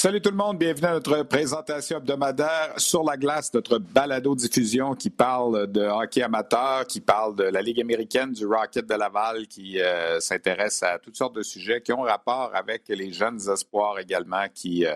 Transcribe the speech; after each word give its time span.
Salut 0.00 0.20
tout 0.20 0.30
le 0.30 0.36
monde, 0.36 0.58
bienvenue 0.58 0.86
à 0.86 0.92
notre 0.92 1.24
présentation 1.24 1.96
hebdomadaire 1.96 2.72
sur 2.76 3.02
la 3.02 3.16
glace, 3.16 3.52
notre 3.52 3.80
balado-diffusion 3.80 4.94
qui 4.94 5.10
parle 5.10 5.66
de 5.66 5.80
hockey 5.80 6.22
amateur, 6.22 6.86
qui 6.86 7.00
parle 7.00 7.34
de 7.34 7.42
la 7.42 7.60
Ligue 7.60 7.80
américaine, 7.80 8.30
du 8.30 8.46
Rocket 8.46 8.86
de 8.86 8.94
Laval, 8.94 9.48
qui 9.48 9.80
euh, 9.80 10.20
s'intéresse 10.20 10.84
à 10.84 11.00
toutes 11.00 11.16
sortes 11.16 11.34
de 11.34 11.42
sujets 11.42 11.80
qui 11.80 11.92
ont 11.92 12.02
rapport 12.02 12.52
avec 12.54 12.82
les 12.86 13.12
jeunes 13.12 13.40
espoirs 13.50 13.98
également 13.98 14.44
qui 14.54 14.86
euh, 14.86 14.94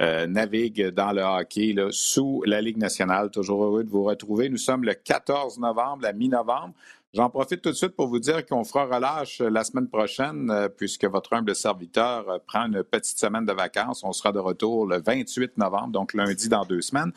euh, 0.00 0.26
naviguent 0.26 0.88
dans 0.88 1.12
le 1.12 1.22
hockey 1.22 1.76
sous 1.92 2.42
la 2.44 2.60
Ligue 2.60 2.78
nationale. 2.78 3.30
Toujours 3.30 3.62
heureux 3.62 3.84
de 3.84 3.88
vous 3.88 4.02
retrouver. 4.02 4.48
Nous 4.48 4.56
sommes 4.56 4.82
le 4.82 4.94
14 4.94 5.60
novembre, 5.60 6.02
la 6.02 6.12
mi-novembre. 6.12 6.74
J'en 7.12 7.28
profite 7.28 7.60
tout 7.60 7.70
de 7.70 7.74
suite 7.74 7.96
pour 7.96 8.06
vous 8.06 8.20
dire 8.20 8.46
qu'on 8.46 8.62
fera 8.62 8.84
relâche 8.84 9.40
la 9.40 9.64
semaine 9.64 9.88
prochaine, 9.88 10.48
euh, 10.48 10.68
puisque 10.68 11.04
votre 11.06 11.32
humble 11.32 11.56
serviteur 11.56 12.28
euh, 12.28 12.38
prend 12.46 12.66
une 12.66 12.84
petite 12.84 13.18
semaine 13.18 13.44
de 13.44 13.52
vacances. 13.52 14.04
On 14.04 14.12
sera 14.12 14.30
de 14.30 14.38
retour 14.38 14.86
le 14.86 15.02
28 15.04 15.58
novembre, 15.58 15.88
donc 15.88 16.14
lundi 16.14 16.48
dans 16.48 16.64
deux 16.64 16.82
semaines. 16.82 17.10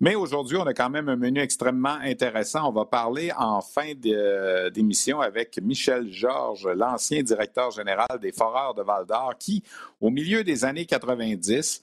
Mais 0.00 0.14
aujourd'hui, 0.14 0.56
on 0.56 0.66
a 0.66 0.72
quand 0.72 0.88
même 0.88 1.08
un 1.08 1.16
menu 1.16 1.40
extrêmement 1.40 1.98
intéressant. 2.00 2.68
On 2.68 2.72
va 2.72 2.84
parler 2.84 3.32
en 3.36 3.60
fin 3.60 3.90
euh, 4.06 4.70
d'émission 4.70 5.20
avec 5.20 5.60
Michel 5.60 6.12
Georges, 6.12 6.68
l'ancien 6.68 7.20
directeur 7.24 7.72
général 7.72 8.20
des 8.22 8.30
Foreurs 8.30 8.74
de 8.74 8.82
Val 8.82 9.04
d'Or, 9.04 9.34
qui, 9.36 9.64
au 10.00 10.10
milieu 10.10 10.44
des 10.44 10.64
années 10.64 10.86
90, 10.86 11.82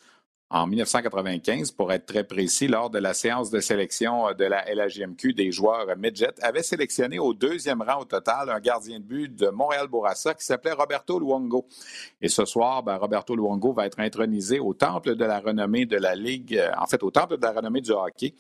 en 0.50 0.66
1995, 0.66 1.72
pour 1.72 1.92
être 1.92 2.06
très 2.06 2.24
précis, 2.24 2.70
lors 2.70 2.90
de 2.90 3.00
la 3.00 3.14
séance 3.14 3.50
de 3.50 3.60
sélection 3.60 4.32
de 4.32 4.46
la 4.46 4.64
LHJMQ 4.74 5.34
des 5.34 5.52
joueurs 5.52 5.88
midget, 5.98 6.34
avait 6.42 6.64
sélectionné 6.64 7.20
au 7.20 7.34
deuxième 7.34 7.82
rang 7.82 8.00
au 8.00 8.06
total 8.06 8.50
un 8.50 8.60
gardien 8.62 9.00
de 9.00 9.04
but 9.04 9.36
de 9.36 9.50
Montréal-Bourassa 9.50 10.36
qui 10.36 10.46
s'appelait 10.46 10.72
Roberto 10.72 11.20
Luongo. 11.20 11.68
Et 12.22 12.30
ce 12.30 12.46
soir, 12.46 12.82
ben, 12.82 12.96
Roberto 12.96 13.36
Luongo 13.36 13.74
va 13.74 13.88
être 13.88 14.00
intronisé 14.00 14.60
au 14.60 14.74
temple 14.74 15.16
de 15.16 15.26
la 15.26 15.42
renommée 15.42 15.86
de 15.86 15.98
la 15.98 16.16
Ligue, 16.16 16.56
euh, 16.58 16.72
en 16.78 16.86
fait, 16.86 17.04
au 17.04 17.12
temple 17.12 17.36
de 17.38 17.42
la 17.42 17.52
renommée 17.52 17.82
du 17.82 17.92
hockey. 17.92 18.34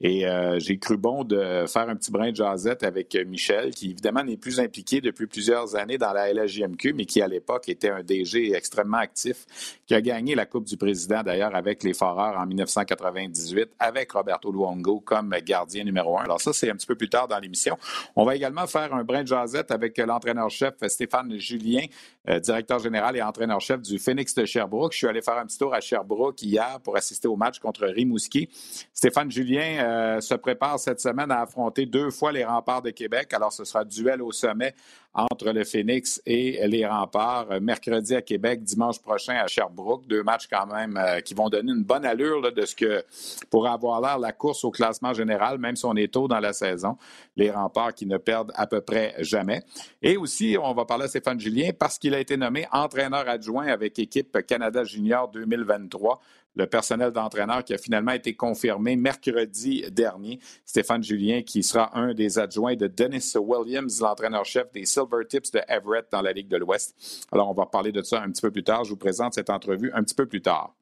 Et 0.00 0.26
euh, 0.26 0.58
j'ai 0.58 0.78
cru 0.78 0.96
bon 0.96 1.22
de 1.22 1.66
faire 1.68 1.88
un 1.88 1.96
petit 1.96 2.10
brin 2.10 2.30
de 2.30 2.36
jasette 2.36 2.82
avec 2.82 3.14
Michel, 3.26 3.74
qui 3.74 3.90
évidemment 3.90 4.24
n'est 4.24 4.38
plus 4.38 4.58
impliqué 4.58 5.02
depuis 5.02 5.26
plusieurs 5.26 5.76
années 5.76 5.98
dans 5.98 6.14
la 6.14 6.32
LHJMQ, 6.32 6.94
mais 6.94 7.04
qui 7.04 7.20
à 7.20 7.28
l'époque 7.28 7.68
était 7.68 7.90
un 7.90 8.02
DG 8.02 8.54
extrêmement 8.54 8.96
actif, 8.96 9.44
qui 9.86 9.94
a 9.94 10.00
gagné 10.00 10.34
la 10.34 10.46
Coupe 10.46 10.64
du 10.64 10.78
Président 10.78 11.22
d'ailleurs 11.22 11.41
avec 11.54 11.82
les 11.82 11.94
Foreurs 11.94 12.38
en 12.38 12.46
1998, 12.46 13.70
avec 13.78 14.12
Roberto 14.12 14.52
Luongo 14.52 15.00
comme 15.00 15.34
gardien 15.44 15.84
numéro 15.84 16.18
un. 16.18 16.24
Alors 16.24 16.40
ça, 16.40 16.52
c'est 16.52 16.70
un 16.70 16.74
petit 16.74 16.86
peu 16.86 16.94
plus 16.94 17.08
tard 17.08 17.28
dans 17.28 17.38
l'émission. 17.38 17.76
On 18.16 18.24
va 18.24 18.36
également 18.36 18.66
faire 18.66 18.94
un 18.94 19.04
brin 19.04 19.22
de 19.22 19.28
jasette 19.28 19.70
avec 19.70 19.98
l'entraîneur-chef 19.98 20.74
Stéphane 20.86 21.36
Julien, 21.38 21.84
euh, 22.28 22.38
directeur 22.38 22.78
général 22.78 23.16
et 23.16 23.22
entraîneur-chef 23.22 23.82
du 23.82 23.98
Phoenix 23.98 24.34
de 24.34 24.44
Sherbrooke. 24.44 24.92
Je 24.92 24.98
suis 24.98 25.06
allé 25.06 25.22
faire 25.22 25.38
un 25.38 25.46
petit 25.46 25.58
tour 25.58 25.74
à 25.74 25.80
Sherbrooke 25.80 26.42
hier 26.42 26.78
pour 26.82 26.96
assister 26.96 27.28
au 27.28 27.36
match 27.36 27.58
contre 27.58 27.86
Rimouski. 27.86 28.48
Stéphane 28.92 29.30
Julien 29.30 29.84
euh, 29.84 30.20
se 30.20 30.34
prépare 30.34 30.78
cette 30.78 31.00
semaine 31.00 31.30
à 31.30 31.40
affronter 31.40 31.86
deux 31.86 32.10
fois 32.10 32.32
les 32.32 32.44
remparts 32.44 32.82
de 32.82 32.90
Québec. 32.90 33.32
Alors 33.34 33.52
ce 33.52 33.64
sera 33.64 33.84
duel 33.84 34.22
au 34.22 34.32
sommet 34.32 34.74
entre 35.14 35.50
le 35.50 35.64
Phoenix 35.64 36.22
et 36.24 36.66
les 36.66 36.86
remparts 36.86 37.50
euh, 37.50 37.60
mercredi 37.60 38.14
à 38.14 38.22
Québec, 38.22 38.62
dimanche 38.62 39.00
prochain 39.00 39.34
à 39.34 39.46
Sherbrooke. 39.46 40.06
Deux 40.06 40.22
matchs 40.22 40.48
quand 40.50 40.66
même 40.66 40.98
qui 41.24 41.34
vont 41.34 41.48
donner 41.48 41.72
une 41.72 41.84
bonne 41.84 42.04
allure 42.04 42.52
de 42.52 42.64
ce 42.64 42.74
que 42.74 43.04
pourrait 43.50 43.70
avoir 43.70 44.00
l'air 44.00 44.18
la 44.18 44.32
course 44.32 44.64
au 44.64 44.70
classement 44.70 45.12
général, 45.12 45.58
même 45.58 45.76
si 45.76 45.84
on 45.84 45.94
est 45.96 46.12
tôt 46.12 46.28
dans 46.28 46.40
la 46.40 46.52
saison. 46.52 46.96
Les 47.36 47.50
remparts 47.50 47.94
qui 47.94 48.06
ne 48.06 48.16
perdent 48.16 48.52
à 48.54 48.66
peu 48.66 48.80
près 48.80 49.14
jamais. 49.18 49.62
Et 50.00 50.16
aussi, 50.16 50.56
on 50.60 50.72
va 50.72 50.84
parler 50.84 51.04
à 51.04 51.08
Stéphane 51.08 51.38
Julien 51.38 51.70
parce 51.78 51.98
qu'il 51.98 52.14
a 52.14 52.20
été 52.20 52.36
nommé 52.36 52.66
entraîneur 52.72 53.28
adjoint 53.28 53.66
avec 53.66 53.98
équipe 53.98 54.38
Canada 54.46 54.84
Junior 54.84 55.28
2023 55.28 56.20
le 56.54 56.66
personnel 56.66 57.10
d'entraîneur 57.10 57.64
qui 57.64 57.74
a 57.74 57.78
finalement 57.78 58.12
été 58.12 58.34
confirmé 58.34 58.96
mercredi 58.96 59.84
dernier. 59.90 60.38
Stéphane 60.64 61.02
Julien, 61.02 61.42
qui 61.42 61.62
sera 61.62 61.96
un 61.98 62.14
des 62.14 62.38
adjoints 62.38 62.76
de 62.76 62.86
Dennis 62.86 63.34
Williams, 63.36 64.00
l'entraîneur-chef 64.00 64.70
des 64.72 64.84
Silver 64.84 65.26
Tips 65.28 65.50
de 65.52 65.60
Everett 65.68 66.06
dans 66.10 66.22
la 66.22 66.32
Ligue 66.32 66.48
de 66.48 66.56
l'Ouest. 66.56 67.26
Alors, 67.32 67.50
on 67.50 67.54
va 67.54 67.66
parler 67.66 67.92
de 67.92 68.02
ça 68.02 68.22
un 68.22 68.30
petit 68.30 68.42
peu 68.42 68.50
plus 68.50 68.64
tard. 68.64 68.84
Je 68.84 68.90
vous 68.90 68.96
présente 68.96 69.34
cette 69.34 69.50
entrevue 69.50 69.90
un 69.94 70.02
petit 70.02 70.14
peu 70.14 70.26
plus 70.26 70.42
tard. 70.42 70.74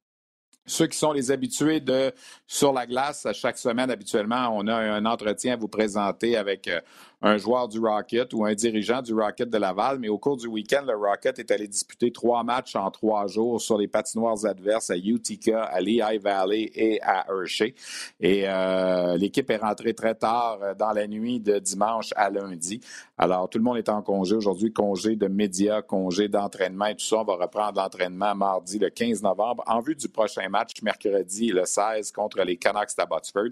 Ceux 0.66 0.86
qui 0.86 0.98
sont 0.98 1.12
les 1.12 1.30
habitués 1.30 1.80
de 1.80 2.12
sur 2.46 2.72
la 2.72 2.86
glace, 2.86 3.26
chaque 3.32 3.58
semaine, 3.58 3.90
habituellement, 3.90 4.50
on 4.54 4.66
a 4.68 4.74
un 4.74 5.04
entretien 5.04 5.54
à 5.54 5.56
vous 5.56 5.68
présenter 5.68 6.36
avec 6.36 6.68
euh, 6.68 6.80
un 7.22 7.36
joueur 7.36 7.68
du 7.68 7.78
Rocket 7.78 8.32
ou 8.32 8.44
un 8.44 8.54
dirigeant 8.54 9.02
du 9.02 9.12
Rocket 9.12 9.50
de 9.50 9.58
Laval, 9.58 9.98
mais 9.98 10.08
au 10.08 10.16
cours 10.16 10.36
du 10.38 10.46
week-end, 10.46 10.84
le 10.86 10.96
Rocket 10.96 11.38
est 11.38 11.50
allé 11.50 11.68
disputer 11.68 12.10
trois 12.12 12.42
matchs 12.44 12.76
en 12.76 12.90
trois 12.90 13.26
jours 13.26 13.60
sur 13.60 13.76
les 13.76 13.88
patinoires 13.88 14.46
adverses 14.46 14.90
à 14.90 14.96
Utica, 14.96 15.64
à 15.64 15.80
Lehigh 15.80 16.20
Valley 16.20 16.70
et 16.74 17.00
à 17.02 17.26
Hershey. 17.28 17.74
Et 18.20 18.44
euh, 18.48 19.18
l'équipe 19.18 19.50
est 19.50 19.58
rentrée 19.58 19.92
très 19.92 20.14
tard 20.14 20.58
euh, 20.62 20.74
dans 20.74 20.92
la 20.92 21.06
nuit 21.06 21.40
de 21.40 21.58
dimanche 21.58 22.12
à 22.16 22.30
lundi. 22.30 22.80
Alors, 23.18 23.50
tout 23.50 23.58
le 23.58 23.64
monde 23.64 23.76
est 23.76 23.90
en 23.90 24.00
congé 24.00 24.34
aujourd'hui, 24.34 24.72
congé 24.72 25.14
de 25.14 25.28
médias, 25.28 25.82
congé 25.82 26.28
d'entraînement 26.28 26.86
et 26.86 26.96
tout 26.96 27.04
ça. 27.04 27.18
On 27.18 27.24
va 27.24 27.34
reprendre 27.34 27.80
l'entraînement 27.80 28.34
mardi 28.34 28.78
le 28.78 28.88
15 28.88 29.22
novembre 29.22 29.62
en 29.66 29.80
vue 29.80 29.94
du 29.94 30.08
prochain 30.08 30.48
match 30.48 30.80
mercredi 30.82 31.48
le 31.48 31.66
16 31.66 32.12
contre 32.12 32.42
les 32.42 32.56
Canucks 32.56 32.96
d'Abbotsford. 32.96 33.50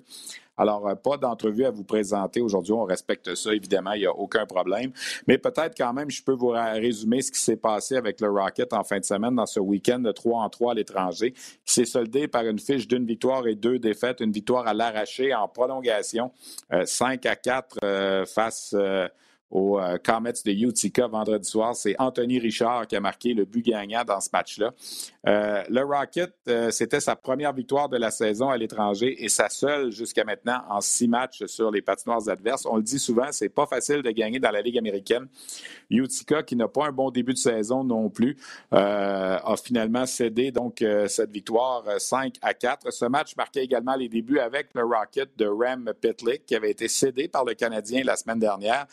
Alors, 0.58 0.88
euh, 0.88 0.94
pas 0.94 1.16
d'entrevue 1.16 1.64
à 1.64 1.70
vous 1.70 1.84
présenter 1.84 2.40
aujourd'hui. 2.40 2.72
On 2.72 2.84
respecte 2.84 3.34
ça, 3.34 3.54
évidemment, 3.54 3.92
il 3.92 4.00
n'y 4.00 4.06
a 4.06 4.12
aucun 4.12 4.44
problème. 4.44 4.90
Mais 5.26 5.38
peut-être 5.38 5.74
quand 5.76 5.92
même, 5.92 6.10
je 6.10 6.22
peux 6.22 6.32
vous 6.32 6.48
résumer 6.48 7.22
ce 7.22 7.30
qui 7.32 7.40
s'est 7.40 7.56
passé 7.56 7.96
avec 7.96 8.20
le 8.20 8.28
Rocket 8.28 8.72
en 8.72 8.84
fin 8.84 8.98
de 8.98 9.04
semaine 9.04 9.36
dans 9.36 9.46
ce 9.46 9.60
week-end 9.60 10.00
de 10.00 10.12
3 10.12 10.42
en 10.42 10.48
3 10.48 10.72
à 10.72 10.74
l'étranger, 10.74 11.32
qui 11.32 11.72
s'est 11.74 11.84
soldé 11.84 12.28
par 12.28 12.44
une 12.44 12.58
fiche 12.58 12.88
d'une 12.88 13.06
victoire 13.06 13.46
et 13.46 13.54
deux 13.54 13.78
défaites, 13.78 14.20
une 14.20 14.32
victoire 14.32 14.66
à 14.66 14.74
l'arraché 14.74 15.34
en 15.34 15.48
prolongation, 15.48 16.32
5 16.84 17.24
euh, 17.24 17.30
à 17.30 17.36
4 17.36 17.78
euh, 17.84 18.26
face 18.26 18.74
aux 19.50 19.78
euh, 19.78 19.98
Comets 19.98 20.32
de 20.44 20.50
Utica 20.50 21.06
vendredi 21.06 21.48
soir. 21.48 21.74
C'est 21.74 21.96
Anthony 21.98 22.38
Richard 22.38 22.86
qui 22.86 22.96
a 22.96 23.00
marqué 23.00 23.32
le 23.34 23.44
but 23.44 23.64
gagnant 23.64 24.04
dans 24.04 24.20
ce 24.20 24.28
match-là. 24.32 24.72
Euh, 25.26 25.62
le 25.68 25.82
Rocket, 25.82 26.34
euh, 26.48 26.70
c'était 26.70 27.00
sa 27.00 27.16
première 27.16 27.52
victoire 27.52 27.88
de 27.88 27.96
la 27.96 28.10
saison 28.10 28.50
à 28.50 28.56
l'étranger 28.56 29.24
et 29.24 29.28
sa 29.28 29.48
seule 29.48 29.90
jusqu'à 29.90 30.24
maintenant 30.24 30.62
en 30.68 30.80
six 30.80 31.08
matchs 31.08 31.44
sur 31.46 31.70
les 31.70 31.82
patinoires 31.82 32.28
adverses. 32.28 32.66
On 32.66 32.76
le 32.76 32.82
dit 32.82 32.98
souvent, 32.98 33.28
c'est 33.30 33.48
pas 33.48 33.66
facile 33.66 34.02
de 34.02 34.10
gagner 34.10 34.38
dans 34.38 34.50
la 34.50 34.60
Ligue 34.60 34.78
américaine. 34.78 35.26
Utica, 35.90 36.42
qui 36.42 36.54
n'a 36.54 36.68
pas 36.68 36.86
un 36.86 36.92
bon 36.92 37.10
début 37.10 37.32
de 37.32 37.38
saison 37.38 37.82
non 37.82 38.10
plus, 38.10 38.36
a 38.70 39.54
finalement 39.62 40.04
cédé 40.04 40.50
donc 40.52 40.84
cette 41.06 41.30
victoire 41.30 41.84
5 41.98 42.34
à 42.42 42.52
4. 42.52 42.92
Ce 42.92 43.06
match 43.06 43.34
marquait 43.36 43.64
également 43.64 43.94
les 43.94 44.08
débuts 44.08 44.38
avec 44.38 44.68
le 44.74 44.84
Rocket 44.84 45.30
de 45.38 45.46
Ram 45.46 45.92
Pitlick, 45.98 46.44
qui 46.44 46.54
avait 46.54 46.70
été 46.70 46.88
cédé 46.88 47.28
par 47.28 47.44
le 47.44 47.54
Canadien 47.54 48.02
la 48.04 48.16
semaine 48.16 48.38
dernière 48.38 48.86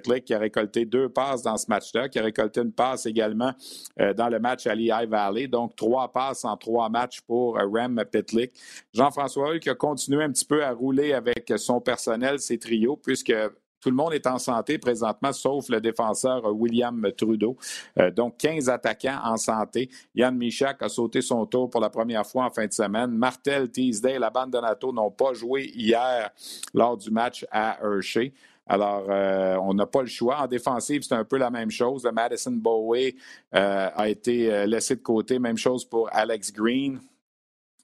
qui 0.00 0.34
a 0.34 0.38
récolté 0.38 0.84
deux 0.84 1.08
passes 1.08 1.42
dans 1.42 1.56
ce 1.56 1.66
match-là, 1.68 2.08
qui 2.08 2.18
a 2.18 2.22
récolté 2.22 2.60
une 2.60 2.72
passe 2.72 3.06
également 3.06 3.52
euh, 4.00 4.14
dans 4.14 4.28
le 4.28 4.38
match 4.38 4.66
à 4.66 4.74
Lehigh 4.74 5.08
Valley. 5.08 5.46
Donc, 5.46 5.76
trois 5.76 6.12
passes 6.12 6.44
en 6.44 6.56
trois 6.56 6.88
matchs 6.88 7.20
pour 7.22 7.58
euh, 7.58 7.66
Rem 7.66 8.02
Pitlick. 8.10 8.52
Jean-François 8.94 9.50
Hull 9.50 9.60
qui 9.60 9.70
a 9.70 9.74
continué 9.74 10.24
un 10.24 10.30
petit 10.30 10.44
peu 10.44 10.64
à 10.64 10.72
rouler 10.72 11.12
avec 11.12 11.52
son 11.56 11.80
personnel, 11.80 12.40
ses 12.40 12.58
trios, 12.58 12.96
puisque 12.96 13.34
tout 13.80 13.90
le 13.90 13.94
monde 13.94 14.12
est 14.12 14.26
en 14.26 14.38
santé 14.38 14.76
présentement, 14.76 15.32
sauf 15.32 15.68
le 15.68 15.80
défenseur 15.80 16.44
euh, 16.46 16.50
William 16.50 17.10
Trudeau. 17.16 17.56
donc, 18.16 18.36
15 18.38 18.68
attaquants 18.68 19.20
en 19.22 19.36
santé. 19.36 19.88
Yann 20.14 20.36
Michak 20.36 20.82
a 20.82 20.88
sauté 20.88 21.22
son 21.22 21.46
tour 21.46 21.70
pour 21.70 21.80
la 21.80 21.90
première 21.90 22.26
fois 22.26 22.44
en 22.44 22.50
fin 22.50 22.66
de 22.66 22.72
semaine. 22.72 23.10
Martel, 23.10 23.70
Teasdale, 23.70 24.20
la 24.20 24.30
bande 24.30 24.50
de 24.50 24.58
NATO 24.58 24.92
n'ont 24.92 25.10
pas 25.10 25.32
joué 25.34 25.70
hier 25.74 26.30
lors 26.74 26.96
du 26.96 27.10
match 27.10 27.46
à 27.50 27.78
Hershey. 27.82 28.32
Alors, 28.68 29.06
euh, 29.08 29.56
on 29.62 29.74
n'a 29.74 29.86
pas 29.86 30.02
le 30.02 30.08
choix. 30.08 30.42
En 30.42 30.46
défensive, 30.46 31.02
c'est 31.02 31.14
un 31.14 31.24
peu 31.24 31.38
la 31.38 31.50
même 31.50 31.70
chose. 31.70 32.08
Madison 32.12 32.52
Bowie 32.52 33.16
euh, 33.54 33.90
a 33.94 34.08
été 34.08 34.66
laissé 34.66 34.96
de 34.96 35.02
côté. 35.02 35.38
Même 35.38 35.56
chose 35.56 35.84
pour 35.84 36.08
Alex 36.12 36.52
Green. 36.52 37.00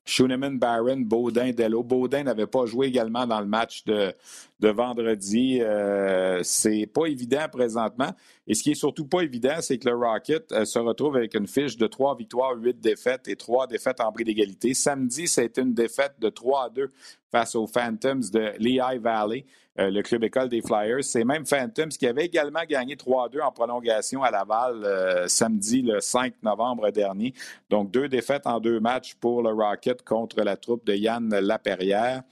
Schooneman, 0.04 0.58
Barron, 0.58 0.98
Baudin, 1.00 1.52
Dello. 1.52 1.82
Baudin 1.82 2.24
n'avait 2.24 2.46
pas 2.46 2.66
joué 2.66 2.88
également 2.88 3.26
dans 3.26 3.40
le 3.40 3.46
match 3.46 3.84
de, 3.84 4.12
de 4.60 4.68
vendredi. 4.68 5.58
Euh, 5.60 6.40
c'est 6.42 6.86
pas 6.86 7.06
évident 7.06 7.46
présentement. 7.50 8.10
Et 8.46 8.54
ce 8.54 8.62
qui 8.62 8.72
est 8.72 8.76
surtout 8.76 9.06
pas 9.06 9.22
évident, 9.22 9.56
c'est 9.60 9.78
que 9.78 9.88
le 9.88 9.96
Rocket 9.96 10.52
euh, 10.52 10.64
se 10.64 10.78
retrouve 10.78 11.16
avec 11.16 11.34
une 11.34 11.46
fiche 11.46 11.76
de 11.76 11.86
trois 11.86 12.16
victoires, 12.16 12.54
huit 12.56 12.78
défaites 12.80 13.28
et 13.28 13.36
trois 13.36 13.66
défaites 13.66 14.00
en 14.00 14.12
bris 14.12 14.24
d'égalité. 14.24 14.74
Samedi, 14.74 15.26
c'était 15.28 15.62
une 15.62 15.74
défaite 15.74 16.14
de 16.20 16.28
3 16.28 16.66
à 16.66 16.70
2 16.70 16.90
face 17.30 17.54
aux 17.54 17.66
Phantoms 17.66 18.30
de 18.32 18.52
Lehigh 18.58 19.00
Valley. 19.00 19.44
Euh, 19.76 19.90
le 19.90 20.02
club 20.02 20.22
école 20.22 20.48
des 20.48 20.62
Flyers. 20.62 21.02
C'est 21.02 21.24
même 21.24 21.44
Phantoms 21.44 21.88
qui 21.88 22.06
avait 22.06 22.26
également 22.26 22.62
gagné 22.68 22.94
3-2 22.94 23.42
en 23.42 23.50
prolongation 23.50 24.22
à 24.22 24.30
Laval 24.30 25.28
samedi 25.28 25.82
le 25.82 26.00
5 26.00 26.34
novembre 26.44 26.90
dernier. 26.92 27.34
Donc, 27.70 27.90
deux 27.90 28.08
défaites 28.08 28.46
en 28.46 28.60
deux 28.60 28.78
matchs 28.78 29.14
pour 29.16 29.42
le 29.42 29.50
Rocket 29.50 30.04
contre 30.04 30.42
la 30.42 30.56
troupe 30.56 30.86
de 30.86 30.94
Yann 30.94 31.28
Laperrière. 31.28 32.22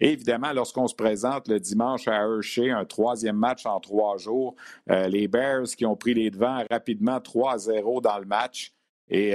Et 0.00 0.12
évidemment, 0.12 0.52
lorsqu'on 0.52 0.86
se 0.86 0.94
présente 0.94 1.48
le 1.48 1.60
dimanche 1.62 2.06
à 2.08 2.22
Hershey, 2.22 2.70
un 2.70 2.84
troisième 2.84 3.36
match 3.36 3.64
en 3.64 3.80
trois 3.80 4.18
jours, 4.18 4.54
euh, 4.90 5.08
les 5.08 5.28
Bears 5.28 5.68
qui 5.76 5.86
ont 5.86 5.96
pris 5.96 6.12
les 6.12 6.30
devants 6.30 6.62
rapidement 6.70 7.18
3-0 7.18 8.02
dans 8.02 8.18
le 8.18 8.26
match 8.26 8.72
et 9.08 9.32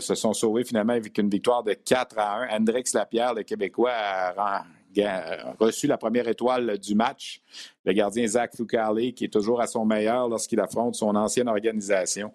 se 0.00 0.14
sont 0.16 0.32
sauvés 0.32 0.64
finalement 0.64 0.94
avec 0.94 1.16
une 1.18 1.30
victoire 1.30 1.62
de 1.62 1.72
4 1.72 2.18
à 2.18 2.36
1. 2.50 2.56
Hendrix 2.56 2.84
Lapierre, 2.94 3.34
le 3.34 3.44
Québécois, 3.44 3.92
a 3.92 4.64
reçu 5.58 5.86
la 5.86 5.98
première 5.98 6.28
étoile 6.28 6.78
du 6.78 6.94
match. 6.94 7.40
Le 7.84 7.92
gardien 7.92 8.26
Zach 8.26 8.56
Foucalé, 8.56 9.12
qui 9.12 9.24
est 9.24 9.32
toujours 9.32 9.60
à 9.60 9.66
son 9.66 9.84
meilleur 9.84 10.28
lorsqu'il 10.28 10.60
affronte 10.60 10.94
son 10.94 11.14
ancienne 11.14 11.48
organisation. 11.48 12.32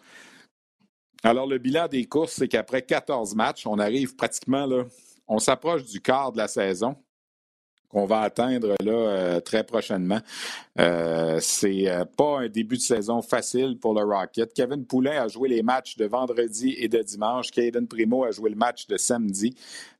Alors, 1.23 1.47
le 1.47 1.57
bilan 1.57 1.87
des 1.87 2.05
courses, 2.05 2.33
c'est 2.33 2.47
qu'après 2.47 2.81
14 2.81 3.35
matchs, 3.35 3.67
on 3.67 3.77
arrive 3.77 4.15
pratiquement 4.15 4.65
là, 4.65 4.85
on 5.27 5.37
s'approche 5.37 5.83
du 5.83 6.01
quart 6.01 6.31
de 6.31 6.37
la 6.37 6.47
saison 6.47 6.95
qu'on 7.89 8.05
va 8.05 8.21
atteindre 8.21 8.75
là 8.83 8.91
euh, 8.91 9.39
très 9.39 9.63
prochainement. 9.63 10.19
Euh, 10.79 11.39
c'est 11.41 11.89
euh, 11.89 12.05
pas 12.05 12.41
un 12.41 12.47
début 12.47 12.77
de 12.77 12.81
saison 12.81 13.21
facile 13.21 13.77
pour 13.79 13.93
le 13.93 14.03
Rocket. 14.03 14.53
Kevin 14.53 14.85
Poulin 14.85 15.23
a 15.23 15.27
joué 15.27 15.49
les 15.49 15.63
matchs 15.63 15.97
de 15.97 16.05
vendredi 16.05 16.75
et 16.77 16.87
de 16.87 17.01
dimanche. 17.01 17.51
Caden 17.51 17.87
Primo 17.87 18.23
a 18.23 18.31
joué 18.31 18.51
le 18.51 18.55
match 18.55 18.87
de 18.87 18.95
samedi. 18.97 19.55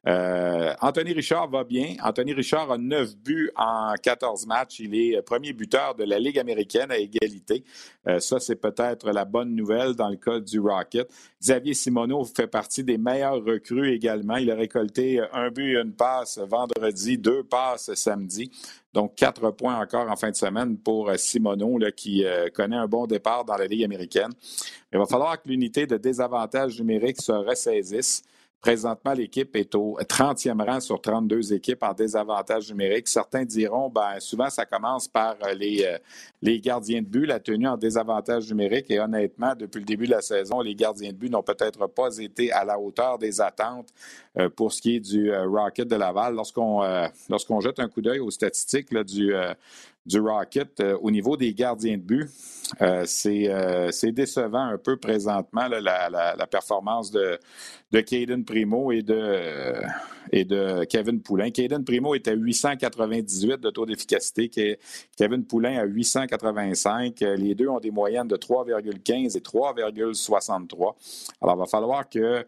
Anthony 0.06 1.14
Richard 1.14 1.50
va 1.50 1.64
bien. 1.64 1.96
Anthony 2.02 2.34
Richard 2.34 2.72
a 2.72 2.78
9 2.78 3.18
buts 3.18 3.52
en 3.56 3.94
14 4.02 4.48
matchs. 4.48 4.80
Il 4.80 4.96
est 4.96 5.22
premier 5.22 5.54
buteur 5.54 5.94
de 5.94 6.04
la 6.04 6.18
Ligue 6.18 6.40
américaine 6.40 6.90
à 6.90 6.98
égalité. 6.98 7.64
Ça, 8.18 8.40
c'est 8.40 8.56
peut-être 8.56 9.12
la 9.12 9.26
bonne 9.26 9.54
nouvelle 9.54 9.94
dans 9.94 10.10
le 10.10 10.16
cas 10.16 10.40
du 10.40 10.60
Rocket. 10.60 11.08
Xavier 11.42 11.74
Simoneau 11.74 12.26
fait 12.26 12.48
partie 12.48 12.84
des 12.84 12.98
meilleurs 12.98 13.44
recrues 13.44 13.94
également. 13.94 14.36
Il 14.36 14.52
a 14.52 14.56
récolté 14.56 15.22
un 15.32 15.50
but 15.50 15.72
et 15.72 15.80
une 15.80 15.94
passe 15.94 16.38
vendredi, 16.38 17.18
deux 17.18 17.44
passes 17.44 17.94
samedi. 17.94 18.52
Donc, 18.94 19.16
quatre 19.16 19.52
points 19.52 19.80
encore 19.80 20.10
en 20.10 20.18
fin 20.18 20.32
de 20.32 20.36
semaine 20.36 20.78
pour 20.78 21.10
Simoneau, 21.16 21.80
qui 21.96 22.26
euh, 22.26 22.50
connaît 22.50 22.76
un 22.76 22.88
bon 22.88 23.08
départ 23.08 23.46
dans 23.46 23.56
la 23.56 23.68
Ligue 23.68 23.86
américaine. 23.86 24.32
Il 24.92 25.00
va 25.00 25.06
falloir 25.06 25.42
que 25.42 25.48
l'unité 25.48 25.88
de 25.88 25.96
désavantage 25.96 26.78
numérique 26.78 27.22
se 27.22 27.32
ressaisisse. 27.32 28.24
Présentement, 28.62 29.14
l'équipe 29.14 29.56
est 29.56 29.74
au 29.74 29.98
30e 30.02 30.62
rang 30.66 30.82
sur 30.82 31.00
32 31.00 31.54
équipes 31.54 31.82
en 31.82 31.94
désavantage 31.94 32.70
numérique. 32.70 33.08
Certains 33.08 33.46
diront, 33.46 33.90
ben, 33.90 34.20
souvent, 34.20 34.50
ça 34.50 34.66
commence 34.66 35.08
par 35.08 35.38
euh, 35.44 35.54
les, 35.54 35.86
euh, 35.86 35.98
les 36.42 36.60
gardiens 36.60 37.02
de 37.02 37.08
but, 37.08 37.26
la 37.26 37.40
tenue 37.40 37.70
en 37.70 37.78
désavantage 37.78 38.50
numérique. 38.50 38.92
Et 38.92 39.00
honnêtement, 39.00 39.56
depuis 39.58 39.80
le 39.80 39.86
début 39.86 40.08
de 40.08 40.12
la 40.12 40.22
saison, 40.22 40.60
les 40.60 40.76
gardiens 40.76 41.14
de 41.14 41.16
but 41.16 41.30
n'ont 41.30 41.42
peut-être 41.42 41.88
pas 41.88 42.18
été 42.18 42.52
à 42.52 42.66
la 42.66 42.78
hauteur 42.78 43.18
des 43.18 43.40
attentes 43.40 43.94
euh, 44.38 44.50
pour 44.50 44.74
ce 44.74 44.82
qui 44.82 44.98
est 44.98 45.00
du 45.00 45.34
Rocket 45.34 45.88
de 45.88 45.96
Laval. 45.96 46.36
Lorsqu'on 46.36 46.82
lorsqu'on 47.30 47.62
jette 47.62 47.80
un 47.80 47.88
coup 47.88 48.02
d'œil 48.02 48.20
aux 48.20 48.32
statistiques 48.32 48.94
du, 48.94 49.34
du 50.06 50.20
Rocket 50.20 50.82
au 51.02 51.12
niveau 51.12 51.38
des 51.38 51.54
gardiens 51.54 51.98
de 51.98 52.02
but, 52.02 52.30
euh, 52.82 53.06
euh, 53.26 53.90
c'est 53.92 54.12
décevant 54.12 54.66
un 54.66 54.78
peu 54.78 54.98
présentement 54.98 55.68
la, 55.68 56.48
performance 56.48 57.12
de, 57.12 57.40
de 57.92 58.00
Caden 58.02 58.44
Primo 58.44 58.92
et 58.92 59.02
de, 59.02 59.74
et 60.32 60.46
de 60.46 60.86
Kevin 60.86 61.22
Poulain. 61.22 61.52
Caden 61.52 61.84
Primo 61.84 62.16
est 62.16 62.28
à 62.28 62.34
898 62.34 63.60
de 63.60 63.70
taux 63.70 63.86
d'efficacité, 63.86 64.80
Kevin 65.18 65.46
Poulain 65.46 65.80
à 65.80 65.86
885. 65.86 67.20
Les 67.20 67.56
deux 67.56 67.68
ont 67.68 67.80
des 67.80 67.92
moyennes 67.92 68.28
de 68.28 68.38
3,15 68.38 69.38
et 69.38 69.42
3,63. 69.42 70.96
Alors, 71.42 71.56
il 71.56 71.60
va 71.60 71.66
falloir 71.66 72.10
que 72.10 72.46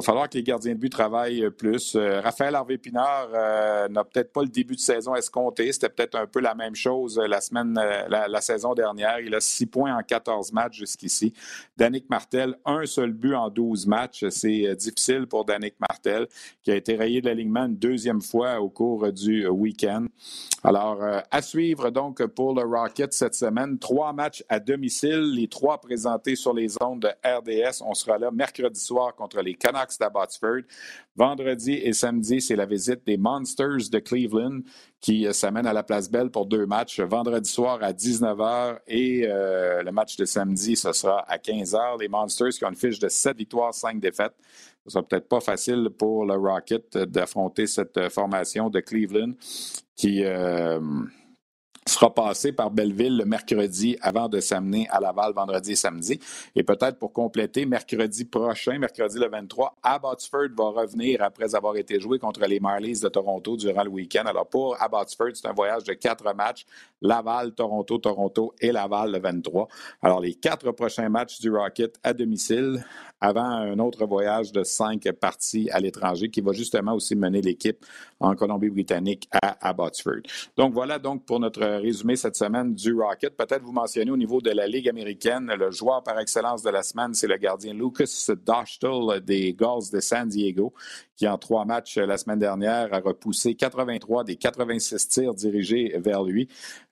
va 0.00 0.02
falloir 0.02 0.28
que 0.28 0.38
les 0.38 0.42
gardiens 0.42 0.72
de 0.72 0.78
but 0.78 0.88
travaillent 0.88 1.50
plus. 1.50 1.96
Euh, 1.96 2.20
Raphaël 2.22 2.54
Harvey-Pinard 2.54 3.28
euh, 3.34 3.88
n'a 3.88 4.04
peut-être 4.04 4.32
pas 4.32 4.40
le 4.40 4.48
début 4.48 4.74
de 4.74 4.80
saison 4.80 5.14
escompté. 5.14 5.70
C'était 5.70 5.90
peut-être 5.90 6.14
un 6.14 6.26
peu 6.26 6.40
la 6.40 6.54
même 6.54 6.74
chose 6.74 7.18
euh, 7.18 7.26
la 7.26 7.42
semaine, 7.42 7.74
la, 7.74 8.40
saison 8.40 8.72
dernière. 8.72 9.20
Il 9.20 9.34
a 9.34 9.40
six 9.40 9.66
points 9.66 9.94
en 9.94 10.02
14 10.02 10.52
matchs 10.52 10.78
jusqu'ici. 10.78 11.34
Danick 11.76 12.08
Martel, 12.08 12.56
un 12.64 12.86
seul 12.86 13.12
but 13.12 13.34
en 13.34 13.50
12 13.50 13.86
matchs. 13.86 14.24
C'est 14.30 14.74
difficile 14.76 15.26
pour 15.26 15.44
Danick 15.44 15.74
Martel, 15.78 16.26
qui 16.62 16.70
a 16.70 16.74
été 16.74 16.96
rayé 16.96 17.20
de 17.20 17.26
l'alignement 17.26 17.66
une 17.66 17.76
deuxième 17.76 18.22
fois 18.22 18.60
au 18.60 18.70
cours 18.70 19.12
du 19.12 19.46
week-end. 19.46 20.06
Alors, 20.64 21.00
à 21.30 21.42
suivre 21.42 21.90
donc 21.90 22.24
pour 22.26 22.54
le 22.54 22.62
Rocket 22.62 23.12
cette 23.12 23.34
semaine. 23.34 23.78
Trois 23.78 24.12
matchs 24.12 24.42
à 24.48 24.58
domicile, 24.58 25.34
les 25.34 25.48
trois 25.48 25.80
présentés 25.80 26.36
sur 26.36 26.54
les 26.54 26.74
ondes 26.82 27.02
de 27.02 27.08
RDS. 27.24 27.82
On 27.84 27.94
sera 27.94 28.18
là 28.18 28.30
mercredi 28.30 28.80
soir 28.80 29.14
contre 29.14 29.40
les 29.40 29.54
Canadiens 29.54 29.81
Vendredi 31.16 31.72
et 31.72 31.92
samedi, 31.92 32.40
c'est 32.40 32.56
la 32.56 32.66
visite 32.66 33.04
des 33.06 33.16
Monsters 33.16 33.90
de 33.90 33.98
Cleveland 33.98 34.60
qui 35.00 35.26
euh, 35.26 35.32
s'amène 35.32 35.66
à 35.66 35.72
la 35.72 35.82
Place 35.82 36.10
Belle 36.10 36.30
pour 36.30 36.46
deux 36.46 36.66
matchs. 36.66 37.00
Vendredi 37.00 37.50
soir 37.50 37.78
à 37.82 37.92
19h 37.92 38.78
et 38.86 39.26
euh, 39.26 39.82
le 39.82 39.92
match 39.92 40.16
de 40.16 40.24
samedi, 40.24 40.76
ce 40.76 40.92
sera 40.92 41.20
à 41.28 41.36
15h. 41.36 42.00
Les 42.00 42.08
Monsters 42.08 42.50
qui 42.50 42.64
ont 42.64 42.70
une 42.70 42.76
fiche 42.76 42.98
de 42.98 43.08
7 43.08 43.36
victoires, 43.36 43.74
5 43.74 44.00
défaites. 44.00 44.34
Ce 44.84 44.92
sera 44.92 45.02
peut-être 45.02 45.28
pas 45.28 45.40
facile 45.40 45.90
pour 45.96 46.24
le 46.24 46.34
Rocket 46.34 46.96
d'affronter 46.96 47.66
cette 47.66 47.96
euh, 47.98 48.10
formation 48.10 48.70
de 48.70 48.80
Cleveland 48.80 49.32
qui 49.94 50.24
sera 51.86 52.14
passé 52.14 52.52
par 52.52 52.70
Belleville 52.70 53.16
le 53.16 53.24
mercredi 53.24 53.96
avant 54.00 54.28
de 54.28 54.40
s'amener 54.40 54.88
à 54.90 55.00
Laval 55.00 55.32
vendredi 55.32 55.72
et 55.72 55.76
samedi. 55.76 56.20
Et 56.54 56.62
peut-être 56.62 56.98
pour 56.98 57.12
compléter, 57.12 57.66
mercredi 57.66 58.24
prochain, 58.24 58.78
mercredi 58.78 59.18
le 59.18 59.28
23, 59.28 59.76
Abbotsford 59.82 60.48
va 60.56 60.82
revenir 60.82 61.22
après 61.22 61.54
avoir 61.54 61.76
été 61.76 62.00
joué 62.00 62.18
contre 62.18 62.40
les 62.46 62.60
Marlies 62.60 63.00
de 63.00 63.08
Toronto 63.08 63.56
durant 63.56 63.82
le 63.82 63.90
week-end. 63.90 64.24
Alors 64.26 64.48
pour 64.48 64.80
Abbotsford, 64.80 65.30
c'est 65.34 65.48
un 65.48 65.52
voyage 65.52 65.84
de 65.84 65.94
quatre 65.94 66.32
matchs. 66.34 66.64
Laval, 67.00 67.52
Toronto, 67.52 67.98
Toronto 67.98 68.54
et 68.60 68.70
Laval 68.70 69.12
le 69.12 69.18
23. 69.18 69.68
Alors 70.02 70.20
les 70.20 70.34
quatre 70.34 70.70
prochains 70.72 71.08
matchs 71.08 71.40
du 71.40 71.50
Rocket 71.50 71.98
à 72.02 72.12
domicile 72.12 72.84
avant 73.22 73.44
un 73.44 73.78
autre 73.78 74.04
voyage 74.04 74.50
de 74.50 74.64
cinq 74.64 75.08
parties 75.12 75.70
à 75.70 75.78
l'étranger 75.78 76.28
qui 76.28 76.40
va 76.40 76.52
justement 76.52 76.92
aussi 76.92 77.14
mener 77.14 77.40
l'équipe 77.40 77.86
en 78.18 78.34
Colombie-Britannique 78.34 79.28
à 79.30 79.68
Abbotsford. 79.68 80.22
Donc 80.56 80.74
voilà 80.74 80.98
donc 80.98 81.24
pour 81.24 81.38
notre 81.38 81.64
résumé 81.64 82.16
cette 82.16 82.34
semaine 82.34 82.74
du 82.74 82.92
Rocket. 82.92 83.36
Peut-être 83.36 83.62
vous 83.62 83.72
mentionner 83.72 84.10
au 84.10 84.16
niveau 84.16 84.40
de 84.40 84.50
la 84.50 84.66
Ligue 84.66 84.88
américaine, 84.88 85.52
le 85.56 85.70
joueur 85.70 86.02
par 86.02 86.18
excellence 86.18 86.62
de 86.62 86.70
la 86.70 86.82
semaine, 86.82 87.14
c'est 87.14 87.28
le 87.28 87.36
gardien 87.36 87.72
Lucas 87.72 88.26
Doshtel 88.44 89.20
des 89.24 89.52
Gulls 89.52 89.90
de 89.92 90.00
San 90.00 90.28
Diego, 90.28 90.72
qui 91.22 91.28
en 91.28 91.38
trois 91.38 91.64
matchs 91.64 91.98
la 91.98 92.18
semaine 92.18 92.40
dernière 92.40 92.92
a 92.92 92.98
repoussé 92.98 93.54
83 93.54 94.24
des 94.24 94.34
86 94.34 95.06
tirs 95.06 95.34
dirigés 95.34 95.94
vers 95.96 96.24
lui. 96.24 96.48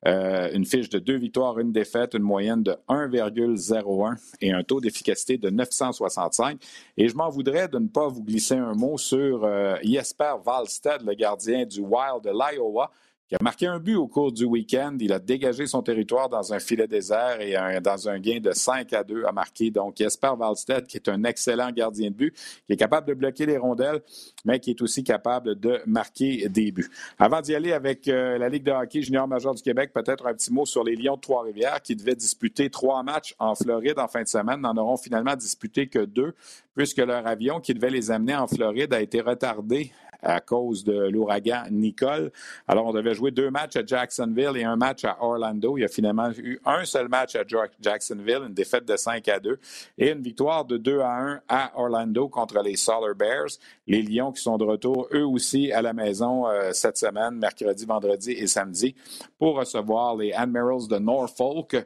Euh, 0.06 0.52
une 0.52 0.64
fiche 0.64 0.88
de 0.88 1.00
deux 1.00 1.16
victoires, 1.16 1.58
une 1.58 1.72
défaite, 1.72 2.14
une 2.14 2.22
moyenne 2.22 2.62
de 2.62 2.76
1,01 2.88 4.14
et 4.40 4.52
un 4.52 4.62
taux 4.62 4.80
d'efficacité 4.80 5.36
de 5.36 5.50
965. 5.50 6.62
Et 6.96 7.08
je 7.08 7.16
m'en 7.16 7.28
voudrais 7.28 7.66
de 7.66 7.80
ne 7.80 7.88
pas 7.88 8.06
vous 8.06 8.22
glisser 8.22 8.54
un 8.54 8.74
mot 8.74 8.98
sur 8.98 9.42
euh, 9.42 9.74
Jesper 9.82 10.34
Wallstead, 10.46 11.02
le 11.04 11.14
gardien 11.14 11.66
du 11.66 11.80
Wild 11.80 12.22
de 12.22 12.30
l'Iowa 12.30 12.92
qui 13.30 13.36
a 13.36 13.42
marqué 13.42 13.68
un 13.68 13.78
but 13.78 13.94
au 13.94 14.08
cours 14.08 14.32
du 14.32 14.44
week-end. 14.44 14.96
Il 14.98 15.12
a 15.12 15.20
dégagé 15.20 15.64
son 15.64 15.82
territoire 15.82 16.28
dans 16.28 16.52
un 16.52 16.58
filet 16.58 16.88
désert 16.88 17.40
et 17.40 17.80
dans 17.80 18.08
un 18.08 18.18
gain 18.18 18.40
de 18.40 18.50
5 18.50 18.92
à 18.92 19.04
2 19.04 19.24
a 19.24 19.30
marqué. 19.30 19.70
Donc, 19.70 19.98
Jesper 19.98 20.32
Wallstedt, 20.36 20.88
qui 20.88 20.96
est 20.96 21.08
un 21.08 21.22
excellent 21.22 21.70
gardien 21.70 22.10
de 22.10 22.16
but, 22.16 22.34
qui 22.66 22.72
est 22.72 22.76
capable 22.76 23.06
de 23.06 23.14
bloquer 23.14 23.46
les 23.46 23.56
rondelles, 23.56 24.00
mais 24.44 24.58
qui 24.58 24.70
est 24.70 24.82
aussi 24.82 25.04
capable 25.04 25.54
de 25.54 25.80
marquer 25.86 26.48
des 26.48 26.72
buts. 26.72 26.90
Avant 27.20 27.40
d'y 27.40 27.54
aller 27.54 27.72
avec 27.72 28.08
euh, 28.08 28.36
la 28.36 28.48
Ligue 28.48 28.64
de 28.64 28.72
hockey 28.72 29.00
junior 29.00 29.28
major 29.28 29.54
du 29.54 29.62
Québec, 29.62 29.92
peut-être 29.94 30.26
un 30.26 30.34
petit 30.34 30.52
mot 30.52 30.66
sur 30.66 30.82
les 30.82 30.96
Lions 30.96 31.14
de 31.14 31.20
Trois-Rivières 31.20 31.82
qui 31.82 31.94
devaient 31.94 32.16
disputer 32.16 32.68
trois 32.68 33.04
matchs 33.04 33.36
en 33.38 33.54
Floride 33.54 34.00
en 34.00 34.08
fin 34.08 34.22
de 34.22 34.28
semaine. 34.28 34.60
N'en 34.60 34.76
auront 34.76 34.96
finalement 34.96 35.36
disputé 35.36 35.86
que 35.86 36.00
deux, 36.00 36.34
puisque 36.74 36.98
leur 36.98 37.24
avion 37.28 37.60
qui 37.60 37.74
devait 37.74 37.90
les 37.90 38.10
amener 38.10 38.34
en 38.34 38.48
Floride 38.48 38.92
a 38.92 39.00
été 39.00 39.20
retardé 39.20 39.92
à 40.22 40.40
cause 40.40 40.84
de 40.84 41.08
l'ouragan 41.08 41.64
Nicole. 41.70 42.32
Alors, 42.66 42.86
on 42.86 42.92
devait 42.92 43.14
jouer 43.14 43.30
deux 43.30 43.50
matchs 43.50 43.76
à 43.76 43.84
Jacksonville 43.84 44.52
et 44.56 44.64
un 44.64 44.76
match 44.76 45.04
à 45.04 45.16
Orlando. 45.20 45.76
Il 45.76 45.82
y 45.82 45.84
a 45.84 45.88
finalement 45.88 46.30
eu 46.36 46.60
un 46.64 46.84
seul 46.84 47.08
match 47.08 47.36
à 47.36 47.42
Jacksonville, 47.80 48.42
une 48.46 48.54
défaite 48.54 48.86
de 48.86 48.96
5 48.96 49.26
à 49.28 49.40
2 49.40 49.58
et 49.98 50.10
une 50.10 50.22
victoire 50.22 50.64
de 50.64 50.76
2 50.76 51.00
à 51.00 51.16
1 51.18 51.40
à 51.48 51.72
Orlando 51.78 52.28
contre 52.28 52.62
les 52.62 52.76
Solar 52.76 53.14
Bears. 53.14 53.50
Les 53.86 54.02
Lions 54.02 54.32
qui 54.32 54.42
sont 54.42 54.58
de 54.58 54.64
retour, 54.64 55.08
eux 55.12 55.26
aussi, 55.26 55.72
à 55.72 55.82
la 55.82 55.92
maison 55.92 56.46
euh, 56.46 56.70
cette 56.72 56.96
semaine, 56.96 57.36
mercredi, 57.36 57.84
vendredi 57.84 58.32
et 58.32 58.46
samedi, 58.46 58.94
pour 59.38 59.56
recevoir 59.56 60.16
les 60.16 60.32
Admirals 60.32 60.88
de 60.88 60.98
Norfolk. 60.98 61.76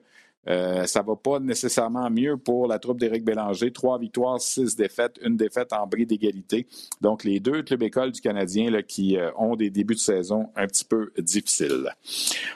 Euh, 0.48 0.84
ça 0.86 1.02
va 1.02 1.16
pas 1.16 1.40
nécessairement 1.40 2.10
mieux 2.10 2.36
pour 2.36 2.66
la 2.66 2.78
troupe 2.78 2.98
d'Éric 2.98 3.24
Bélanger. 3.24 3.72
Trois 3.72 3.98
victoires, 3.98 4.40
six 4.40 4.76
défaites, 4.76 5.18
une 5.22 5.36
défaite 5.36 5.72
en 5.72 5.86
bris 5.86 6.06
d'égalité. 6.06 6.66
Donc, 7.00 7.24
les 7.24 7.40
deux 7.40 7.62
clubs 7.62 7.82
écoles 7.82 8.12
du 8.12 8.20
Canadien 8.20 8.70
là, 8.70 8.82
qui 8.82 9.16
euh, 9.16 9.30
ont 9.36 9.56
des 9.56 9.70
débuts 9.70 9.94
de 9.94 10.00
saison 10.00 10.48
un 10.56 10.66
petit 10.66 10.84
peu 10.84 11.12
difficiles. 11.18 11.90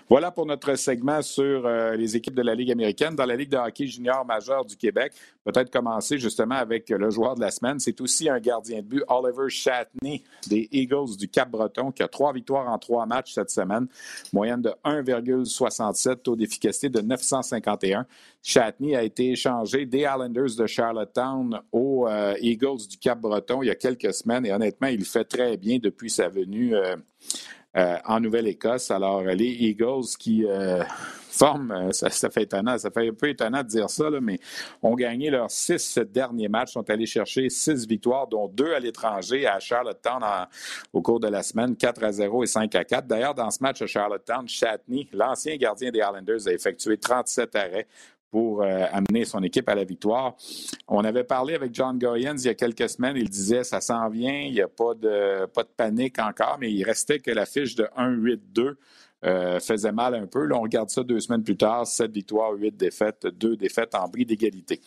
Voilà 0.09 0.31
pour 0.31 0.47
notre 0.47 0.75
segment 0.77 1.23
sur 1.23 1.67
euh, 1.67 1.97
les 1.97 2.17
équipes 2.17 2.35
de 2.35 2.43
la 2.43 2.55
Ligue 2.55 2.71
américaine. 2.71 3.15
Dans 3.15 3.27
la 3.27 3.37
Ligue 3.37 3.51
de 3.51 3.57
hockey 3.57 3.87
junior 3.87 4.25
majeur 4.25 4.65
du 4.65 4.77
Québec, 4.77 5.13
peut-être 5.51 5.71
commencer 5.71 6.19
justement 6.19 6.57
avec 6.57 6.91
le 6.91 7.09
joueur 7.09 7.35
de 7.35 7.41
la 7.41 7.51
semaine. 7.51 7.81
C'est 7.81 8.01
aussi 8.03 8.29
un 8.29 8.39
gardien 8.39 8.79
de 8.79 8.87
but, 8.87 9.03
Oliver 9.09 9.49
Chatney 9.49 10.23
des 10.47 10.69
Eagles 10.73 11.17
du 11.19 11.29
Cap-Breton, 11.29 11.91
qui 11.91 12.03
a 12.03 12.09
trois 12.09 12.35
victoires 12.35 12.69
en 12.69 12.79
trois 12.79 13.07
matchs 13.07 13.33
cette 13.33 13.51
semaine. 13.51 13.87
Moyenne 14.33 14.61
de 14.61 14.75
1,67, 14.85 16.17
taux 16.17 16.37
d'efficacité 16.37 16.91
de 16.91 17.01
950 17.01 17.85
Chatney 18.43 18.95
a 18.95 19.03
été 19.03 19.33
échangé 19.33 19.87
des 19.87 20.01
Islanders 20.01 20.57
de 20.59 20.67
Charlottetown 20.67 21.61
aux 21.73 22.07
euh, 22.07 22.35
Eagles 22.41 22.87
du 22.89 22.99
Cap-Breton 22.99 23.63
il 23.63 23.67
y 23.67 23.71
a 23.71 23.75
quelques 23.75 24.13
semaines 24.13 24.45
et 24.47 24.53
honnêtement, 24.53 24.89
il 24.89 25.05
fait 25.05 25.25
très 25.25 25.57
bien 25.57 25.79
depuis 25.79 26.11
sa 26.11 26.29
venue 26.29 26.75
euh, 26.75 26.97
euh, 27.77 27.97
en 28.05 28.21
Nouvelle-Écosse. 28.21 28.91
Alors, 28.91 29.23
les 29.23 29.47
Eagles 29.47 30.07
qui 30.19 30.45
forment, 31.31 31.93
ça, 31.93 32.31
fait 32.31 32.43
étonnant, 32.43 32.79
ça 32.79 32.91
fait 32.91 33.09
un 33.09 33.13
peu 33.13 33.29
étonnant 33.29 33.63
de 33.63 33.69
dire 33.69 33.91
ça, 33.91 34.05
mais 34.21 34.39
ont 34.83 34.95
gagné 34.95 35.31
leurs 35.31 35.51
six 35.51 35.99
derniers 35.99 36.49
matchs, 36.49 36.73
sont 36.73 36.89
allés 36.91 37.07
chercher 37.07 37.49
six 37.51 37.87
victoires, 37.87 38.27
dont 38.27 38.49
deux 38.49 38.73
à 38.73 38.81
l'étranger 38.81 39.47
à 39.47 39.59
Charlottetown 39.61 40.23
au 40.93 41.03
cours 41.03 41.21
de 41.21 41.29
la 41.29 41.43
semaine, 41.43 41.77
4 41.77 42.05
à 42.05 42.13
0 42.13 42.45
et 42.45 42.47
5 42.47 42.75
à 42.75 42.85
4. 42.85 43.07
D'ailleurs, 43.07 43.35
dans 43.35 43.51
ce 43.51 43.63
match 43.63 43.83
à 43.83 43.87
Charlottetown, 43.87 44.49
Chatney, 44.49 45.09
l'ancien 45.13 45.57
gardien 45.57 45.91
des 45.91 45.99
Islanders, 45.99 46.47
a 46.47 46.53
effectué 46.53 46.97
37 46.99 47.57
arrêts 47.57 47.87
pour 48.31 48.63
euh, 48.63 48.85
amener 48.93 49.25
son 49.25 49.43
équipe 49.43 49.69
à 49.69 49.75
la 49.75 49.85
victoire. 49.85 50.37
On 50.87 51.05
avait 51.05 51.25
parlé 51.25 51.55
avec 51.55 51.75
John 51.75 51.99
Goyens 51.99 52.37
il 52.37 52.47
y 52.47 52.49
a 52.49 52.55
quelques 52.55 52.89
semaines. 52.89 53.17
Il 53.17 53.29
disait 53.29 53.65
ça 53.65 53.81
s'en 53.81 54.09
vient, 54.09 54.41
il 54.41 54.53
n'y 54.53 54.61
a 54.61 54.69
pas 54.69 54.95
de, 54.95 55.47
pas 55.47 55.63
de 55.63 55.71
panique 55.75 56.19
encore, 56.19 56.59
mais 56.61 56.71
il 56.71 56.85
restait 56.85 57.21
que 57.21 57.31
la 57.31 57.47
fiche 57.47 57.75
de 57.75 57.85
1-8-2 57.97 58.75
euh, 59.25 59.61
faisait 59.61 59.93
mal 59.93 60.15
un 60.15 60.27
peu. 60.27 60.45
Là, 60.45 60.57
on 60.57 60.63
regarde 60.63 60.91
ça 60.91 61.03
deux 61.03 61.21
semaines 61.21 61.43
plus 61.43 61.57
tard, 61.57 61.87
sept 61.87 62.11
victoires, 62.11 62.53
huit 62.53 62.77
défaites, 62.77 63.27
deux 63.27 63.57
défaites 63.57 63.95
en 63.95 64.09
bris 64.09 64.25
d'égalité. 64.25 64.81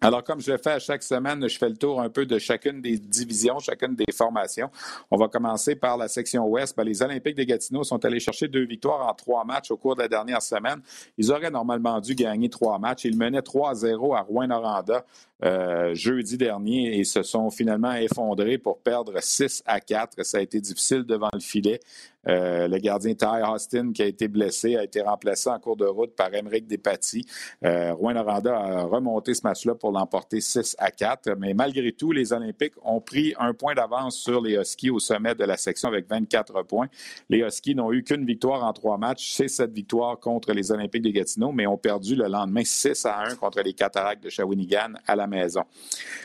Alors, 0.00 0.22
comme 0.22 0.40
je 0.40 0.52
le 0.52 0.58
fais 0.58 0.70
à 0.70 0.78
chaque 0.78 1.02
semaine, 1.02 1.48
je 1.48 1.58
fais 1.58 1.68
le 1.68 1.76
tour 1.76 2.00
un 2.00 2.08
peu 2.08 2.24
de 2.24 2.38
chacune 2.38 2.80
des 2.80 2.98
divisions, 2.98 3.58
chacune 3.58 3.96
des 3.96 4.12
formations. 4.12 4.70
On 5.10 5.16
va 5.16 5.26
commencer 5.26 5.74
par 5.74 5.96
la 5.96 6.06
section 6.06 6.46
ouest. 6.46 6.76
Ben, 6.76 6.84
les 6.84 7.02
Olympiques 7.02 7.36
de 7.36 7.42
Gatineau 7.42 7.82
sont 7.82 8.04
allés 8.04 8.20
chercher 8.20 8.46
deux 8.46 8.64
victoires 8.64 9.08
en 9.08 9.14
trois 9.14 9.44
matchs 9.44 9.72
au 9.72 9.76
cours 9.76 9.96
de 9.96 10.02
la 10.02 10.08
dernière 10.08 10.40
semaine. 10.40 10.80
Ils 11.16 11.32
auraient 11.32 11.50
normalement 11.50 12.00
dû 12.00 12.14
gagner 12.14 12.48
trois 12.48 12.78
matchs. 12.78 13.06
Ils 13.06 13.16
menaient 13.16 13.40
3-0 13.40 14.16
à 14.16 14.20
Rouen-Noranda 14.20 15.04
euh, 15.44 15.94
jeudi 15.94 16.38
dernier 16.38 16.96
et 16.96 17.02
se 17.02 17.24
sont 17.24 17.50
finalement 17.50 17.94
effondrés 17.94 18.58
pour 18.58 18.78
perdre 18.78 19.14
6 19.20 19.64
à 19.66 19.80
4. 19.80 20.24
Ça 20.24 20.38
a 20.38 20.40
été 20.42 20.60
difficile 20.60 21.02
devant 21.02 21.30
le 21.32 21.40
filet. 21.40 21.80
Euh, 22.28 22.68
le 22.68 22.78
gardien 22.78 23.14
Ty 23.14 23.42
Austin, 23.48 23.92
qui 23.92 24.02
a 24.02 24.06
été 24.06 24.28
blessé, 24.28 24.76
a 24.76 24.84
été 24.84 25.00
remplacé 25.00 25.48
en 25.48 25.58
cours 25.58 25.76
de 25.76 25.86
route 25.86 26.14
par 26.14 26.34
Emeric 26.34 26.66
Despatie. 26.66 27.26
Euh, 27.64 27.94
Rouen 27.94 28.14
Noranda 28.14 28.56
a 28.56 28.82
remonté 28.82 29.34
ce 29.34 29.42
match-là 29.44 29.74
pour 29.74 29.92
l'emporter 29.92 30.40
6 30.40 30.76
à 30.78 30.90
4. 30.90 31.36
Mais 31.38 31.54
malgré 31.54 31.92
tout, 31.92 32.12
les 32.12 32.32
Olympiques 32.32 32.74
ont 32.82 33.00
pris 33.00 33.34
un 33.38 33.54
point 33.54 33.74
d'avance 33.74 34.16
sur 34.16 34.42
les 34.42 34.56
Huskies 34.56 34.90
au 34.90 34.98
sommet 34.98 35.34
de 35.34 35.44
la 35.44 35.56
section 35.56 35.88
avec 35.88 36.08
24 36.08 36.62
points. 36.64 36.88
Les 37.30 37.38
Huskies 37.38 37.74
n'ont 37.74 37.92
eu 37.92 38.02
qu'une 38.02 38.24
victoire 38.24 38.64
en 38.64 38.72
trois 38.72 38.98
matchs. 38.98 39.32
C'est 39.32 39.48
cette 39.48 39.72
victoire 39.72 40.18
contre 40.18 40.52
les 40.52 40.70
Olympiques 40.70 41.02
de 41.02 41.10
Gatineau, 41.10 41.52
mais 41.52 41.66
ont 41.66 41.78
perdu 41.78 42.14
le 42.14 42.26
lendemain 42.28 42.62
6 42.64 43.06
à 43.06 43.20
1 43.20 43.36
contre 43.36 43.62
les 43.62 43.72
Cataractes 43.72 44.22
de 44.22 44.28
Shawinigan 44.28 44.94
à 45.06 45.16
la 45.16 45.26
maison. 45.26 45.62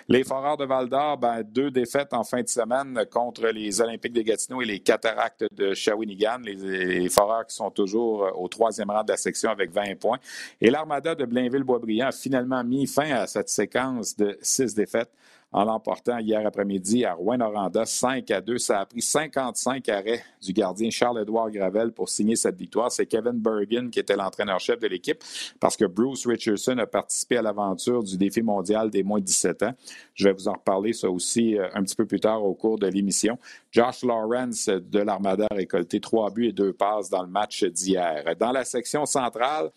Les 0.09 0.23
Foreurs 0.23 0.57
de 0.57 0.65
Val-d'Or, 0.65 1.17
ben, 1.17 1.43
deux 1.43 1.71
défaites 1.71 2.13
en 2.13 2.23
fin 2.23 2.41
de 2.41 2.47
semaine 2.47 3.05
contre 3.09 3.47
les 3.47 3.79
Olympiques 3.79 4.13
de 4.13 4.21
Gatineau 4.21 4.61
et 4.61 4.65
les 4.65 4.79
Cataractes 4.79 5.45
de 5.51 5.73
Shawinigan. 5.73 5.92
Les, 6.43 7.09
Foreurs 7.09 7.45
qui 7.45 7.55
sont 7.55 7.69
toujours 7.71 8.29
au 8.39 8.47
troisième 8.47 8.89
rang 8.89 9.03
de 9.03 9.11
la 9.11 9.17
section 9.17 9.49
avec 9.49 9.71
20 9.71 9.99
points. 9.99 10.19
Et 10.59 10.69
l'Armada 10.69 11.15
de 11.15 11.25
Blainville-Boisbriand 11.25 12.07
a 12.07 12.11
finalement 12.11 12.63
mis 12.63 12.87
fin 12.87 13.11
à 13.11 13.27
cette 13.27 13.49
séquence 13.49 14.15
de 14.15 14.37
six 14.41 14.73
défaites 14.73 15.11
en 15.53 15.65
l'emportant 15.65 16.17
hier 16.17 16.45
après-midi 16.45 17.05
à 17.05 17.13
Rouen-Noranda 17.13 17.85
5 17.85 18.29
à 18.31 18.41
2. 18.41 18.57
Ça 18.57 18.81
a 18.81 18.85
pris 18.85 19.01
55 19.01 19.87
arrêts 19.89 20.23
du 20.41 20.51
gardien 20.51 20.89
Charles-Édouard 20.89 21.51
Gravel 21.51 21.91
pour 21.91 22.09
signer 22.09 22.35
cette 22.35 22.57
victoire. 22.57 22.91
C'est 22.91 23.05
Kevin 23.05 23.39
Bergen 23.39 23.89
qui 23.91 23.99
était 23.99 24.15
l'entraîneur-chef 24.15 24.79
de 24.79 24.87
l'équipe 24.87 25.23
parce 25.59 25.77
que 25.77 25.85
Bruce 25.85 26.25
Richardson 26.25 26.77
a 26.79 26.87
participé 26.87 27.37
à 27.37 27.43
l'aventure 27.43 28.03
du 28.03 28.17
défi 28.17 28.41
mondial 28.41 28.89
des 28.89 29.03
moins 29.03 29.19
de 29.19 29.25
17 29.25 29.63
ans. 29.63 29.73
Je 30.15 30.27
vais 30.27 30.33
vous 30.33 30.47
en 30.47 30.53
reparler 30.53 30.93
ça 30.93 31.09
aussi 31.09 31.57
euh, 31.57 31.67
un 31.73 31.83
petit 31.83 31.95
peu 31.95 32.05
plus 32.05 32.19
tard 32.19 32.43
au 32.43 32.55
cours 32.55 32.79
de 32.79 32.87
l'émission. 32.87 33.37
Josh 33.71 34.03
Lawrence 34.03 34.67
de 34.67 34.99
l'Armada 34.99 35.47
a 35.49 35.55
récolté 35.55 35.99
trois 35.99 36.31
buts 36.31 36.47
et 36.47 36.51
deux 36.51 36.73
passes 36.73 37.09
dans 37.09 37.21
le 37.21 37.29
match 37.29 37.63
d'hier. 37.63 38.23
Dans 38.39 38.51
la 38.51 38.65
section 38.65 39.05
centrale, 39.05 39.69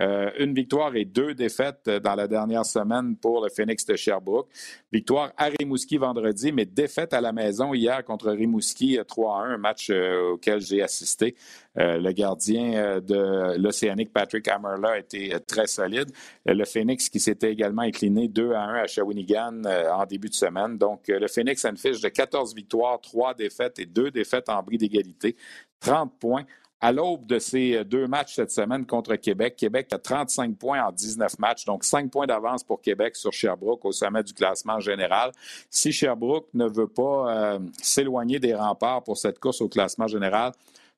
euh, 0.00 0.30
une 0.38 0.54
victoire 0.54 0.94
et 0.96 1.04
deux 1.04 1.34
défaites 1.34 1.88
dans 1.88 2.14
la 2.14 2.26
dernière 2.26 2.66
semaine 2.66 3.16
pour 3.16 3.42
le 3.42 3.48
Phoenix 3.48 3.86
de 3.86 3.94
Sherbrooke. 3.94 4.48
Victoire 4.92 5.32
à 5.36 5.46
Rimouski 5.46 5.98
vendredi, 5.98 6.52
mais 6.52 6.64
défaite 6.64 7.12
à 7.12 7.20
la 7.20 7.32
maison 7.32 7.74
hier 7.74 8.04
contre 8.04 8.30
Rimouski 8.30 8.98
3 9.06 9.38
1, 9.38 9.50
un 9.50 9.58
match 9.58 9.90
euh, 9.90 10.32
auquel 10.32 10.60
j'ai 10.60 10.82
assisté. 10.82 11.36
Euh, 11.78 11.98
le 11.98 12.12
gardien 12.12 13.00
de 13.00 13.56
l'Océanique, 13.58 14.12
Patrick 14.12 14.46
Hammerla, 14.48 14.90
a 14.90 14.98
été 14.98 15.34
très 15.46 15.66
solide. 15.66 16.10
Le 16.46 16.64
Phoenix 16.64 17.08
qui 17.08 17.20
s'était 17.20 17.50
également 17.50 17.82
incliné 17.82 18.28
2 18.28 18.52
à 18.52 18.62
1 18.62 18.74
à 18.74 18.86
Shawinigan 18.86 19.62
en 19.64 20.06
début 20.06 20.28
de 20.28 20.34
semaine. 20.34 20.78
Donc, 20.78 21.08
le 21.08 21.26
Phoenix 21.26 21.64
a 21.64 21.70
une 21.70 21.76
fiche 21.76 22.00
de 22.00 22.08
14 22.08 22.54
victoires, 22.54 23.00
3 23.00 23.34
défaites 23.34 23.78
et 23.80 23.86
2 23.86 24.10
défaites 24.10 24.48
en 24.48 24.62
bris 24.62 24.78
d'égalité. 24.78 25.36
30 25.80 26.18
points 26.18 26.44
à 26.84 26.92
l'aube 26.92 27.24
de 27.24 27.38
ces 27.38 27.76
euh, 27.76 27.84
deux 27.84 28.06
matchs 28.06 28.34
cette 28.34 28.50
semaine 28.50 28.84
contre 28.84 29.16
Québec, 29.16 29.56
Québec 29.56 29.88
a 29.92 29.98
35 29.98 30.54
points 30.58 30.84
en 30.84 30.92
19 30.92 31.38
matchs, 31.38 31.64
donc 31.64 31.82
5 31.82 32.10
points 32.10 32.26
d'avance 32.26 32.62
pour 32.62 32.82
Québec 32.82 33.16
sur 33.16 33.32
Sherbrooke 33.32 33.82
au 33.86 33.92
sommet 33.92 34.22
du 34.22 34.34
classement 34.34 34.78
général. 34.80 35.32
Si 35.70 35.92
Sherbrooke 35.92 36.46
ne 36.52 36.66
veut 36.66 36.86
pas 36.86 37.54
euh, 37.54 37.58
s'éloigner 37.80 38.38
des 38.38 38.54
remparts 38.54 39.02
pour 39.02 39.16
cette 39.16 39.38
course 39.38 39.62
au 39.62 39.68
classement 39.70 40.08
général, 40.08 40.52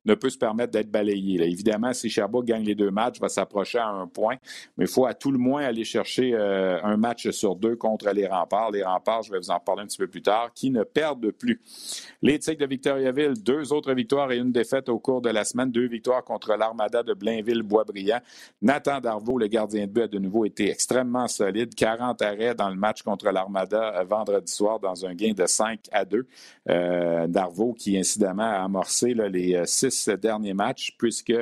ne 0.07 0.15
peut 0.15 0.31
se 0.31 0.39
permettre 0.39 0.73
d'être 0.73 0.91
balayé. 0.91 1.43
Évidemment, 1.43 1.93
si 1.93 2.09
Sherbrooke 2.09 2.47
gagne 2.47 2.65
les 2.65 2.75
deux 2.75 2.91
matchs, 2.91 3.21
va 3.21 3.29
s'approcher 3.29 3.79
à 3.79 3.89
un 3.89 4.07
point, 4.07 4.37
mais 4.77 4.85
il 4.85 4.91
faut 4.91 5.05
à 5.05 5.15
tout 5.15 5.33
le 5.33 5.39
moins 5.39 5.65
aller 5.65 5.85
chercher 5.85 6.33
euh, 6.35 6.79
un 6.83 6.97
match 6.97 7.29
sur 7.31 7.57
deux 7.57 7.77
contre 7.77 8.11
les 8.11 8.27
remparts. 8.27 8.71
Les 8.71 8.85
remparts, 8.85 9.23
je 9.23 9.33
vais 9.33 9.39
vous 9.39 9.51
en 9.51 9.59
parler 9.59 9.83
un 9.83 9.87
petit 9.87 9.99
peu 9.99 10.07
plus 10.07 10.23
tard, 10.23 10.53
qui 10.55 10.71
ne 10.71 10.85
perdent 10.85 11.31
plus. 11.33 11.61
Les 12.23 12.39
Tigres 12.39 12.61
de 12.61 12.67
Victoriaville, 12.67 13.35
deux 13.43 13.73
autres 13.73 13.93
victoires 13.93 14.31
et 14.31 14.39
une 14.39 14.53
défaite 14.53 14.89
au 14.89 14.99
cours 14.99 15.21
de 15.21 15.31
la 15.31 15.45
semaine, 15.45 15.71
deux 15.71 15.89
victoires 15.89 16.23
contre 16.23 16.55
l'Armada 16.57 17.03
de 17.03 17.13
Blainville-Boisbriand. 17.15 18.21
Nathan 18.63 19.01
Darvaux, 19.01 19.39
le 19.39 19.49
gardien 19.49 19.87
de 19.87 19.91
but, 19.91 20.03
a 20.03 20.09
de 20.09 20.19
nouveau 20.19 20.45
été 20.45 20.71
extrêmement 20.71 21.27
solide, 21.27 21.75
40 21.75 22.23
arrêts 22.23 22.55
dans 22.55 22.71
le 22.71 22.77
match 22.77 23.03
contre 23.03 23.31
l'Armada 23.31 23.99
euh, 23.99 24.05
vendredi 24.05 24.53
soir 24.53 24.79
dans 24.79 25.05
un 25.05 25.15
gain 25.15 25.33
de 25.33 25.47
5 25.47 25.81
à 25.91 26.05
2. 26.05 26.27
Euh, 26.69 27.27
Darvaux 27.27 27.73
qui, 27.73 27.99
incidemment, 27.99 28.45
a 28.45 28.63
amorcé 28.63 29.15
les 29.15 29.63
six 29.67 29.96
derniers 30.21 30.55
matchs, 30.55 30.95
puisque 30.99 31.35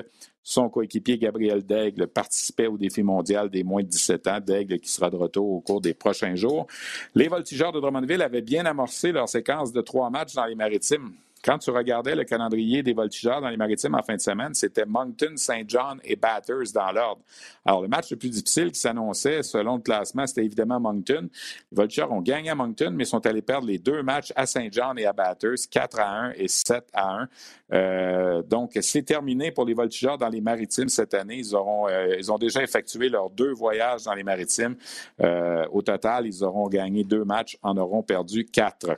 son 0.42 0.68
coéquipier 0.68 1.18
Gabriel 1.18 1.64
Daigle 1.64 2.06
participait 2.06 2.66
au 2.66 2.76
défi 2.76 3.02
mondial 3.02 3.48
des 3.48 3.64
moins 3.64 3.82
de 3.82 3.88
17 3.88 4.26
ans. 4.26 4.40
Daigle 4.40 4.78
qui 4.78 4.90
sera 4.90 5.08
de 5.08 5.16
retour 5.16 5.48
au 5.50 5.60
cours 5.60 5.80
des 5.80 5.94
prochains 5.94 6.34
jours. 6.34 6.66
Les 7.14 7.28
voltigeurs 7.28 7.72
de 7.72 7.80
Drummondville 7.80 8.20
avaient 8.20 8.42
bien 8.42 8.66
amorcé 8.66 9.10
leur 9.10 9.28
séquence 9.28 9.72
de 9.72 9.80
trois 9.80 10.10
matchs 10.10 10.34
dans 10.34 10.44
les 10.44 10.54
maritimes 10.54 11.14
quand 11.44 11.58
tu 11.58 11.70
regardais 11.70 12.14
le 12.14 12.24
calendrier 12.24 12.82
des 12.82 12.94
voltigeurs 12.94 13.42
dans 13.42 13.50
les 13.50 13.56
maritimes 13.56 13.94
en 13.94 14.02
fin 14.02 14.16
de 14.16 14.20
semaine, 14.20 14.54
c'était 14.54 14.86
Moncton, 14.86 15.34
Saint 15.36 15.62
John 15.66 16.00
et 16.02 16.16
Batters 16.16 16.72
dans 16.74 16.90
l'ordre. 16.90 17.20
Alors, 17.66 17.82
le 17.82 17.88
match 17.88 18.10
le 18.10 18.16
plus 18.16 18.30
difficile 18.30 18.72
qui 18.72 18.80
s'annonçait 18.80 19.42
selon 19.42 19.76
le 19.76 19.82
classement, 19.82 20.26
c'était 20.26 20.44
évidemment 20.44 20.80
Moncton. 20.80 21.28
Les 21.70 21.76
voltigeurs 21.76 22.10
ont 22.12 22.22
gagné 22.22 22.48
à 22.48 22.54
Moncton, 22.54 22.92
mais 22.94 23.04
sont 23.04 23.24
allés 23.26 23.42
perdre 23.42 23.66
les 23.66 23.78
deux 23.78 24.02
matchs 24.02 24.32
à 24.36 24.46
Saint 24.46 24.68
John 24.70 24.98
et 24.98 25.04
à 25.04 25.12
Batters, 25.12 25.68
4 25.70 26.00
à 26.00 26.20
1 26.28 26.32
et 26.36 26.48
7 26.48 26.86
à 26.94 27.14
1. 27.14 27.28
Euh, 27.72 28.42
donc, 28.42 28.78
c'est 28.80 29.02
terminé 29.02 29.50
pour 29.50 29.66
les 29.66 29.74
voltigeurs 29.74 30.16
dans 30.16 30.28
les 30.28 30.40
maritimes 30.40 30.88
cette 30.88 31.12
année. 31.12 31.36
Ils, 31.36 31.54
auront, 31.54 31.88
euh, 31.88 32.16
ils 32.18 32.32
ont 32.32 32.38
déjà 32.38 32.62
effectué 32.62 33.10
leurs 33.10 33.28
deux 33.28 33.52
voyages 33.52 34.04
dans 34.04 34.14
les 34.14 34.24
maritimes. 34.24 34.76
Euh, 35.20 35.66
au 35.72 35.82
total, 35.82 36.26
ils 36.26 36.42
auront 36.42 36.68
gagné 36.68 37.04
deux 37.04 37.24
matchs, 37.24 37.58
en 37.62 37.76
auront 37.76 38.02
perdu 38.02 38.46
quatre. 38.46 38.96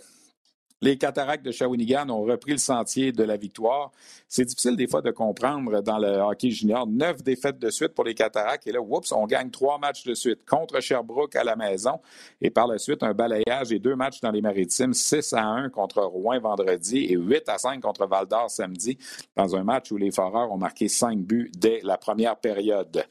Les 0.82 0.98
Cataractes 0.98 1.44
de 1.44 1.52
Shawinigan 1.52 2.10
ont 2.10 2.22
repris 2.24 2.52
le 2.52 2.58
sentier 2.58 3.10
de 3.10 3.24
la 3.24 3.38
victoire. 3.38 3.92
C'est 4.28 4.44
difficile 4.44 4.76
des 4.76 4.86
fois 4.86 5.00
de 5.00 5.10
comprendre 5.10 5.80
dans 5.80 5.96
le 5.96 6.18
hockey 6.18 6.50
junior. 6.50 6.86
Neuf 6.86 7.22
défaites 7.22 7.58
de 7.58 7.70
suite 7.70 7.94
pour 7.94 8.04
les 8.04 8.14
Cataractes. 8.14 8.66
Et 8.66 8.72
là, 8.72 8.80
oups, 8.82 9.10
on 9.12 9.24
gagne 9.24 9.50
trois 9.50 9.78
matchs 9.78 10.04
de 10.04 10.12
suite 10.12 10.44
contre 10.44 10.80
Sherbrooke 10.80 11.34
à 11.34 11.44
la 11.44 11.56
maison. 11.56 11.98
Et 12.42 12.50
par 12.50 12.66
la 12.66 12.76
suite, 12.76 13.02
un 13.02 13.14
balayage 13.14 13.72
et 13.72 13.78
deux 13.78 13.96
matchs 13.96 14.20
dans 14.20 14.30
les 14.30 14.42
Maritimes. 14.42 14.92
6 14.92 15.32
à 15.32 15.44
1 15.44 15.70
contre 15.70 16.02
Rouen 16.02 16.38
vendredi 16.40 17.06
et 17.06 17.16
8 17.16 17.48
à 17.48 17.56
5 17.56 17.80
contre 17.80 18.06
Val 18.06 18.26
d'Or 18.26 18.50
samedi 18.50 18.98
dans 19.34 19.56
un 19.56 19.64
match 19.64 19.90
où 19.90 19.96
les 19.96 20.10
Foreurs 20.10 20.52
ont 20.52 20.58
marqué 20.58 20.88
cinq 20.88 21.18
buts 21.18 21.50
dès 21.56 21.80
la 21.84 21.96
première 21.96 22.36
période. 22.36 23.02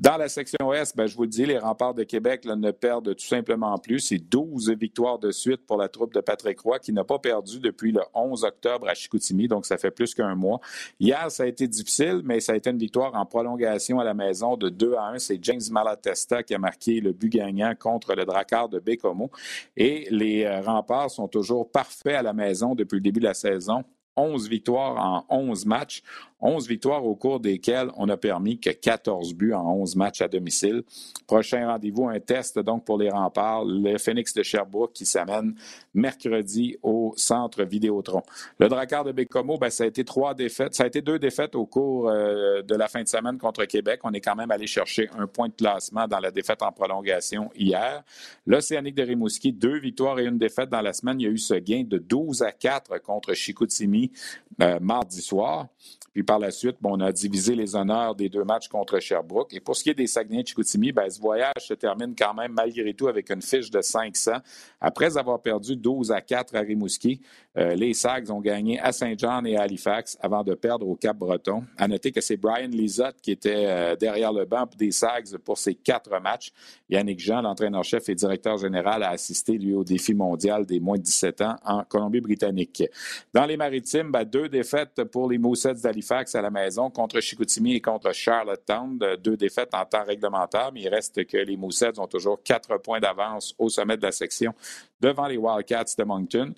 Dans 0.00 0.16
la 0.16 0.28
section 0.28 0.72
Est, 0.72 0.96
ben, 0.96 1.08
je 1.08 1.16
vous 1.16 1.24
le 1.24 1.28
dis, 1.28 1.44
les 1.44 1.58
remparts 1.58 1.92
de 1.92 2.04
Québec 2.04 2.44
ne 2.44 2.70
perdent 2.70 3.16
tout 3.16 3.26
simplement 3.26 3.76
plus. 3.78 3.98
C'est 3.98 4.18
12 4.18 4.70
victoires 4.78 5.18
de 5.18 5.32
suite 5.32 5.66
pour 5.66 5.76
la 5.76 5.88
troupe 5.88 6.14
de 6.14 6.20
Patrick 6.20 6.60
Roy 6.60 6.78
qui 6.78 6.92
n'a 6.92 7.02
pas 7.02 7.18
perdu 7.18 7.58
depuis 7.58 7.90
le 7.90 8.02
11 8.14 8.44
octobre 8.44 8.88
à 8.88 8.94
Chicoutimi, 8.94 9.48
donc 9.48 9.66
ça 9.66 9.76
fait 9.76 9.90
plus 9.90 10.14
qu'un 10.14 10.36
mois. 10.36 10.60
Hier, 11.00 11.28
ça 11.32 11.42
a 11.42 11.46
été 11.46 11.66
difficile, 11.66 12.20
mais 12.22 12.38
ça 12.38 12.52
a 12.52 12.54
été 12.54 12.70
une 12.70 12.78
victoire 12.78 13.12
en 13.16 13.26
prolongation 13.26 13.98
à 13.98 14.04
la 14.04 14.14
maison 14.14 14.56
de 14.56 14.68
2 14.68 14.94
à 14.94 15.08
1. 15.08 15.18
C'est 15.18 15.42
James 15.42 15.60
Malatesta 15.72 16.44
qui 16.44 16.54
a 16.54 16.60
marqué 16.60 17.00
le 17.00 17.12
but 17.12 17.30
gagnant 17.30 17.74
contre 17.76 18.14
le 18.14 18.24
Drakkar 18.24 18.68
de 18.68 18.78
Bécomo. 18.78 19.32
Et 19.76 20.06
les 20.12 20.44
euh, 20.44 20.60
remparts 20.60 21.10
sont 21.10 21.26
toujours 21.26 21.72
parfaits 21.72 22.14
à 22.14 22.22
la 22.22 22.34
maison 22.34 22.76
depuis 22.76 22.98
le 22.98 23.02
début 23.02 23.18
de 23.18 23.24
la 23.24 23.34
saison. 23.34 23.82
11 24.18 24.48
victoires 24.48 24.96
en 24.96 25.24
11 25.28 25.64
matchs. 25.66 26.02
11 26.40 26.68
victoires 26.68 27.04
au 27.04 27.14
cours 27.14 27.40
desquelles 27.40 27.90
on 27.96 28.08
a 28.08 28.16
permis 28.16 28.60
que 28.60 28.70
14 28.70 29.34
buts 29.34 29.54
en 29.54 29.66
11 29.80 29.96
matchs 29.96 30.20
à 30.20 30.28
domicile. 30.28 30.82
Prochain 31.26 31.66
rendez-vous, 31.66 32.08
un 32.08 32.20
test 32.20 32.58
donc 32.58 32.84
pour 32.84 32.98
les 32.98 33.10
remparts, 33.10 33.64
le 33.64 33.98
Phoenix 33.98 34.32
de 34.34 34.42
Sherbrooke 34.42 34.92
qui 34.92 35.04
s'amène 35.04 35.54
mercredi 35.94 36.76
au 36.82 37.12
centre 37.16 37.64
Vidéotron. 37.64 38.22
Le 38.58 38.68
Drakkar 38.68 39.04
de 39.04 39.12
Bécomo, 39.12 39.58
ben, 39.58 39.70
ça 39.70 39.84
a 39.84 39.86
été 39.86 40.04
trois 40.04 40.34
défaites. 40.34 40.74
Ça 40.74 40.84
a 40.84 40.86
été 40.86 41.02
deux 41.02 41.18
défaites 41.18 41.54
au 41.54 41.66
cours 41.66 42.08
euh, 42.08 42.62
de 42.62 42.74
la 42.74 42.88
fin 42.88 43.02
de 43.02 43.08
semaine 43.08 43.38
contre 43.38 43.64
Québec. 43.64 44.00
On 44.04 44.12
est 44.12 44.20
quand 44.20 44.36
même 44.36 44.50
allé 44.50 44.66
chercher 44.66 45.10
un 45.18 45.26
point 45.26 45.48
de 45.48 45.54
classement 45.54 46.06
dans 46.06 46.20
la 46.20 46.30
défaite 46.30 46.62
en 46.62 46.72
prolongation 46.72 47.50
hier. 47.56 48.02
L'Océanique 48.46 48.94
de 48.94 49.02
Rimouski, 49.02 49.52
deux 49.52 49.78
victoires 49.78 50.18
et 50.18 50.24
une 50.24 50.38
défaite 50.38 50.70
dans 50.70 50.82
la 50.82 50.92
semaine. 50.92 51.20
Il 51.20 51.24
y 51.24 51.26
a 51.26 51.30
eu 51.30 51.38
ce 51.38 51.54
gain 51.54 51.82
de 51.84 51.98
12 51.98 52.42
à 52.42 52.52
4 52.52 52.98
contre 53.02 53.34
Chicoutimi 53.34 54.12
euh, 54.60 54.78
mardi 54.80 55.20
soir. 55.20 55.66
Puis 56.12 56.22
par 56.28 56.38
la 56.38 56.50
suite, 56.50 56.76
on 56.84 57.00
a 57.00 57.10
divisé 57.10 57.54
les 57.54 57.74
honneurs 57.74 58.14
des 58.14 58.28
deux 58.28 58.44
matchs 58.44 58.68
contre 58.68 59.00
Sherbrooke. 59.00 59.54
Et 59.54 59.60
pour 59.60 59.74
ce 59.74 59.82
qui 59.82 59.88
est 59.88 59.94
des 59.94 60.06
Saguenay-Chicoutimi, 60.06 60.92
ben, 60.92 61.08
ce 61.08 61.18
voyage 61.18 61.54
se 61.60 61.72
termine 61.72 62.14
quand 62.14 62.34
même 62.34 62.52
malgré 62.52 62.92
tout 62.92 63.08
avec 63.08 63.30
une 63.30 63.40
fiche 63.40 63.70
de 63.70 63.80
500. 63.80 64.32
Après 64.78 65.16
avoir 65.16 65.40
perdu 65.40 65.74
12 65.74 66.12
à 66.12 66.20
4 66.20 66.54
à 66.54 66.60
Rimouski, 66.60 67.22
euh, 67.56 67.74
les 67.74 67.94
Sags 67.94 68.30
ont 68.30 68.42
gagné 68.42 68.78
à 68.78 68.92
Saint-Jean 68.92 69.42
et 69.46 69.56
à 69.56 69.62
Halifax 69.62 70.18
avant 70.20 70.44
de 70.44 70.52
perdre 70.52 70.86
au 70.86 70.96
Cap-Breton. 70.96 71.64
À 71.78 71.88
noter 71.88 72.12
que 72.12 72.20
c'est 72.20 72.36
Brian 72.36 72.68
Lizotte 72.68 73.16
qui 73.22 73.30
était 73.30 73.64
euh, 73.66 73.96
derrière 73.96 74.34
le 74.34 74.44
banc 74.44 74.68
des 74.76 74.90
Sags 74.90 75.38
pour 75.38 75.56
ces 75.56 75.76
quatre 75.76 76.20
matchs. 76.20 76.52
Yannick 76.90 77.20
Jean, 77.20 77.40
l'entraîneur-chef 77.40 78.06
et 78.10 78.14
directeur 78.14 78.58
général, 78.58 79.02
a 79.02 79.10
assisté, 79.10 79.56
lui, 79.56 79.72
au 79.72 79.82
défi 79.82 80.12
mondial 80.12 80.66
des 80.66 80.78
moins 80.78 80.98
de 80.98 81.02
17 81.02 81.40
ans 81.40 81.56
en 81.64 81.84
Colombie-Britannique. 81.84 82.84
Dans 83.32 83.46
les 83.46 83.56
maritimes, 83.56 84.12
ben, 84.12 84.24
deux 84.24 84.50
défaites 84.50 85.04
pour 85.04 85.30
les 85.30 85.38
Moussets 85.38 85.74
d'Halifax 85.74 86.17
à 86.34 86.42
la 86.42 86.50
maison 86.50 86.90
contre 86.90 87.20
Chicoutimi 87.20 87.74
et 87.74 87.80
contre 87.80 88.12
Charlottetown. 88.12 88.98
Deux 89.18 89.36
défaites 89.36 89.74
en 89.74 89.84
temps 89.84 90.04
réglementaire, 90.04 90.70
mais 90.72 90.82
il 90.82 90.88
reste 90.88 91.24
que 91.26 91.36
les 91.36 91.56
Moussets 91.56 91.98
ont 91.98 92.06
toujours 92.06 92.42
quatre 92.42 92.78
points 92.78 93.00
d'avance 93.00 93.54
au 93.58 93.68
sommet 93.68 93.96
de 93.96 94.02
la 94.02 94.12
section 94.12 94.54
devant 95.00 95.26
les 95.26 95.36
Wildcats 95.36 95.94
de 95.96 96.04
Moncton 96.04 96.54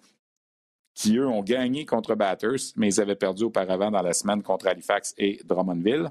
qui, 0.94 1.16
eux, 1.16 1.26
ont 1.26 1.42
gagné 1.42 1.86
contre 1.86 2.14
Batters, 2.14 2.74
mais 2.76 2.94
ils 2.94 3.00
avaient 3.00 3.14
perdu 3.14 3.44
auparavant 3.44 3.90
dans 3.90 4.02
la 4.02 4.12
semaine 4.12 4.42
contre 4.42 4.66
Halifax 4.66 5.14
et 5.16 5.40
Drummondville. 5.44 6.10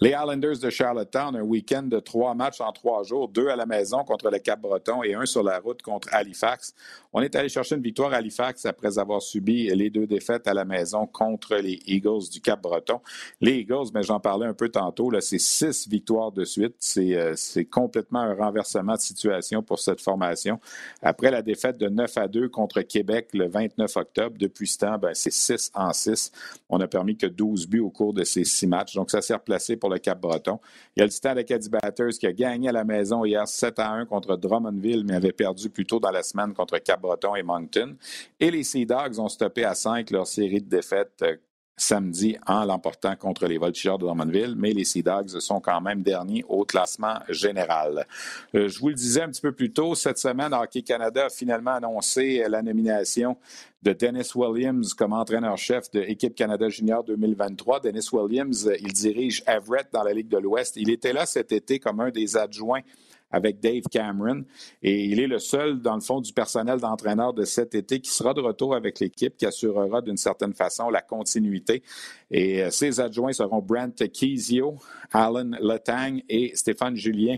Les 0.00 0.10
Islanders 0.10 0.58
de 0.58 0.70
Charlottetown, 0.70 1.36
un 1.36 1.42
week-end 1.42 1.82
de 1.82 1.98
trois 1.98 2.34
matchs 2.34 2.60
en 2.60 2.72
trois 2.72 3.02
jours, 3.02 3.28
deux 3.28 3.48
à 3.48 3.56
la 3.56 3.66
maison 3.66 4.04
contre 4.04 4.30
le 4.30 4.38
Cap-Breton 4.38 5.02
et 5.02 5.14
un 5.14 5.26
sur 5.26 5.42
la 5.42 5.58
route 5.58 5.82
contre 5.82 6.08
Halifax. 6.12 6.74
On 7.12 7.20
est 7.20 7.34
allé 7.34 7.48
chercher 7.48 7.76
une 7.76 7.82
victoire 7.82 8.12
à 8.12 8.16
Halifax 8.16 8.66
après 8.66 8.98
avoir 8.98 9.22
subi 9.22 9.68
les 9.74 9.90
deux 9.90 10.06
défaites 10.06 10.46
à 10.46 10.54
la 10.54 10.64
maison 10.64 11.06
contre 11.06 11.56
les 11.56 11.80
Eagles 11.86 12.28
du 12.30 12.40
Cap-Breton. 12.40 13.00
Les 13.40 13.58
Eagles, 13.58 13.90
mais 13.94 14.02
j'en 14.02 14.20
parlais 14.20 14.46
un 14.46 14.54
peu 14.54 14.68
tantôt, 14.68 15.10
c'est 15.20 15.38
six 15.38 15.88
victoires 15.88 16.32
de 16.32 16.44
suite. 16.44 16.76
Euh, 16.98 17.32
c'est 17.36 17.64
complètement 17.64 18.20
un 18.20 18.34
renversement 18.34 18.94
de 18.94 19.00
situation 19.00 19.62
pour 19.62 19.78
cette 19.78 20.00
formation. 20.00 20.60
Après 21.02 21.30
la 21.30 21.42
défaite 21.42 21.78
de 21.78 21.88
9 21.88 22.18
à 22.18 22.28
2 22.28 22.48
contre 22.48 22.82
Québec 22.82 23.28
le 23.34 23.48
29 23.48 23.96
octobre, 23.96 24.36
depuis 24.38 24.68
ce 24.68 24.78
temps, 24.78 24.98
ben, 24.98 25.12
c'est 25.14 25.32
6 25.32 25.72
en 25.74 25.92
6. 25.92 26.32
On 26.68 26.80
a 26.80 26.86
permis 26.86 27.16
que 27.16 27.26
12 27.26 27.66
buts 27.66 27.80
au 27.80 27.90
cours 27.90 28.12
de 28.12 28.24
ces 28.24 28.44
six 28.44 28.66
matchs. 28.66 28.94
Donc, 28.94 29.10
ça 29.10 29.22
s'est 29.22 29.34
replacé 29.48 29.76
pour 29.76 29.90
le 29.90 29.98
Cap-Breton. 29.98 30.60
Il 30.94 31.00
y 31.00 31.02
a 31.02 31.06
le 31.06 31.10
Titan 31.10 31.36
Acadie 31.36 31.70
Batters 31.70 32.18
qui 32.20 32.26
a 32.26 32.32
gagné 32.32 32.68
à 32.68 32.72
la 32.72 32.84
maison 32.84 33.24
hier 33.24 33.46
7 33.48 33.78
à 33.78 33.90
1 33.90 34.06
contre 34.06 34.36
Drummondville, 34.36 35.04
mais 35.04 35.14
avait 35.14 35.32
perdu 35.32 35.70
plus 35.70 35.86
tôt 35.86 35.98
dans 35.98 36.10
la 36.10 36.22
semaine 36.22 36.52
contre 36.52 36.78
Cap-Breton 36.78 37.34
et 37.34 37.42
Moncton. 37.42 37.96
Et 38.38 38.50
les 38.50 38.62
Sea 38.62 38.84
Dogs 38.84 39.18
ont 39.18 39.28
stoppé 39.28 39.64
à 39.64 39.74
5 39.74 40.10
leur 40.10 40.26
série 40.26 40.60
de 40.60 40.68
défaites 40.68 41.22
euh, 41.22 41.36
samedi 41.78 42.36
en 42.46 42.64
l'emportant 42.64 43.16
contre 43.16 43.46
les 43.46 43.58
Voltigeurs 43.58 43.98
de 43.98 44.04
Drummondville, 44.04 44.54
mais 44.56 44.72
les 44.72 44.84
Sea 44.84 45.02
Dogs 45.02 45.38
sont 45.40 45.60
quand 45.60 45.80
même 45.80 46.02
derniers 46.02 46.44
au 46.48 46.64
classement 46.64 47.20
général. 47.28 48.06
Euh, 48.54 48.68
je 48.68 48.78
vous 48.78 48.88
le 48.88 48.94
disais 48.94 49.22
un 49.22 49.28
petit 49.28 49.40
peu 49.40 49.52
plus 49.52 49.72
tôt, 49.72 49.94
cette 49.94 50.18
semaine, 50.18 50.52
Hockey 50.52 50.82
Canada 50.82 51.26
a 51.26 51.30
finalement 51.30 51.74
annoncé 51.74 52.44
la 52.48 52.62
nomination 52.62 53.36
de 53.82 53.92
Dennis 53.92 54.30
Williams 54.34 54.92
comme 54.94 55.12
entraîneur-chef 55.12 55.90
de 55.92 56.00
l'équipe 56.00 56.34
Canada 56.34 56.68
Junior 56.68 57.04
2023. 57.04 57.80
Dennis 57.80 58.08
Williams, 58.12 58.70
il 58.80 58.92
dirige 58.92 59.42
Everett 59.46 59.88
dans 59.92 60.02
la 60.02 60.12
Ligue 60.12 60.28
de 60.28 60.38
l'Ouest. 60.38 60.76
Il 60.76 60.90
était 60.90 61.12
là 61.12 61.26
cet 61.26 61.52
été 61.52 61.78
comme 61.78 62.00
un 62.00 62.10
des 62.10 62.36
adjoints 62.36 62.82
avec 63.30 63.60
Dave 63.60 63.82
Cameron. 63.90 64.44
Et 64.82 65.04
il 65.04 65.20
est 65.20 65.26
le 65.26 65.38
seul, 65.38 65.80
dans 65.80 65.94
le 65.94 66.00
fond, 66.00 66.20
du 66.20 66.32
personnel 66.32 66.80
d'entraîneur 66.80 67.32
de 67.32 67.44
cet 67.44 67.74
été 67.74 68.00
qui 68.00 68.10
sera 68.10 68.34
de 68.34 68.40
retour 68.40 68.74
avec 68.74 69.00
l'équipe, 69.00 69.36
qui 69.36 69.46
assurera 69.46 70.00
d'une 70.00 70.16
certaine 70.16 70.54
façon 70.54 70.90
la 70.90 71.02
continuité. 71.02 71.82
Et 72.30 72.62
euh, 72.62 72.70
ses 72.70 73.00
adjoints 73.00 73.32
seront 73.32 73.60
Brent 73.60 74.08
Kizio, 74.12 74.76
Alan 75.12 75.50
Letang 75.60 76.20
et 76.28 76.54
Stéphane 76.54 76.96
Julien 76.96 77.36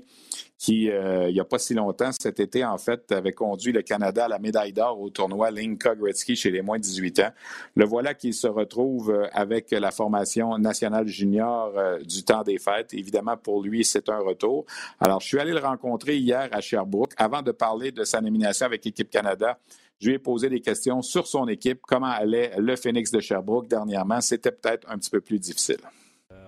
qui, 0.58 0.90
euh, 0.90 1.30
il 1.30 1.32
n'y 1.32 1.40
a 1.40 1.44
pas 1.46 1.58
si 1.58 1.72
longtemps, 1.72 2.10
cet 2.20 2.38
été, 2.38 2.62
en 2.66 2.76
fait, 2.76 3.10
avait 3.12 3.32
conduit 3.32 3.72
le 3.72 3.80
Canada 3.80 4.26
à 4.26 4.28
la 4.28 4.38
médaille 4.38 4.74
d'or 4.74 5.00
au 5.00 5.08
tournoi 5.08 5.50
Linka 5.50 5.94
Gretzky 5.94 6.36
chez 6.36 6.50
les 6.50 6.60
moins 6.60 6.76
de 6.76 6.82
18 6.82 7.20
ans. 7.20 7.30
Le 7.76 7.86
voilà 7.86 8.12
qui 8.12 8.34
se 8.34 8.46
retrouve 8.46 9.10
euh, 9.10 9.26
avec 9.32 9.70
la 9.70 9.90
formation 9.90 10.58
nationale 10.58 11.06
junior 11.06 11.72
du 12.04 12.24
temps 12.24 12.42
des 12.42 12.58
fêtes. 12.58 12.92
Évidemment, 12.92 13.38
pour 13.38 13.62
lui, 13.62 13.86
c'est 13.86 14.10
un 14.10 14.18
retour. 14.18 14.66
Alors, 14.98 15.20
je 15.22 15.28
suis 15.28 15.38
allé 15.38 15.52
le 15.52 15.60
rencontrer 15.60 16.18
hier 16.18 16.50
à 16.52 16.60
Sherbrooke. 16.60 17.14
Avant 17.16 17.40
de 17.40 17.52
parler 17.52 17.90
de 17.90 18.04
sa 18.04 18.20
nomination 18.20 18.66
avec 18.66 18.84
l'équipe 18.84 19.08
Canada, 19.08 19.58
je 20.00 20.08
lui 20.08 20.14
ai 20.14 20.18
posé 20.18 20.48
des 20.48 20.60
questions 20.60 21.02
sur 21.02 21.26
son 21.26 21.46
équipe, 21.46 21.80
comment 21.86 22.06
allait 22.06 22.52
le 22.58 22.74
Phoenix 22.76 23.10
de 23.10 23.20
Sherbrooke 23.20 23.68
dernièrement. 23.68 24.20
C'était 24.20 24.50
peut-être 24.50 24.90
un 24.90 24.98
petit 24.98 25.10
peu 25.10 25.20
plus 25.20 25.38
difficile. 25.38 25.80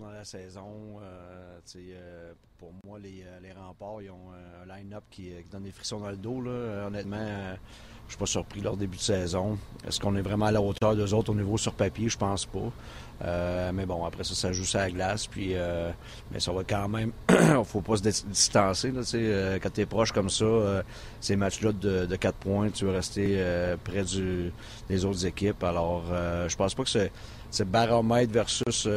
Dans 0.00 0.10
la 0.10 0.24
saison. 0.24 0.98
Euh, 1.02 1.60
euh, 1.76 2.32
pour 2.58 2.72
moi, 2.84 2.98
les, 2.98 3.22
euh, 3.24 3.38
les, 3.40 3.52
remparts, 3.52 4.02
ils 4.02 4.10
ont 4.10 4.32
un 4.32 4.76
line-up 4.76 5.04
qui, 5.08 5.30
donne 5.52 5.62
des 5.62 5.70
frissons 5.70 6.00
dans 6.00 6.10
le 6.10 6.16
dos. 6.16 6.40
Là. 6.40 6.86
Honnêtement, 6.88 7.24
je 8.06 8.12
suis 8.12 8.18
pas 8.18 8.26
surpris 8.26 8.60
leur 8.60 8.76
début 8.76 8.96
de 8.96 9.02
saison. 9.02 9.56
Est-ce 9.86 10.00
qu'on 10.00 10.16
est 10.16 10.22
vraiment 10.22 10.46
à 10.46 10.50
la 10.50 10.60
hauteur 10.60 10.96
d'eux 10.96 11.14
autres 11.14 11.30
au 11.30 11.34
niveau 11.36 11.56
sur 11.58 11.74
papier? 11.74 12.08
Je 12.08 12.18
pense 12.18 12.44
pas. 12.44 13.70
Mais 13.72 13.86
bon, 13.86 14.04
après 14.04 14.24
ça, 14.24 14.34
ça 14.34 14.52
joue 14.52 14.64
sur 14.64 14.80
la 14.80 14.90
glace. 14.90 15.28
Puis, 15.28 15.54
mais 16.32 16.40
ça 16.40 16.50
va 16.52 16.64
quand 16.64 16.88
même. 16.88 17.12
Faut 17.64 17.80
pas 17.80 17.96
se 17.96 18.02
distancer. 18.02 18.92
Quand 19.62 19.70
tu 19.72 19.80
es 19.80 19.86
proche 19.86 20.10
comme 20.10 20.30
ça, 20.30 20.82
ces 21.20 21.36
matchs-là 21.36 21.72
de, 21.72 22.06
de 22.06 22.16
4 22.16 22.36
points, 22.36 22.70
tu 22.70 22.84
veux 22.84 22.92
rester 22.92 23.40
près 23.84 24.04
des 24.88 25.04
autres 25.04 25.24
équipes. 25.24 25.62
Alors, 25.62 26.06
je 26.48 26.56
pense 26.56 26.74
pas 26.74 26.82
que 26.82 26.90
c'est, 26.90 27.12
c'est 27.54 27.68
baromètre 27.68 28.32
versus 28.32 28.88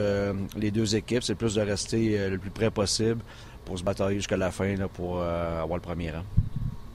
les 0.56 0.72
deux 0.72 0.96
équipes. 0.96 1.24
C'est 1.24 1.36
plus 1.36 1.56
de 1.56 1.62
rester 1.62 2.30
le 2.30 2.38
plus 2.38 2.50
près 2.50 2.72
possible 2.72 3.22
pour 3.66 3.78
se 3.78 3.84
batailler 3.84 4.18
jusqu'à 4.18 4.38
la 4.38 4.52
fin 4.52 4.76
là, 4.76 4.88
pour 4.88 5.22
avoir 5.22 5.78
le 5.78 5.82
premier 5.82 6.12
rang. 6.12 6.24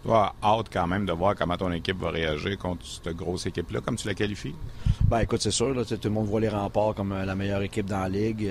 Toi, 0.05 0.35
hâte 0.43 0.67
quand 0.73 0.87
même 0.89 1.07
de 1.07 1.13
voir 1.13 1.37
comment 1.37 1.57
ton 1.57 1.71
équipe 1.71 2.01
va 2.01 2.11
réagir 2.11 2.59
contre 2.59 2.85
cette 2.85 3.15
grosse 3.15 3.47
équipe-là, 3.47 3.81
comme 3.81 3.95
tu 3.95 4.09
la 4.09 4.15
qualifies? 4.15 4.55
Ben 5.09 5.21
écoute, 5.21 5.41
c'est 5.41 5.53
sûr, 5.53 5.73
là, 5.73 5.85
tout 5.85 5.97
le 6.03 6.11
monde 6.11 6.27
voit 6.27 6.41
les 6.41 6.49
remparts 6.49 6.95
comme 6.95 7.13
euh, 7.13 7.25
la 7.25 7.37
meilleure 7.37 7.63
équipe 7.63 7.87
dans 7.87 8.01
la 8.01 8.09
ligue. 8.09 8.51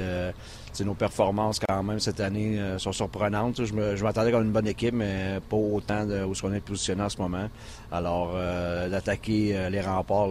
Euh, 0.79 0.83
nos 0.83 0.93
performances 0.93 1.59
quand 1.59 1.83
même 1.83 1.99
cette 1.99 2.19
année 2.19 2.59
euh, 2.59 2.77
sont 2.77 2.91
surprenantes. 2.91 3.63
Je, 3.65 4.03
m'attendais 4.03 4.31
comme 4.31 4.45
une 4.45 4.51
bonne 4.51 4.67
équipe, 4.67 4.93
mais 4.93 5.39
pas 5.49 5.57
autant 5.57 6.05
de 6.05 6.23
où 6.23 6.33
on 6.43 6.53
est 6.53 6.59
positionné 6.59 7.03
en 7.03 7.09
ce 7.09 7.17
moment. 7.17 7.49
Alors 7.91 8.33
d'attaquer 8.89 9.69
les 9.69 9.81
remparts 9.81 10.29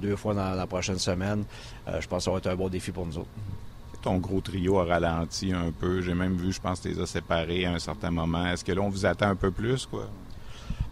deux 0.00 0.16
fois 0.16 0.34
dans, 0.34 0.54
la 0.54 0.66
prochaine 0.66 0.98
semaine, 0.98 1.44
je 1.86 2.06
pense 2.06 2.18
que 2.18 2.24
ça 2.24 2.30
va 2.30 2.38
être 2.38 2.46
un 2.48 2.56
bon 2.56 2.68
défi 2.68 2.90
pour 2.90 3.06
nous 3.06 3.18
autres. 3.18 3.28
Ton 4.02 4.18
gros 4.18 4.40
trio 4.40 4.78
a 4.78 4.84
ralenti 4.84 5.52
un 5.52 5.72
peu. 5.72 6.00
J'ai 6.02 6.14
même 6.14 6.36
vu, 6.36 6.52
je 6.52 6.60
pense, 6.60 6.80
tu 6.80 6.88
les 6.88 7.00
as 7.00 7.06
séparés 7.06 7.64
à 7.66 7.72
un 7.72 7.78
certain 7.78 8.10
moment. 8.10 8.46
Est-ce 8.46 8.64
que 8.64 8.72
là, 8.72 8.80
on 8.80 8.88
vous 8.88 9.06
attend 9.06 9.28
un 9.28 9.36
peu 9.36 9.50
plus, 9.50 9.86
quoi? 9.86 10.08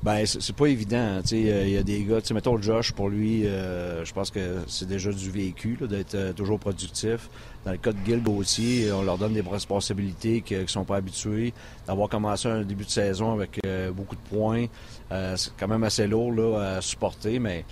Ben, 0.07 0.25
c'est 0.25 0.55
pas 0.55 0.67
évident. 0.67 1.21
Il 1.33 1.69
y 1.69 1.77
a 1.77 1.83
des 1.83 2.05
gars, 2.05 2.21
mettons 2.33 2.63
Josh, 2.63 2.93
pour 2.93 3.09
lui, 3.09 3.45
euh, 3.45 4.05
je 4.05 4.15
pense 4.15 4.31
que 4.31 4.59
c'est 4.69 4.87
déjà 4.87 5.11
du 5.11 5.33
vécu 5.33 5.77
d'être 5.81 6.15
euh, 6.15 6.33
toujours 6.33 6.61
productif. 6.61 7.29
Dans 7.65 7.73
le 7.73 7.77
cas 7.77 7.91
de 7.91 7.99
Gil 8.07 8.23
Gauthier, 8.23 8.93
on 8.93 9.03
leur 9.03 9.19
donne 9.19 9.33
des 9.33 9.41
responsabilités 9.41 10.43
qui 10.43 10.55
ne 10.55 10.65
sont 10.69 10.85
pas 10.85 10.99
habitués. 10.99 11.53
D'avoir 11.89 12.09
commencé 12.09 12.47
un 12.47 12.63
début 12.63 12.85
de 12.85 12.91
saison 12.91 13.33
avec 13.33 13.59
euh, 13.67 13.91
beaucoup 13.91 14.15
de 14.15 14.21
points, 14.31 14.67
c'est 15.11 15.51
quand 15.59 15.67
même 15.67 15.83
assez 15.83 16.07
lourd 16.07 16.31
là, 16.31 16.77
à 16.77 16.81
supporter, 16.81 17.41
mais 17.41 17.65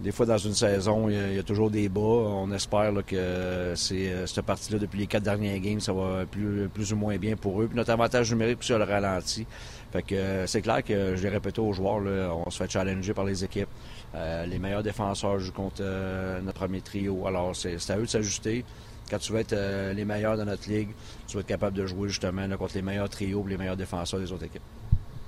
des 0.00 0.12
fois, 0.12 0.26
dans 0.26 0.38
une 0.38 0.54
saison, 0.54 1.08
il 1.08 1.34
y, 1.34 1.38
a, 1.38 1.42
toujours 1.42 1.70
des 1.70 1.88
bas. 1.88 2.00
On 2.00 2.52
espère 2.52 2.92
que 3.04 3.72
c'est 3.74 4.26
cette 4.26 4.44
partie-là, 4.44 4.78
depuis 4.78 5.00
les 5.00 5.06
quatre 5.08 5.24
derniers 5.24 5.58
games, 5.58 5.80
ça 5.80 5.92
va 5.92 6.24
plus, 6.24 6.92
ou 6.92 6.96
moins 6.96 7.16
bien 7.16 7.36
pour 7.36 7.60
eux. 7.60 7.66
Puis 7.66 7.76
notre 7.76 7.90
avantage 7.90 8.30
numérique 8.30 8.60
aussi, 8.60 8.72
le 8.72 8.84
ralenti. 8.84 9.46
Fait 9.92 10.02
que 10.02 10.14
euh, 10.14 10.46
c'est 10.46 10.60
clair 10.60 10.84
que 10.84 11.16
je 11.16 11.22
l'ai 11.22 11.30
répété 11.30 11.60
aux 11.60 11.72
joueurs, 11.72 12.00
là, 12.00 12.30
on 12.34 12.50
se 12.50 12.58
fait 12.58 12.70
challenger 12.70 13.14
par 13.14 13.24
les 13.24 13.42
équipes. 13.42 13.68
Euh, 14.14 14.44
les 14.46 14.58
meilleurs 14.58 14.82
défenseurs 14.82 15.38
jouent 15.38 15.52
contre 15.52 15.80
euh, 15.80 16.40
notre 16.42 16.58
premier 16.58 16.80
trio. 16.80 17.26
Alors 17.26 17.56
c'est 17.56 17.78
à 17.90 17.98
eux 17.98 18.02
de 18.02 18.06
s'ajuster. 18.06 18.64
Quand 19.10 19.18
tu 19.18 19.32
veux 19.32 19.40
être 19.40 19.56
les 19.94 20.04
meilleurs 20.04 20.36
dans 20.36 20.44
notre 20.44 20.68
ligue, 20.68 20.90
tu 21.26 21.36
vas 21.36 21.40
être 21.40 21.46
capable 21.46 21.74
de 21.74 21.86
jouer 21.86 22.10
justement 22.10 22.46
contre 22.58 22.74
les 22.74 22.82
meilleurs 22.82 23.08
trios 23.08 23.42
les 23.46 23.56
meilleurs 23.56 23.76
défenseurs 23.76 24.20
des 24.20 24.30
autres 24.30 24.44
équipes. 24.44 24.60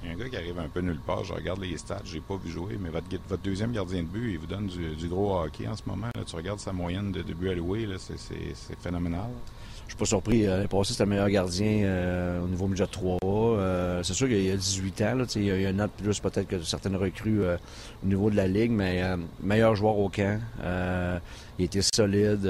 Il 0.02 0.08
y 0.08 0.10
a 0.10 0.14
un 0.14 0.18
gars 0.18 0.28
qui 0.28 0.36
arrive 0.36 0.58
un 0.58 0.68
peu 0.68 0.80
nulle 0.80 1.00
part. 1.00 1.24
Je 1.24 1.32
regarde 1.32 1.60
les 1.60 1.76
stats, 1.76 2.02
j'ai 2.04 2.20
pas 2.20 2.36
vu 2.36 2.50
jouer, 2.50 2.78
mais 2.80 2.88
votre, 2.88 3.06
deuxième 3.42 3.72
gardien 3.72 4.02
de 4.02 4.08
but, 4.08 4.32
il 4.32 4.38
vous 4.38 4.46
donne 4.46 4.66
du, 4.66 5.08
gros 5.08 5.38
hockey 5.38 5.68
en 5.68 5.76
ce 5.76 5.82
moment. 5.86 6.08
tu 6.26 6.36
regardes 6.36 6.60
sa 6.60 6.72
moyenne 6.72 7.12
de, 7.12 7.22
de 7.22 7.34
but 7.34 7.50
alloué, 7.50 7.86
c'est 7.98 8.80
phénoménal. 8.80 9.30
Je 9.90 9.96
suis 9.96 9.98
pas 9.98 10.04
surpris. 10.04 10.42
L'année 10.42 10.68
passée, 10.68 10.92
c'était 10.92 11.02
le 11.02 11.10
meilleur 11.10 11.28
gardien 11.28 11.82
euh, 11.82 12.44
au 12.44 12.46
niveau 12.46 12.68
midget 12.68 12.86
3 12.86 13.18
euh, 13.24 14.04
c'est 14.04 14.12
sûr 14.12 14.28
qu'il 14.28 14.40
y 14.40 14.52
a 14.52 14.56
18 14.56 15.02
ans. 15.02 15.24
Il 15.34 15.44
y 15.44 15.66
a 15.66 15.70
une 15.70 15.78
note 15.78 15.90
plus 15.90 16.20
peut-être 16.20 16.46
que 16.46 16.62
certaines 16.62 16.94
recrues 16.94 17.42
euh, 17.42 17.56
au 18.04 18.06
niveau 18.06 18.30
de 18.30 18.36
la 18.36 18.46
Ligue, 18.46 18.70
mais 18.70 19.02
meilleur 19.42 19.74
joueur 19.74 19.98
au 19.98 20.08
camp. 20.08 20.40
il 21.58 21.64
était 21.64 21.80
solide, 21.82 22.48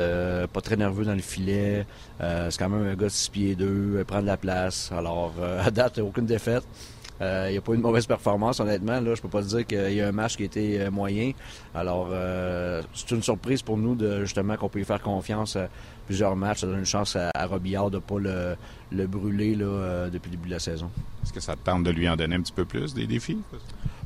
pas 0.53 0.61
très 0.61 0.77
nerveux 0.77 1.07
dans 1.07 1.15
le 1.15 1.23
filet. 1.23 1.87
c'est 2.21 2.59
quand 2.59 2.69
même 2.69 2.87
un 2.87 2.95
gars 2.95 3.07
de 3.07 3.09
6 3.09 3.31
pieds 3.31 3.55
2, 3.55 4.05
prend 4.07 4.21
de 4.21 4.27
la 4.27 4.37
place. 4.37 4.93
Alors, 4.93 5.33
à 5.65 5.71
date, 5.71 5.99
aucune 6.01 6.27
défaite. 6.27 6.65
Euh, 7.21 7.47
il 7.49 7.53
n'y 7.53 7.59
a 7.59 7.61
pas 7.61 7.73
eu 7.73 7.77
de 7.77 7.83
mauvaise 7.83 8.07
performance, 8.07 8.61
honnêtement. 8.61 9.01
Là, 9.01 9.15
je 9.15 9.21
peux 9.21 9.29
pas 9.29 9.43
dire 9.43 9.67
qu'il 9.67 9.93
y 9.93 10.01
a 10.01 10.09
un 10.09 10.13
match 10.13 10.37
qui 10.37 10.43
a 10.43 10.47
été 10.47 10.81
euh, 10.81 10.91
moyen. 10.91 11.33
Alors, 11.75 12.09
euh, 12.11 12.83
c'est 12.95 13.11
une 13.11 13.23
surprise 13.23 13.63
pour 13.63 13.77
nous 13.77 13.95
de 13.95 14.25
justement 14.25 14.57
qu'on 14.57 14.69
peut 14.69 14.81
y 14.81 14.85
faire 14.85 15.03
confiance 15.03 15.57
à 15.57 15.69
plusieurs 16.07 16.35
matchs. 16.35 16.61
Ça 16.61 16.67
donne 16.67 16.79
une 16.79 16.87
chance 16.87 17.17
à, 17.17 17.47
Robillard 17.47 17.91
de 17.91 17.97
ne 17.97 18.01
pas 18.01 18.57
le, 18.91 19.07
brûler 19.07 19.55
là, 19.55 20.09
depuis 20.09 20.31
le 20.31 20.37
début 20.37 20.49
de 20.49 20.55
la 20.55 20.61
saison. 20.61 20.91
Est-ce 21.23 21.33
que 21.33 21.41
ça 21.41 21.55
te 21.57 21.65
tente 21.65 21.85
de 21.85 21.91
lui 21.91 22.09
en 22.09 22.17
donner 22.17 22.37
un 22.37 22.41
petit 22.41 22.53
peu 22.53 22.65
plus 22.65 22.95
des 22.95 23.07
défis? 23.07 23.39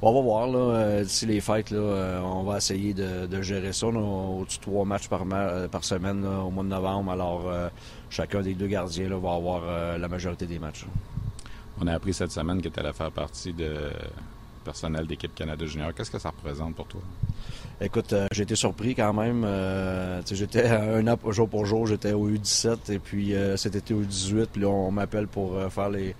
on 0.02 0.12
va 0.12 0.20
voir. 0.20 0.48
Là, 0.48 1.02
d'ici 1.02 1.24
les 1.24 1.40
fêtes, 1.40 1.70
là, 1.70 2.20
on 2.24 2.42
va 2.42 2.58
essayer 2.58 2.94
de, 2.94 3.42
gérer 3.42 3.72
ça. 3.72 3.86
au-dessus 3.86 4.58
de 4.58 4.62
trois 4.62 4.84
matchs 4.84 5.08
par, 5.08 5.24
par 5.70 5.84
semaine 5.84 6.26
au 6.26 6.50
mois 6.50 6.64
de 6.64 6.68
novembre. 6.68 7.12
Alors, 7.12 7.50
chacun 8.10 8.42
des 8.42 8.54
deux 8.54 8.66
gardiens 8.66 9.08
là, 9.08 9.16
va 9.16 9.34
avoir 9.34 9.98
la 9.98 10.08
majorité 10.08 10.46
des 10.46 10.58
matchs. 10.58 10.84
On 11.80 11.86
a 11.86 11.92
appris 11.92 12.14
cette 12.14 12.30
semaine 12.30 12.62
que 12.62 12.68
tu 12.68 12.78
allais 12.80 12.92
faire 12.92 13.10
partie 13.10 13.52
de 13.52 13.90
personnel 14.64 15.06
d'équipe 15.06 15.34
Canada 15.34 15.64
Junior. 15.66 15.92
Qu'est-ce 15.94 16.10
que 16.10 16.18
ça 16.18 16.30
représente 16.30 16.74
pour 16.74 16.86
toi? 16.86 17.00
Écoute, 17.80 18.12
euh, 18.12 18.26
j'ai 18.32 18.44
été 18.44 18.56
surpris 18.56 18.94
quand 18.94 19.12
même. 19.12 19.44
Euh, 19.44 20.22
j'étais 20.30 20.66
un 20.68 21.06
an 21.06 21.18
jour 21.30 21.48
pour 21.48 21.66
jour, 21.66 21.86
j'étais 21.86 22.12
au 22.12 22.30
U17 22.30 22.90
et 22.90 22.98
puis 22.98 23.34
euh, 23.34 23.56
cet 23.56 23.76
été 23.76 23.94
au 23.94 24.02
U18. 24.02 24.46
Puis 24.52 24.64
on 24.64 24.90
m'appelle 24.90 25.26
pour 25.26 25.60
faire 25.70 25.90
les, 25.90 26.14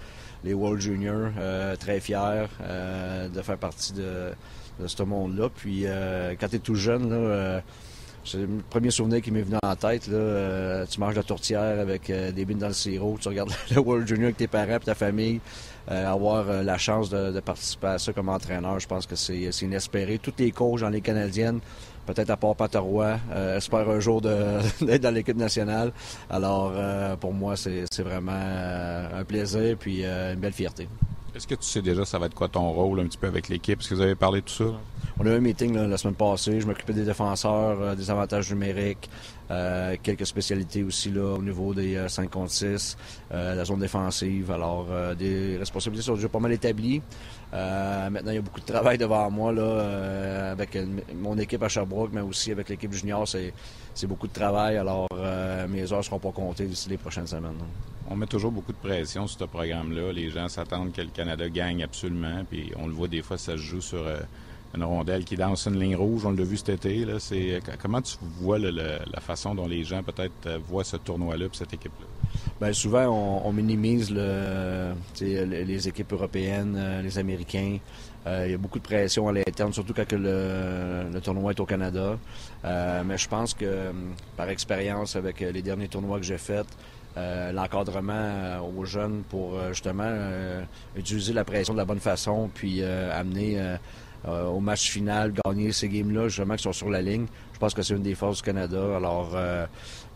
les 0.45 0.55
World 0.55 0.81
Juniors. 0.81 1.31
très 1.79 2.01
fier 2.01 2.49
de 2.61 3.43
faire 3.43 3.59
partie 3.59 3.93
de, 3.93 4.33
de 4.81 4.87
ce 4.87 5.03
monde-là. 5.03 5.49
Puis 5.55 5.87
quand 6.39 6.49
tu 6.49 6.57
es 6.57 6.59
tout 6.59 6.75
jeune, 6.75 7.11
là, 7.11 7.63
c'est 8.25 8.39
le 8.39 8.49
premier 8.71 8.91
souvenir 8.91 9.21
qui 9.21 9.31
m'est 9.31 9.43
venu 9.43 9.57
en 9.63 9.77
tête. 9.77 10.07
Là. 10.09 10.17
Euh, 10.17 10.87
tu 10.87 10.99
manges 11.01 11.15
la 11.15 11.23
tourtière 11.23 11.81
avec 11.81 12.09
euh, 12.09 12.33
des 12.33 12.45
bines 12.45 12.59
dans 12.59 12.69
le 12.69 12.73
sirop, 12.73 13.19
tu 13.21 13.29
regardes 13.29 13.51
le 13.71 13.81
World 13.81 14.07
Junior 14.07 14.25
avec 14.25 14.37
tes 14.37 14.47
parents 14.47 14.77
et 14.77 14.81
ta 14.81 14.95
famille. 14.95 15.41
Euh, 15.91 16.11
avoir 16.11 16.47
la 16.47 16.79
chance 16.79 17.11
de, 17.11 17.39
participer 17.41 17.89
à 17.89 17.99
ça 17.99 18.15
comme 18.15 18.31
entraîneur, 18.31 18.81
je 18.81 18.87
pense 18.87 19.07
que 19.07 19.17
c'est 19.17 19.51
inespéré. 19.61 20.19
Toutes 20.19 20.41
les 20.41 20.51
coachs 20.51 20.81
dans 20.81 20.89
les 20.89 21.03
Canadiennes, 21.03 21.61
peut-être 22.07 22.31
à 22.31 22.39
part 22.39 22.57
Pataroy, 22.57 23.19
espèrent 23.55 23.91
un 23.91 24.01
jour 24.01 24.23
d'être 24.81 25.03
dans 25.03 25.13
l'équipe 25.13 25.37
nationale. 25.37 25.93
Alors, 26.31 26.73
pour 27.19 27.35
moi, 27.35 27.55
c'est 27.57 28.01
vraiment 28.01 28.33
un 28.33 29.25
plaisir 29.25 29.77
puis 29.79 30.07
une 30.07 30.41
belle 30.41 30.55
fierté. 30.55 30.89
Est-ce 31.35 31.47
que 31.47 31.55
tu 31.55 31.67
sais 31.67 31.83
déjà 31.83 32.07
ça 32.07 32.19
va 32.19 32.27
être 32.27 32.35
quoi 32.35 32.49
ton 32.49 32.71
rôle 32.71 33.01
un 33.01 33.05
petit 33.05 33.19
peu 33.19 33.27
avec 33.27 33.51
l'équipe? 33.51 33.81
Est-ce 33.81 33.91
que 33.91 33.95
vous 33.97 34.01
avez 34.01 34.15
parlé 34.15 34.41
de 34.41 34.47
tout 34.47 34.55
ça? 34.55 34.79
On 35.17 35.27
a 35.27 35.31
eu 35.31 35.37
un 35.37 35.41
meeting 35.41 35.77
la 35.77 35.97
semaine 35.97 36.17
passée. 36.17 36.61
Je 36.61 36.67
m'occupais 36.67 36.93
des 36.93 37.05
défenseurs, 37.05 37.81
euh, 37.81 37.95
des 37.95 38.11
avantages 38.11 38.51
numériques, 38.51 39.09
euh, 39.49 39.97
quelques 40.03 40.27
spécialités 40.27 40.83
aussi 40.83 41.11
là, 41.11 41.35
au 41.35 41.43
niveau 41.43 41.73
des 41.73 42.09
5 42.09 42.25
euh, 42.25 42.29
contre 42.29 42.51
6, 42.51 42.97
la 43.31 43.65
zone 43.65 43.79
défensive. 43.79 44.51
Alors, 44.51 44.89
des 45.17 45.57
responsabilités 45.57 46.05
sont 46.05 46.15
déjà 46.17 46.29
pas 46.29 46.41
mal 46.41 46.53
établies. 46.53 47.01
maintenant, 47.53 48.33
il 48.33 48.35
y 48.35 48.39
a 48.39 48.43
beaucoup 48.43 48.61
de 48.61 48.67
travail 48.67 48.99
devant 48.99 49.31
moi 49.31 49.53
là, 49.53 50.51
avec 50.51 50.77
mon 51.15 51.39
équipe 51.39 51.63
à 51.63 51.69
Sherbrooke, 51.69 52.11
mais 52.13 52.21
aussi 52.21 52.51
avec 52.51 52.69
l'équipe 52.69 52.93
junior. 52.93 53.29
C'est 53.29 54.07
beaucoup 54.09 54.27
de 54.27 54.33
travail. 54.33 54.79
Alors, 54.79 55.09
mes 55.69 55.93
heures 55.93 55.99
ne 55.99 56.03
seront 56.03 56.19
pas 56.19 56.33
comptées 56.33 56.67
d'ici 56.67 56.89
les 56.89 56.99
prochaines 56.99 57.29
semaines. 57.29 57.59
On 58.11 58.17
met 58.17 58.27
toujours 58.27 58.51
beaucoup 58.51 58.73
de 58.73 58.79
pression 58.79 59.29
sur 59.29 59.39
ce 59.39 59.45
programme-là. 59.45 60.13
Les 60.13 60.31
gens 60.31 60.49
s'attendent 60.49 60.93
que 60.93 61.03
le 61.03 61.09
Canada 61.09 61.49
gagne 61.49 61.85
absolument. 61.85 62.45
Puis 62.51 62.73
on 62.77 62.89
le 62.89 62.93
voit 62.93 63.09
des 63.09 63.23
fois, 63.23 63.39
ça 63.39 63.53
se 63.53 63.59
joue 63.59 63.81
sur 63.81 64.05
une 64.75 64.85
rondelle 64.85 65.25
qui 65.25 65.37
danse 65.37 65.67
une 65.67 65.79
ligne 65.79 65.97
rouge. 65.97 66.25
On 66.27 66.33
l'a 66.33 66.45
vu 66.45 66.57
cet 66.57 66.71
été. 66.71 67.05
Là. 67.05 67.15
C'est, 67.19 67.61
comment 67.81 68.03
tu 68.03 68.17
vois 68.41 68.59
la 68.59 69.21
façon 69.21 69.55
dont 69.55 69.67
les 69.67 69.85
gens 69.85 70.03
peut-être 70.03 70.33
euh, 70.47 70.59
voient 70.69 70.85
ce 70.85 70.97
tournoi-là 70.97 71.47
et 71.47 71.49
cette 71.53 71.73
équipe-là? 71.73 72.07
Bien, 72.61 72.73
souvent, 72.73 73.07
on, 73.45 73.53
minimise 73.53 74.11
le, 74.11 74.93
les 75.21 75.89
équipes 75.89 76.13
européennes, 76.13 76.75
euh, 76.77 77.03
les 77.03 77.19
Américains. 77.19 77.79
Euh, 78.27 78.45
il 78.47 78.53
y 78.53 78.55
a 78.55 78.59
beaucoup 78.59 78.79
de 78.79 78.85
pression 78.85 79.29
à 79.29 79.33
l'interne, 79.33 79.73
surtout 79.73 79.93
quand 79.95 80.11
le, 80.13 81.21
tournoi 81.23 81.53
est 81.53 81.61
au 81.61 81.67
Canada. 81.67 82.19
mais 82.65 83.19
je 83.19 83.29
pense 83.29 83.55
que, 83.55 83.93
par 84.37 84.49
expérience 84.49 85.15
avec 85.15 85.41
les 85.41 85.63
derniers 85.63 85.89
tournois 85.89 86.19
que 86.19 86.25
j'ai 86.25 86.39
faits, 86.39 86.67
l'encadrement 87.17 88.67
aux 88.77 88.85
jeunes 88.87 89.23
pour 89.29 89.59
justement 89.69 90.11
utiliser 90.97 91.35
la 91.35 91.45
pression 91.45 91.75
de 91.75 91.79
la 91.79 91.85
bonne 91.85 92.01
façon, 92.01 92.51
puis 92.53 92.83
amener 92.83 93.77
euh, 94.27 94.47
au 94.47 94.61
match 94.61 94.91
final, 94.91 95.33
gagner 95.45 95.71
ces 95.73 95.89
games-là, 95.89 96.29
justement, 96.29 96.57
qui 96.57 96.63
sont 96.63 96.73
sur 96.73 96.89
la 96.89 97.03
ligne. 97.03 97.27
Je 97.53 97.59
pense 97.59 97.75
que 97.75 97.83
c'est 97.83 97.95
une 97.95 98.03
des 98.03 98.15
forces 98.15 98.39
du 98.39 98.43
Canada. 98.43 98.97
Alors, 98.97 99.33
euh, 99.35 99.67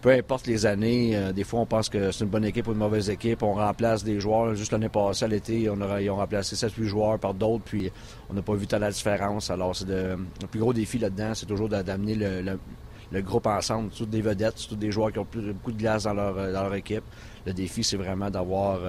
peu 0.00 0.10
importe 0.10 0.46
les 0.46 0.64
années, 0.64 1.14
euh, 1.14 1.32
des 1.32 1.44
fois, 1.44 1.60
on 1.60 1.66
pense 1.66 1.90
que 1.90 2.10
c'est 2.10 2.24
une 2.24 2.30
bonne 2.30 2.46
équipe 2.46 2.66
ou 2.68 2.72
une 2.72 2.78
mauvaise 2.78 3.10
équipe. 3.10 3.42
On 3.42 3.52
remplace 3.52 4.02
des 4.04 4.18
joueurs. 4.18 4.54
Juste 4.54 4.72
l'année 4.72 4.88
passée, 4.88 5.26
à 5.26 5.28
l'été, 5.28 5.68
on 5.68 5.76
ils 5.98 6.10
ont 6.10 6.16
remplacé 6.16 6.56
7-8 6.56 6.84
joueurs 6.84 7.18
par 7.18 7.34
d'autres, 7.34 7.64
puis 7.64 7.92
on 8.30 8.34
n'a 8.34 8.40
pas 8.40 8.54
vu 8.54 8.66
tant 8.66 8.78
la 8.78 8.90
différence. 8.90 9.50
Alors, 9.50 9.76
c'est 9.76 9.86
le 9.88 10.16
plus 10.50 10.60
gros 10.60 10.72
défi 10.72 10.98
là-dedans, 10.98 11.34
c'est 11.34 11.46
toujours 11.46 11.68
d'amener 11.68 12.14
le, 12.14 13.20
groupe 13.20 13.46
ensemble, 13.46 13.90
toutes 13.90 14.10
des 14.10 14.22
vedettes, 14.22 14.66
toutes 14.68 14.78
des 14.78 14.90
joueurs 14.90 15.12
qui 15.12 15.18
ont 15.18 15.26
beaucoup 15.32 15.72
de 15.72 15.78
glace 15.78 16.04
dans 16.04 16.14
leur, 16.14 16.34
dans 16.34 16.62
leur 16.62 16.74
équipe. 16.74 17.04
Le 17.46 17.52
défi, 17.52 17.84
c'est 17.84 17.96
vraiment 17.96 18.30
d'avoir, 18.30 18.80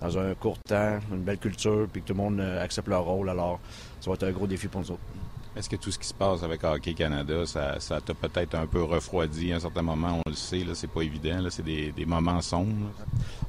dans 0.00 0.18
un 0.18 0.34
court 0.34 0.58
temps, 0.66 0.98
une 1.10 1.22
belle 1.22 1.38
culture, 1.38 1.88
puis 1.90 2.02
que 2.02 2.08
tout 2.08 2.14
le 2.14 2.20
monde 2.20 2.40
accepte 2.40 2.88
leur 2.88 3.04
rôle. 3.04 3.30
Alors, 3.30 3.60
ça 4.02 4.10
va 4.10 4.14
être 4.14 4.24
un 4.24 4.32
gros 4.32 4.48
défi 4.48 4.66
pour 4.66 4.80
nous 4.80 4.90
autres. 4.90 5.00
Est-ce 5.54 5.68
que 5.68 5.76
tout 5.76 5.92
ce 5.92 5.98
qui 5.98 6.08
se 6.08 6.14
passe 6.14 6.42
avec 6.42 6.64
Hockey 6.64 6.94
Canada, 6.94 7.44
ça, 7.46 8.00
t'a 8.00 8.14
peut-être 8.14 8.54
un 8.56 8.66
peu 8.66 8.82
refroidi 8.82 9.52
à 9.52 9.56
un 9.56 9.60
certain 9.60 9.82
moment? 9.82 10.20
On 10.26 10.30
le 10.30 10.34
sait, 10.34 10.64
là, 10.64 10.74
c'est 10.74 10.90
pas 10.90 11.02
évident, 11.02 11.40
là, 11.40 11.50
c'est 11.50 11.62
des, 11.62 11.92
moments 12.04 12.40
sombres. 12.40 12.90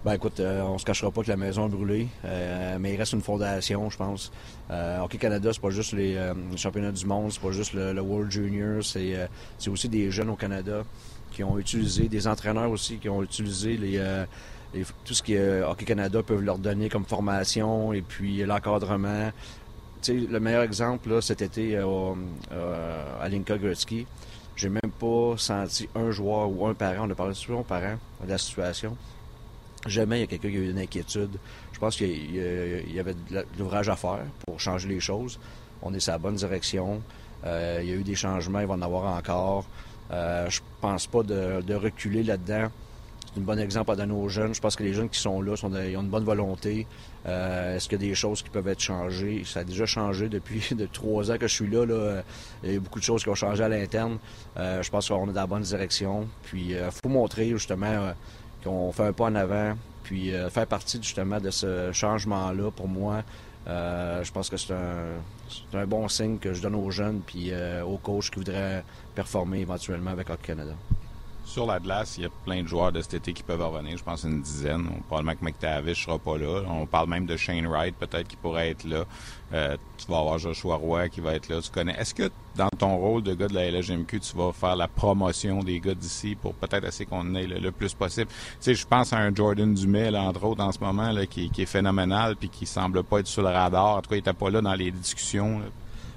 Ben 0.05 0.13
écoute, 0.13 0.39
euh, 0.39 0.61
on 0.63 0.77
se 0.77 0.85
cachera 0.85 1.09
pas 1.09 1.23
que 1.23 1.29
la 1.29 1.37
maison 1.37 1.65
a 1.65 1.67
brûlé, 1.69 2.07
euh, 2.25 2.77
mais 2.79 2.93
il 2.93 2.97
reste 2.97 3.13
une 3.13 3.21
fondation, 3.21 3.89
je 3.89 3.97
pense. 3.97 4.31
Euh, 4.69 4.99
Hockey 4.99 5.17
Canada, 5.17 5.49
c'est 5.53 5.61
pas 5.61 5.71
juste 5.71 5.93
les, 5.93 6.19
championnats 6.55 6.91
du 6.91 7.05
monde, 7.05 7.31
c'est 7.31 7.41
pas 7.41 7.51
juste 7.51 7.73
le, 7.73 7.99
World 7.99 8.29
Junior, 8.29 8.83
c'est, 8.83 9.27
aussi 9.67 9.89
des 9.89 10.11
jeunes 10.11 10.29
au 10.29 10.35
Canada 10.35 10.83
qui 11.31 11.43
ont 11.43 11.57
utilisé, 11.57 12.09
des 12.09 12.27
entraîneurs 12.27 12.69
aussi 12.69 12.97
qui 12.97 13.09
ont 13.09 13.23
utilisé 13.23 13.75
les, 13.77 14.25
tout 15.05 15.13
ce 15.13 15.23
que 15.23 15.63
Hockey 15.63 15.85
Canada 15.85 16.21
peuvent 16.21 16.41
leur 16.41 16.57
donner 16.57 16.89
comme 16.89 17.05
formation 17.05 17.93
et 17.93 18.01
puis 18.01 18.43
l'encadrement 18.43 19.31
le 20.09 20.39
meilleur 20.39 20.63
exemple, 20.63 21.21
cet 21.21 21.41
été 21.41 21.77
euh, 21.77 22.13
à 23.21 23.29
Linka 23.29 23.57
Gretzky, 23.57 24.05
j'ai 24.55 24.69
même 24.69 24.91
pas 24.99 25.35
senti 25.37 25.89
un 25.95 26.11
joueur 26.11 26.49
ou 26.49 26.67
un 26.67 26.73
parent, 26.73 27.07
on 27.07 27.11
a 27.11 27.15
parlé 27.15 27.33
souvent 27.33 27.61
aux 27.61 27.63
parents 27.63 27.97
de 28.23 28.29
la 28.29 28.37
situation. 28.37 28.95
Jamais 29.85 30.17
il 30.17 30.21
y 30.21 30.23
a 30.23 30.27
quelqu'un 30.27 30.49
qui 30.49 30.57
a 30.57 30.59
eu 30.59 30.69
une 30.69 30.79
inquiétude. 30.79 31.37
Je 31.71 31.79
pense 31.79 31.97
qu'il 31.97 32.35
y 32.35 32.99
avait 32.99 33.13
de 33.13 33.45
l'ouvrage 33.59 33.89
à 33.89 33.95
faire 33.95 34.25
pour 34.45 34.59
changer 34.59 34.87
les 34.87 34.99
choses. 34.99 35.39
On 35.81 35.93
est 35.93 35.99
sur 35.99 36.13
la 36.13 36.17
bonne 36.17 36.35
direction. 36.35 37.01
Euh, 37.45 37.79
il 37.83 37.89
y 37.89 37.91
a 37.91 37.95
eu 37.95 38.03
des 38.03 38.15
changements, 38.15 38.61
il 38.61 38.67
va 38.67 38.75
en 38.75 38.81
avoir 38.81 39.17
encore. 39.17 39.65
Euh, 40.11 40.49
je 40.49 40.61
pense 40.79 41.07
pas 41.07 41.23
de, 41.23 41.73
reculer 41.73 42.23
là-dedans. 42.23 42.69
C'est 43.33 43.41
un 43.41 43.43
bon 43.43 43.59
exemple 43.59 43.91
à 43.91 43.95
donner 43.95 44.13
aux 44.13 44.29
jeunes. 44.29 44.53
Je 44.53 44.61
pense 44.61 44.75
que 44.75 44.83
les 44.83 44.93
jeunes 44.93 45.09
qui 45.09 45.19
sont 45.19 45.41
là 45.41 45.55
ils 45.55 45.97
ont 45.97 46.01
une 46.01 46.09
bonne 46.09 46.23
volonté. 46.23 46.85
Euh, 47.25 47.75
est-ce 47.75 47.89
qu'il 47.89 47.99
y 47.99 48.05
a 48.05 48.07
des 48.09 48.15
choses 48.15 48.43
qui 48.43 48.49
peuvent 48.49 48.67
être 48.67 48.79
changées? 48.79 49.43
Ça 49.45 49.61
a 49.61 49.63
déjà 49.63 49.85
changé 49.85 50.29
depuis 50.29 50.63
de 50.75 50.85
trois 50.85 51.31
ans 51.31 51.37
que 51.37 51.47
je 51.47 51.53
suis 51.53 51.67
là. 51.67 52.21
Il 52.63 52.73
y 52.73 52.75
a 52.75 52.79
beaucoup 52.79 52.99
de 52.99 53.03
choses 53.03 53.23
qui 53.23 53.29
ont 53.29 53.35
changé 53.35 53.63
à 53.63 53.69
l'interne. 53.69 54.19
je 54.55 54.89
pense 54.89 55.07
qu'on 55.07 55.29
est 55.29 55.33
dans 55.33 55.41
la 55.41 55.47
bonne 55.47 55.63
direction. 55.63 56.27
Puis 56.43 56.71
il 56.71 56.89
faut 56.91 57.09
montrer 57.09 57.49
justement 57.49 58.13
qu'on 58.63 58.91
fait 58.91 59.07
un 59.07 59.13
pas 59.13 59.25
en 59.25 59.35
avant. 59.35 59.75
Puis 60.03 60.31
faire 60.51 60.67
partie 60.67 61.01
justement 61.01 61.39
de 61.39 61.49
ce 61.49 61.91
changement-là, 61.91 62.69
pour 62.71 62.87
moi, 62.87 63.23
je 63.65 64.31
pense 64.31 64.49
que 64.49 64.57
c'est 64.57 65.77
un, 65.77 65.85
bon 65.87 66.07
signe 66.07 66.37
que 66.37 66.53
je 66.53 66.61
donne 66.61 66.75
aux 66.75 66.91
jeunes 66.91 67.21
puis 67.25 67.51
euh, 67.51 67.83
aux 67.83 67.97
coachs 67.97 68.29
qui 68.29 68.39
voudraient 68.39 68.83
performer 69.15 69.59
éventuellement 69.59 70.11
avec 70.11 70.29
Hockey 70.29 70.47
Canada. 70.47 70.73
Sur 71.53 71.67
la 71.67 71.79
glace, 71.79 72.17
il 72.17 72.23
y 72.23 72.25
a 72.25 72.29
plein 72.45 72.63
de 72.63 72.67
joueurs 72.67 72.91
de 72.91 72.99
cet 72.99 73.13
été 73.13 73.31
qui 73.31 73.43
peuvent 73.43 73.61
revenir. 73.61 73.95
Je 73.95 74.03
pense 74.03 74.23
une 74.23 74.41
dizaine. 74.41 74.87
Probablement 75.05 75.35
que 75.35 75.45
McTavish 75.45 76.03
sera 76.03 76.17
pas 76.17 76.35
là. 76.35 76.63
On 76.67 76.87
parle 76.87 77.09
même 77.09 77.27
de 77.27 77.37
Shane 77.37 77.67
Wright, 77.67 77.93
peut-être 77.95 78.27
qui 78.27 78.35
pourrait 78.37 78.71
être 78.71 78.85
là. 78.85 79.05
Euh, 79.53 79.77
tu 79.99 80.07
vas 80.07 80.17
avoir 80.17 80.39
Joshua 80.39 80.77
Roy 80.77 81.09
qui 81.09 81.21
va 81.21 81.35
être 81.35 81.49
là. 81.49 81.61
Tu 81.61 81.69
connais. 81.69 81.93
Est-ce 81.93 82.15
que 82.15 82.31
dans 82.55 82.69
ton 82.79 82.97
rôle 82.97 83.21
de 83.21 83.35
gars 83.35 83.47
de 83.47 83.53
la 83.53 83.69
LGMQ, 83.69 84.19
tu 84.19 84.35
vas 84.35 84.51
faire 84.51 84.75
la 84.75 84.87
promotion 84.87 85.59
des 85.59 85.79
gars 85.79 85.93
d'ici 85.93 86.33
pour 86.33 86.55
peut-être 86.55 86.87
essayer 86.87 87.05
qu'on 87.05 87.35
ait 87.35 87.45
le, 87.45 87.71
plus 87.71 87.93
possible? 87.93 88.31
Tu 88.31 88.57
sais, 88.59 88.73
je 88.73 88.87
pense 88.87 89.13
à 89.13 89.17
un 89.17 89.31
Jordan 89.31 89.75
Dumais, 89.75 90.09
entre 90.17 90.45
autres, 90.45 90.63
en 90.63 90.71
ce 90.71 90.79
moment, 90.79 91.13
qui, 91.29 91.51
est 91.55 91.65
phénoménal 91.67 92.35
puis 92.35 92.49
qui 92.49 92.65
semble 92.65 93.03
pas 93.03 93.19
être 93.19 93.27
sur 93.27 93.43
le 93.43 93.49
radar. 93.49 93.97
En 93.97 94.01
tout 94.01 94.09
cas, 94.09 94.15
il 94.15 94.19
était 94.19 94.33
pas 94.33 94.49
là 94.49 94.59
dans 94.59 94.73
les 94.73 94.89
discussions. 94.89 95.61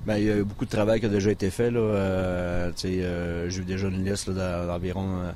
Bien, 0.06 0.18
il 0.18 0.24
y 0.24 0.30
a 0.30 0.36
eu 0.36 0.44
beaucoup 0.44 0.64
de 0.64 0.70
travail 0.70 1.00
qui 1.00 1.06
a 1.06 1.08
déjà 1.08 1.32
été 1.32 1.50
fait. 1.50 1.68
Là. 1.68 1.80
Euh, 1.80 2.70
euh, 2.84 3.50
j'ai 3.50 3.60
eu 3.60 3.64
déjà 3.64 3.88
une 3.88 4.04
liste 4.04 4.30
d'environ 4.30 5.34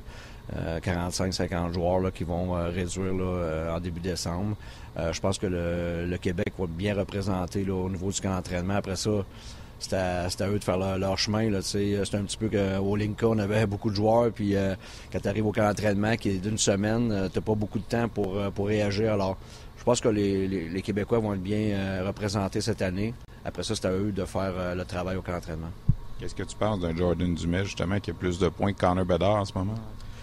45-50 0.49 1.53
euh, 1.53 1.73
joueurs 1.73 2.13
qui 2.13 2.23
vont 2.23 2.53
réduire 2.73 3.13
en 3.69 3.79
début 3.81 3.99
décembre. 3.99 4.55
je 4.95 5.19
pense 5.19 5.37
que 5.39 5.47
le, 5.47 6.17
Québec 6.21 6.53
va 6.57 6.67
bien 6.67 6.95
représenter 6.95 7.69
au 7.69 7.89
niveau 7.89 8.11
du 8.11 8.21
camp 8.21 8.33
d'entraînement. 8.33 8.75
Après 8.75 8.95
ça, 8.95 9.09
c'était 9.77 9.97
à, 9.97 10.47
eux 10.47 10.57
de 10.57 10.63
faire 10.63 10.77
leur, 10.77 11.17
chemin. 11.17 11.51
C'est 11.61 12.15
un 12.15 12.23
petit 12.23 12.37
peu 12.37 12.47
qu'au 12.47 12.95
Lincoln, 12.95 13.35
on 13.35 13.39
avait 13.39 13.65
beaucoup 13.65 13.89
de 13.89 13.95
joueurs. 13.95 14.31
Puis 14.31 14.55
quand 15.11 15.19
tu 15.19 15.27
arrives 15.27 15.47
au 15.47 15.51
camp 15.51 15.67
d'entraînement 15.67 16.15
qui 16.15 16.29
est 16.29 16.37
d'une 16.37 16.57
semaine, 16.57 17.09
tu 17.29 17.37
n'as 17.37 17.43
pas 17.43 17.55
beaucoup 17.55 17.79
de 17.79 17.83
temps 17.83 18.07
pour, 18.07 18.37
pour 18.53 18.67
réagir. 18.67 19.11
Alors, 19.11 19.37
je 19.81 19.83
pense 19.83 19.99
que 19.99 20.09
les, 20.09 20.79
Québécois 20.83 21.17
vont 21.17 21.33
être 21.33 21.41
bien 21.41 22.05
représentés 22.05 22.61
cette 22.61 22.83
année. 22.83 23.15
Après 23.43 23.63
ça, 23.63 23.73
c'est 23.75 23.87
à 23.87 23.91
eux 23.91 24.11
de 24.11 24.25
faire 24.25 24.53
euh, 24.55 24.75
le 24.75 24.85
travail 24.85 25.17
au 25.17 25.23
camp 25.23 25.31
d'entraînement. 25.31 25.71
Qu'est-ce 26.19 26.35
que 26.35 26.43
tu 26.43 26.55
penses 26.55 26.79
d'un 26.79 26.95
Jordan 26.95 27.33
Dumais, 27.33 27.65
justement, 27.65 27.99
qui 27.99 28.11
a 28.11 28.13
plus 28.13 28.37
de 28.37 28.49
points 28.49 28.73
que 28.73 28.79
Connor 28.79 29.05
Bedard 29.05 29.37
en 29.37 29.45
ce 29.45 29.53
moment? 29.57 29.73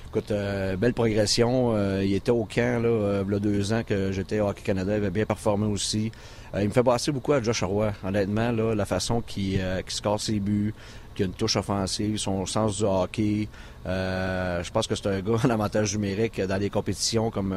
Écoute, 0.07 0.31
euh, 0.31 0.77
belle 0.77 0.94
progression. 0.94 1.73
Euh, 1.75 2.05
il 2.05 2.14
était 2.14 2.31
au 2.31 2.44
camp, 2.44 2.81
là, 2.81 3.25
il 3.27 3.33
y 3.33 3.35
a 3.35 3.38
deux 3.40 3.73
ans 3.73 3.83
que 3.85 4.12
j'étais 4.12 4.38
au 4.38 4.47
Hockey 4.47 4.62
Canada. 4.62 4.92
Il 4.92 4.99
avait 4.99 5.11
bien 5.11 5.27
performé 5.27 5.66
aussi. 5.66 6.12
il 6.57 6.68
me 6.68 6.73
fait 6.73 6.85
passer 6.85 7.11
beaucoup 7.11 7.33
à 7.33 7.42
Josh 7.42 7.64
Roy. 7.64 7.92
Honnêtement, 8.05 8.53
là, 8.53 8.77
la 8.77 8.85
façon 8.85 9.21
qu'il 9.21 9.61
qu 9.85 9.92
score 9.92 10.21
ses 10.21 10.38
buts, 10.38 10.73
qu'il 11.18 11.24
a 11.24 11.28
une 11.28 11.35
touche 11.35 11.57
offensive, 11.57 12.16
son 12.16 12.46
sens 12.46 12.78
du 12.78 12.85
hockey. 12.85 13.48
je 13.85 14.70
pense 14.70 14.87
que 14.87 14.94
c'est 14.94 15.09
un 15.09 15.20
gars 15.20 15.35
en 15.44 15.50
avantage 15.50 15.94
numérique 15.94 16.40
dans 16.40 16.59
des 16.59 16.70
compétitions 16.70 17.31
comme 17.31 17.52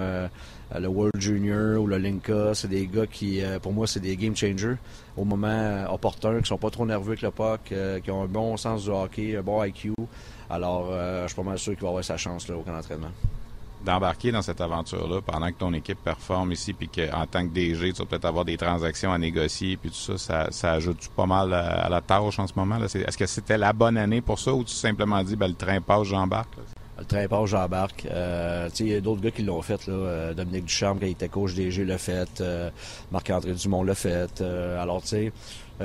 euh, 0.74 0.80
le 0.80 0.88
World 0.88 1.20
Junior 1.20 1.80
ou 1.82 1.88
le 1.88 1.98
Linka, 1.98 2.54
c'est 2.54 2.68
des 2.68 2.88
gars 2.88 3.06
qui, 3.06 3.44
euh, 3.44 3.60
pour 3.60 3.74
moi, 3.74 3.88
c'est 3.88 4.00
des 4.00 4.16
game 4.16 4.36
changers 4.36 4.76
au 5.16 5.26
moment 5.26 5.48
euh, 5.48 5.86
opportun, 5.88 6.42
qui 6.42 6.48
sont 6.48 6.58
pas 6.58 6.70
trop 6.70 6.86
nerveux 6.86 7.12
avec 7.12 7.22
le 7.22 7.32
puck, 7.32 7.74
qui 8.04 8.12
ont 8.12 8.24
un 8.24 8.28
bon 8.28 8.58
sens 8.58 8.86
du 8.86 8.90
hockey, 8.90 9.36
un 9.38 9.42
bon 9.42 9.64
IQ. 9.64 9.94
Alors, 10.50 10.92
je 10.92 11.28
suis 11.28 11.36
pas 11.36 11.44
mal 11.44 11.60
sûr 11.60 11.74
qu'il 11.74 11.84
va 11.84 11.90
avoir 11.90 12.04
sa 12.04 12.18
chance 12.18 12.48
là, 12.48 12.58
au 12.58 12.62
camp 12.62 12.74
d'entraînement 12.74 13.12
d'embarquer 13.86 14.32
dans 14.32 14.42
cette 14.42 14.62
aventure-là 14.62 15.22
pendant 15.22 15.48
que 15.48 15.58
ton 15.58 15.74
équipe 15.74 16.00
performe 16.04 16.52
ici, 16.52 16.74
puis 16.74 16.90
qu'en 16.90 17.26
tant 17.26 17.48
que 17.48 17.54
DG, 17.54 17.94
tu 17.94 18.00
vas 18.00 18.06
peut-être 18.06 18.26
avoir 18.26 18.46
des 18.46 18.58
transactions 18.58 19.12
à 19.12 19.18
négocier, 19.18 19.78
puis 19.78 19.90
tout 19.90 20.18
ça, 20.18 20.48
ça, 20.52 20.72
ajoute 20.72 21.10
pas 21.16 21.26
mal 21.26 21.54
à, 21.54 21.90
la 21.90 22.02
tâche 22.02 22.40
en 22.40 22.48
ce 22.48 22.54
moment? 22.56 22.78
Est-ce 22.84 23.18
que 23.18 23.26
c'était 23.26 23.58
la 23.58 23.74
bonne 23.74 23.98
année 23.98 24.22
pour 24.22 24.40
ça 24.40 24.54
ou 24.54 24.64
tu 24.64 24.74
simplement 24.74 25.24
dit, 25.24 25.36
ben, 25.36 25.48
le 25.48 25.56
train 25.56 25.82
passe, 25.82 26.08
j'embarque? 26.08 26.56
le 27.02 27.06
train 27.06 27.28
passe, 27.28 27.50
j'embarque. 27.50 28.08
Euh, 28.10 28.70
il 28.80 28.88
y 28.88 28.96
a 28.96 29.02
d'autres 29.02 29.22
gars 29.22 29.32
qui 29.32 29.44
l'ont 29.44 29.62
fait. 29.62 29.86
Là. 29.88 29.94
Euh, 29.94 30.34
Dominique 30.34 30.66
Duchamp, 30.66 30.96
quand 31.00 31.06
il 31.06 31.12
était 31.12 31.30
coach 31.30 31.54
DG, 31.54 31.84
l'a 31.84 31.98
fait. 31.98 32.42
Euh, 32.42 32.70
Marc-André 33.12 33.54
Dumont 33.54 33.84
l'a 33.84 33.96
fait. 33.96 34.42
Euh, 34.42 34.82
alors, 34.82 35.02
tu 35.02 35.10
sais, 35.10 35.34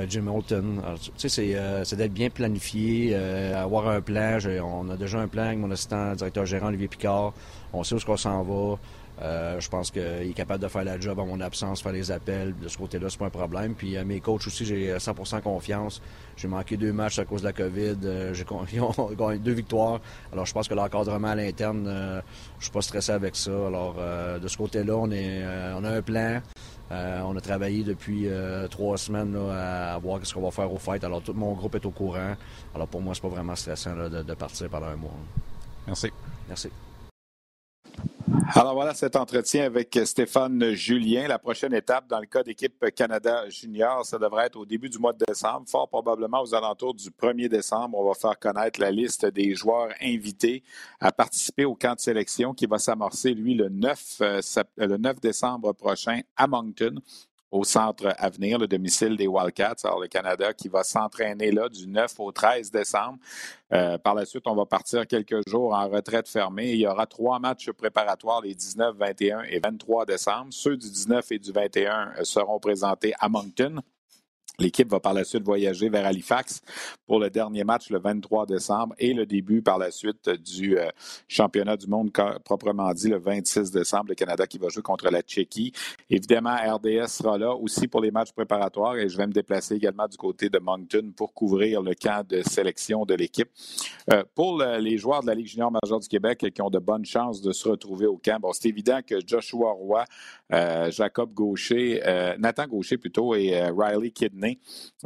Jim 0.07 0.27
Holton. 0.27 0.81
Tu 1.17 1.29
sais, 1.29 1.55
c'est 1.83 1.95
d'être 1.95 2.13
bien 2.13 2.29
planifié, 2.29 3.15
avoir 3.15 3.87
un 3.89 4.01
plan. 4.01 4.37
On 4.63 4.89
a 4.89 4.97
déjà 4.97 5.19
un 5.19 5.27
plan 5.27 5.43
avec 5.43 5.57
mon 5.59 5.71
assistant 5.71 6.13
directeur 6.13 6.45
gérant, 6.45 6.67
Olivier 6.67 6.87
Picard. 6.87 7.33
On 7.73 7.83
sait 7.83 7.95
où 7.95 7.97
est-ce 7.97 8.05
qu'on 8.05 8.17
s'en 8.17 8.43
va. 8.43 8.77
Euh, 9.21 9.59
je 9.59 9.69
pense 9.69 9.89
qu'il 9.89 10.01
est 10.01 10.35
capable 10.35 10.61
de 10.61 10.67
faire 10.67 10.83
la 10.83 10.99
job 10.99 11.17
en 11.19 11.25
mon 11.25 11.41
absence, 11.41 11.81
faire 11.81 11.91
les 11.91 12.11
appels. 12.11 12.53
De 12.59 12.67
ce 12.67 12.77
côté-là, 12.77 13.09
c'est 13.09 13.17
pas 13.17 13.25
un 13.25 13.31
problème. 13.31 13.73
Puis 13.73 13.97
mes 14.05 14.19
coachs 14.19 14.45
aussi, 14.47 14.65
j'ai 14.65 14.95
100% 14.95 15.41
confiance. 15.41 16.01
J'ai 16.35 16.47
manqué 16.47 16.77
deux 16.77 16.93
matchs 16.93 17.19
à 17.19 17.25
cause 17.25 17.41
de 17.41 17.47
la 17.47 17.53
COVID. 17.53 17.97
Euh, 18.03 18.33
ils 18.73 18.81
ont 18.81 19.11
gagné 19.17 19.39
deux 19.39 19.53
victoires. 19.53 19.99
Alors, 20.31 20.45
je 20.45 20.53
pense 20.53 20.67
que 20.67 20.75
l'encadrement 20.75 21.29
à 21.29 21.35
l'interne, 21.35 21.85
euh, 21.87 22.21
je 22.59 22.65
suis 22.65 22.71
pas 22.71 22.81
stressé 22.81 23.11
avec 23.11 23.35
ça. 23.35 23.51
Alors, 23.67 23.95
de 23.95 24.47
ce 24.47 24.57
côté-là, 24.57 24.95
on 24.95 25.09
est, 25.11 25.43
on 25.75 25.83
a 25.83 25.89
un 25.89 26.01
plan. 26.01 26.41
on 26.91 27.35
a 27.35 27.41
travaillé 27.41 27.83
depuis 27.83 28.27
trois 28.69 28.97
semaines 28.97 29.35
à, 29.51 29.97
voir 29.97 30.19
ce 30.23 30.33
qu'on 30.33 30.41
va 30.41 30.51
faire 30.51 30.71
au 30.71 30.77
fight. 30.77 31.03
Alors, 31.03 31.21
tout 31.21 31.33
mon 31.33 31.53
groupe 31.53 31.75
est 31.75 31.85
au 31.85 31.91
courant. 31.91 32.35
Alors, 32.75 32.87
pour 32.87 33.01
moi, 33.01 33.15
c'est 33.15 33.21
pas 33.21 33.29
vraiment 33.29 33.55
stressant 33.55 33.95
de, 33.95 34.21
de 34.23 34.33
partir 34.33 34.69
pendant 34.69 34.87
un 34.87 34.95
mois. 34.95 35.11
Merci. 35.87 36.11
Merci. 36.47 36.69
Alors 38.55 38.73
voilà 38.73 38.93
cet 38.93 39.15
entretien 39.15 39.65
avec 39.65 39.99
Stéphane 40.05 40.73
Julien. 40.73 41.27
La 41.27 41.39
prochaine 41.39 41.73
étape 41.73 42.07
dans 42.07 42.19
le 42.19 42.25
cas 42.25 42.43
d'équipe 42.43 42.85
Canada 42.95 43.49
Junior, 43.49 44.05
ça 44.05 44.17
devrait 44.17 44.45
être 44.45 44.57
au 44.57 44.65
début 44.65 44.89
du 44.89 44.99
mois 44.99 45.13
de 45.13 45.23
décembre, 45.27 45.67
fort 45.67 45.87
probablement 45.89 46.41
aux 46.41 46.53
alentours 46.53 46.93
du 46.93 47.09
1er 47.09 47.49
décembre. 47.49 47.97
On 47.97 48.07
va 48.07 48.13
faire 48.13 48.37
connaître 48.39 48.79
la 48.79 48.91
liste 48.91 49.25
des 49.25 49.55
joueurs 49.55 49.89
invités 50.01 50.63
à 50.99 51.11
participer 51.11 51.65
au 51.65 51.75
camp 51.75 51.95
de 51.95 51.99
sélection 51.99 52.53
qui 52.53 52.65
va 52.65 52.77
s'amorcer, 52.77 53.33
lui, 53.33 53.55
le 53.55 53.69
9, 53.69 54.17
euh, 54.21 54.41
9 54.77 55.19
décembre 55.19 55.73
prochain 55.73 56.21
à 56.35 56.47
Moncton 56.47 56.95
au 57.51 57.63
centre 57.63 58.13
Avenir, 58.17 58.57
le 58.57 58.67
domicile 58.67 59.15
des 59.15 59.27
Wildcats, 59.27 59.75
alors 59.83 59.99
le 59.99 60.07
Canada 60.07 60.53
qui 60.53 60.67
va 60.67 60.83
s'entraîner 60.83 61.51
là 61.51 61.69
du 61.69 61.87
9 61.87 62.19
au 62.19 62.31
13 62.31 62.71
décembre. 62.71 63.17
Euh, 63.73 63.97
par 63.97 64.15
la 64.15 64.25
suite, 64.25 64.43
on 64.47 64.55
va 64.55 64.65
partir 64.65 65.05
quelques 65.07 65.47
jours 65.47 65.73
en 65.73 65.87
retraite 65.87 66.27
fermée. 66.27 66.71
Il 66.71 66.79
y 66.79 66.87
aura 66.87 67.05
trois 67.05 67.39
matchs 67.39 67.71
préparatoires 67.71 68.41
les 68.41 68.53
19, 68.53 68.95
21 68.97 69.43
et 69.43 69.59
23 69.59 70.05
décembre. 70.05 70.47
Ceux 70.51 70.77
du 70.77 70.89
19 70.89 71.31
et 71.31 71.39
du 71.39 71.51
21 71.51 72.13
euh, 72.17 72.23
seront 72.23 72.59
présentés 72.59 73.13
à 73.19 73.29
Moncton. 73.29 73.81
L'équipe 74.59 74.89
va 74.89 74.99
par 74.99 75.13
la 75.13 75.23
suite 75.23 75.43
voyager 75.43 75.87
vers 75.87 76.07
Halifax 76.07 76.63
pour 77.05 77.19
le 77.19 77.29
dernier 77.29 77.63
match 77.63 77.91
le 77.91 77.99
23 77.99 78.47
décembre 78.47 78.95
et 78.97 79.13
le 79.13 79.27
début 79.27 79.61
par 79.61 79.77
la 79.77 79.91
suite 79.91 80.31
du 80.31 80.79
euh, 80.79 80.89
championnat 81.27 81.77
du 81.77 81.85
monde 81.85 82.11
proprement 82.43 82.91
dit 82.91 83.09
le 83.09 83.19
26 83.19 83.69
décembre. 83.69 84.05
Le 84.09 84.15
Canada 84.15 84.47
qui 84.47 84.57
va 84.57 84.69
jouer 84.69 84.81
contre 84.81 85.11
la 85.11 85.21
Tchéquie. 85.21 85.73
Évidemment, 86.09 86.55
RDS 86.55 87.07
sera 87.07 87.37
là 87.37 87.53
aussi 87.53 87.87
pour 87.87 88.01
les 88.01 88.09
matchs 88.09 88.31
préparatoires 88.31 88.97
et 88.97 89.07
je 89.09 89.15
vais 89.15 89.27
me 89.27 89.31
déplacer 89.31 89.75
également 89.75 90.07
du 90.07 90.17
côté 90.17 90.49
de 90.49 90.57
Moncton 90.57 91.13
pour 91.15 91.35
couvrir 91.35 91.83
le 91.83 91.93
camp 91.93 92.27
de 92.27 92.41
sélection 92.41 93.05
de 93.05 93.13
l'équipe. 93.13 93.49
Euh, 94.11 94.23
pour 94.33 94.57
les 94.57 94.97
joueurs 94.97 95.21
de 95.21 95.27
la 95.27 95.35
Ligue 95.35 95.45
junior 95.45 95.71
majeure 95.71 95.99
du 95.99 96.07
Québec 96.07 96.43
qui 96.51 96.61
ont 96.63 96.71
de 96.71 96.79
bonnes 96.79 97.05
chances 97.05 97.43
de 97.43 97.51
se 97.51 97.69
retrouver 97.69 98.07
au 98.07 98.17
camp, 98.17 98.39
bon, 98.39 98.53
c'est 98.53 98.69
évident 98.69 99.01
que 99.05 99.17
Joshua 99.23 99.71
Roy, 99.73 100.03
euh, 100.51 100.89
Jacob 100.89 101.31
Gaucher, 101.31 102.01
Nathan 102.39 102.65
Gaucher 102.65 102.97
plutôt 102.97 103.35
et 103.35 103.61
Riley 103.69 104.09
Kidney 104.09 104.46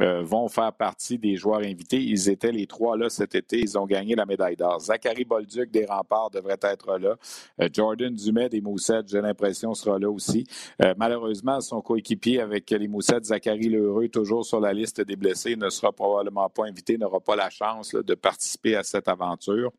euh, 0.00 0.22
vont 0.22 0.48
faire 0.48 0.72
partie 0.72 1.18
des 1.18 1.36
joueurs 1.36 1.60
invités. 1.60 2.00
Ils 2.00 2.28
étaient 2.28 2.52
les 2.52 2.66
trois 2.66 2.96
là 2.96 3.08
cet 3.08 3.34
été. 3.34 3.58
Ils 3.58 3.78
ont 3.78 3.86
gagné 3.86 4.14
la 4.14 4.26
médaille 4.26 4.56
d'or. 4.56 4.80
Zachary 4.80 5.24
Bolduc 5.24 5.70
des 5.70 5.84
Remparts 5.84 6.30
devrait 6.30 6.58
être 6.62 6.98
là. 6.98 7.16
Euh, 7.60 7.68
Jordan 7.72 8.14
Dumais 8.14 8.48
des 8.48 8.60
Moussettes, 8.60 9.08
j'ai 9.08 9.20
l'impression, 9.20 9.74
sera 9.74 9.98
là 9.98 10.10
aussi. 10.10 10.46
Euh, 10.82 10.94
malheureusement, 10.96 11.60
son 11.60 11.80
coéquipier 11.80 12.40
avec 12.40 12.70
les 12.70 12.88
Moussettes, 12.88 13.24
Zachary 13.26 13.68
Lheureux, 13.68 14.08
toujours 14.08 14.44
sur 14.44 14.60
la 14.60 14.72
liste 14.72 15.00
des 15.00 15.16
blessés, 15.16 15.56
ne 15.56 15.70
sera 15.70 15.92
probablement 15.92 16.48
pas 16.48 16.66
invité, 16.66 16.98
n'aura 16.98 17.20
pas 17.20 17.36
la 17.36 17.50
chance 17.50 17.94
de 17.94 18.14
participer 18.14 18.76
à 18.76 18.82
cette 18.82 19.08
aventure. 19.08 19.72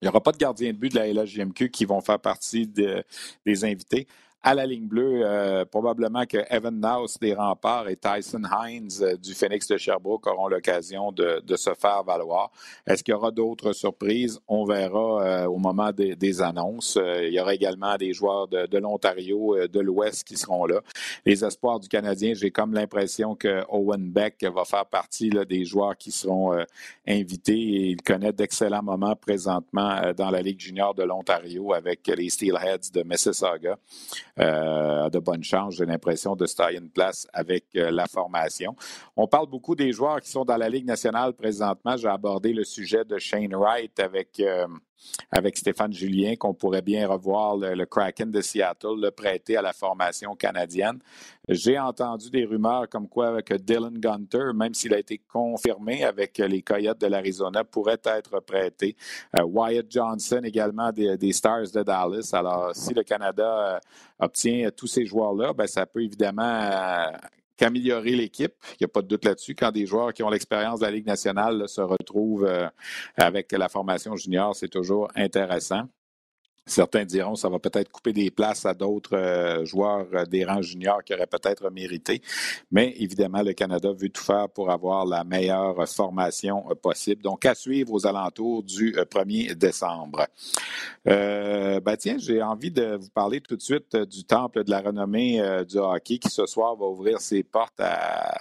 Il 0.00 0.06
n'y 0.06 0.08
aura 0.08 0.20
pas 0.20 0.32
de 0.32 0.38
gardien 0.38 0.72
de 0.72 0.76
but 0.76 0.92
de 0.92 0.98
la 0.98 1.06
LHJMQ 1.12 1.70
qui 1.70 1.84
vont 1.84 2.00
faire 2.00 2.18
partie 2.18 2.66
des 2.66 3.64
invités 3.64 4.06
à 4.44 4.54
la 4.54 4.66
ligne 4.66 4.86
bleue, 4.86 5.22
euh, 5.24 5.64
probablement 5.64 6.26
que 6.26 6.36
Evan 6.50 6.78
Naus 6.78 7.18
des 7.18 7.32
Remparts 7.32 7.88
et 7.88 7.96
Tyson 7.96 8.42
Hines 8.44 8.90
euh, 9.00 9.16
du 9.16 9.32
Phoenix 9.32 9.66
de 9.68 9.78
Sherbrooke 9.78 10.26
auront 10.26 10.48
l'occasion 10.48 11.12
de, 11.12 11.42
se 11.56 11.72
faire 11.72 12.04
valoir. 12.04 12.50
Est-ce 12.86 13.02
qu'il 13.02 13.12
y 13.12 13.14
aura 13.14 13.30
d'autres 13.30 13.72
surprises? 13.72 14.38
On 14.46 14.66
verra 14.66 15.22
euh, 15.24 15.46
au 15.46 15.56
moment 15.56 15.92
des, 15.92 16.42
annonces. 16.42 16.98
il 17.22 17.32
y 17.32 17.40
aura 17.40 17.54
également 17.54 17.96
des 17.96 18.12
joueurs 18.12 18.46
de, 18.48 18.78
l'Ontario, 18.78 19.56
de 19.66 19.80
l'Ouest 19.80 20.24
qui 20.24 20.36
seront 20.36 20.66
là. 20.66 20.80
Les 21.24 21.42
espoirs 21.42 21.80
du 21.80 21.88
Canadien, 21.88 22.34
j'ai 22.34 22.50
comme 22.50 22.74
l'impression 22.74 23.36
que 23.36 23.62
Owen 23.70 24.10
Beck 24.10 24.44
va 24.44 24.64
faire 24.64 24.84
partie 24.84 25.30
des 25.30 25.64
joueurs 25.64 25.96
qui 25.96 26.10
seront 26.10 26.52
invités 27.06 27.54
il 27.54 28.02
connaît 28.02 28.32
d'excellents 28.32 28.82
moments 28.82 29.14
présentement 29.14 30.12
dans 30.16 30.30
la 30.30 30.42
Ligue 30.42 30.60
junior 30.60 30.92
de 30.92 31.04
l'Ontario 31.04 31.72
avec 31.72 32.06
les 32.08 32.28
Steelheads 32.28 32.90
de 32.92 33.04
Mississauga 33.04 33.78
a 34.36 35.10
de 35.10 35.18
bonnes 35.18 35.44
chances, 35.44 35.76
j'ai 35.76 35.86
l'impression, 35.86 36.34
de 36.34 36.46
se 36.46 36.56
tailler 36.56 36.78
une 36.78 36.90
place 36.90 37.26
avec 37.32 37.64
euh, 37.76 37.90
la 37.90 38.06
formation. 38.06 38.74
On 39.16 39.26
parle 39.26 39.48
beaucoup 39.48 39.74
des 39.74 39.92
joueurs 39.92 40.20
qui 40.20 40.30
sont 40.30 40.44
dans 40.44 40.56
la 40.56 40.68
Ligue 40.68 40.86
nationale 40.86 41.32
présentement. 41.34 41.96
J'ai 41.96 42.08
abordé 42.08 42.52
le 42.52 42.64
sujet 42.64 43.04
de 43.04 43.18
Shane 43.18 43.54
Wright 43.54 43.98
avec 44.00 44.40
euh, 44.40 44.66
avec 45.30 45.56
Stéphane 45.56 45.92
Julien, 45.92 46.36
qu'on 46.36 46.54
pourrait 46.54 46.82
bien 46.82 47.06
revoir 47.08 47.56
le, 47.56 47.84
Kraken 47.84 48.30
de 48.30 48.40
Seattle, 48.40 49.00
le 49.00 49.10
prêter 49.10 49.56
à 49.56 49.62
la 49.62 49.72
formation 49.72 50.34
canadienne. 50.34 50.98
J'ai 51.48 51.78
entendu 51.78 52.30
des 52.30 52.44
rumeurs 52.44 52.88
comme 52.88 53.08
quoi 53.08 53.42
que 53.42 53.54
Dylan 53.54 53.98
Gunter, 53.98 54.52
même 54.54 54.74
s'il 54.74 54.94
a 54.94 54.98
été 54.98 55.18
confirmé 55.18 56.04
avec 56.04 56.38
les 56.38 56.62
Coyotes 56.62 57.00
de 57.00 57.06
l'Arizona, 57.06 57.64
pourrait 57.64 58.00
être 58.04 58.40
prêté. 58.40 58.96
Euh, 59.38 59.44
Wyatt 59.44 59.86
Johnson 59.90 60.40
également 60.42 60.90
des, 60.90 61.32
Stars 61.32 61.70
de 61.74 61.82
Dallas. 61.82 62.30
Alors, 62.32 62.74
si 62.74 62.94
le 62.94 63.02
Canada 63.02 63.74
euh, 63.74 63.78
obtient 64.18 64.70
tous 64.70 64.86
ces 64.86 65.04
joueurs-là, 65.04 65.52
ben, 65.52 65.66
ça 65.66 65.84
peut 65.84 66.02
évidemment 66.02 66.42
euh, 66.42 67.10
qu'améliorer 67.56 68.12
l'équipe. 68.12 68.54
Il 68.72 68.76
n'y 68.80 68.84
a 68.84 68.88
pas 68.88 69.02
de 69.02 69.08
doute 69.08 69.24
là-dessus. 69.24 69.54
Quand 69.54 69.70
des 69.70 69.86
joueurs 69.86 70.12
qui 70.12 70.22
ont 70.22 70.30
l'expérience 70.30 70.80
de 70.80 70.84
la 70.84 70.90
Ligue 70.90 71.06
nationale 71.06 71.68
se 71.68 71.80
retrouvent 71.80 72.46
euh, 72.46 72.68
avec 73.16 73.52
la 73.52 73.68
formation 73.68 74.16
junior, 74.16 74.54
c'est 74.56 74.68
toujours 74.68 75.08
intéressant. 75.14 75.88
Certains 76.66 77.04
diront 77.04 77.34
ça 77.34 77.50
va 77.50 77.58
peut-être 77.58 77.90
couper 77.90 78.14
des 78.14 78.30
places 78.30 78.64
à 78.64 78.72
d'autres 78.72 79.16
euh, 79.16 79.64
joueurs 79.66 80.06
euh, 80.14 80.24
des 80.24 80.44
rangs 80.44 80.62
juniors 80.62 81.04
qui 81.04 81.12
auraient 81.12 81.26
peut-être 81.26 81.70
mérité. 81.70 82.22
Mais 82.70 82.94
évidemment, 82.96 83.42
le 83.42 83.52
Canada 83.52 83.92
veut 83.92 84.08
tout 84.08 84.22
faire 84.22 84.48
pour 84.48 84.70
avoir 84.70 85.04
la 85.04 85.24
meilleure 85.24 85.86
formation 85.86 86.64
euh, 86.70 86.74
possible. 86.74 87.22
Donc, 87.22 87.44
à 87.44 87.54
suivre 87.54 87.92
aux 87.92 88.06
alentours 88.06 88.62
du 88.62 88.92
1er 88.92 89.54
décembre. 89.54 90.26
ben 91.04 91.96
tiens, 91.98 92.16
j'ai 92.18 92.42
envie 92.42 92.70
de 92.70 92.96
vous 92.96 93.10
parler 93.10 93.40
tout 93.40 93.56
de 93.56 93.62
suite 93.62 93.96
du 93.96 94.24
Temple 94.24 94.64
de 94.64 94.70
la 94.70 94.80
renommée 94.80 95.42
du 95.68 95.76
hockey 95.78 96.18
qui 96.18 96.28
ce 96.28 96.46
soir 96.46 96.76
va 96.76 96.86
ouvrir 96.86 97.20
ses 97.20 97.42
portes 97.42 97.80
à 97.80 98.40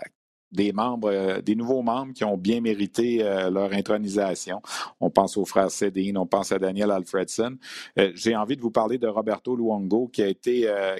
des 0.53 0.71
membres, 0.71 1.09
euh, 1.11 1.41
des 1.41 1.55
nouveaux 1.55 1.81
membres 1.81 2.13
qui 2.13 2.23
ont 2.23 2.37
bien 2.37 2.61
mérité 2.61 3.23
euh, 3.23 3.49
leur 3.49 3.73
intronisation. 3.73 4.61
On 5.01 5.09
pense 5.09 5.35
aux 5.35 5.45
frères 5.45 5.71
Sedin, 5.71 6.15
on 6.15 6.27
pense 6.27 6.51
à 6.51 6.59
Daniel 6.59 6.91
Alfredson. 6.91 7.57
Euh, 7.97 8.11
j'ai 8.15 8.35
envie 8.35 8.55
de 8.55 8.61
vous 8.61 8.71
parler 8.71 8.97
de 8.97 9.07
Roberto 9.07 9.55
Luongo 9.55 10.07
qui 10.07 10.21
a 10.21 10.33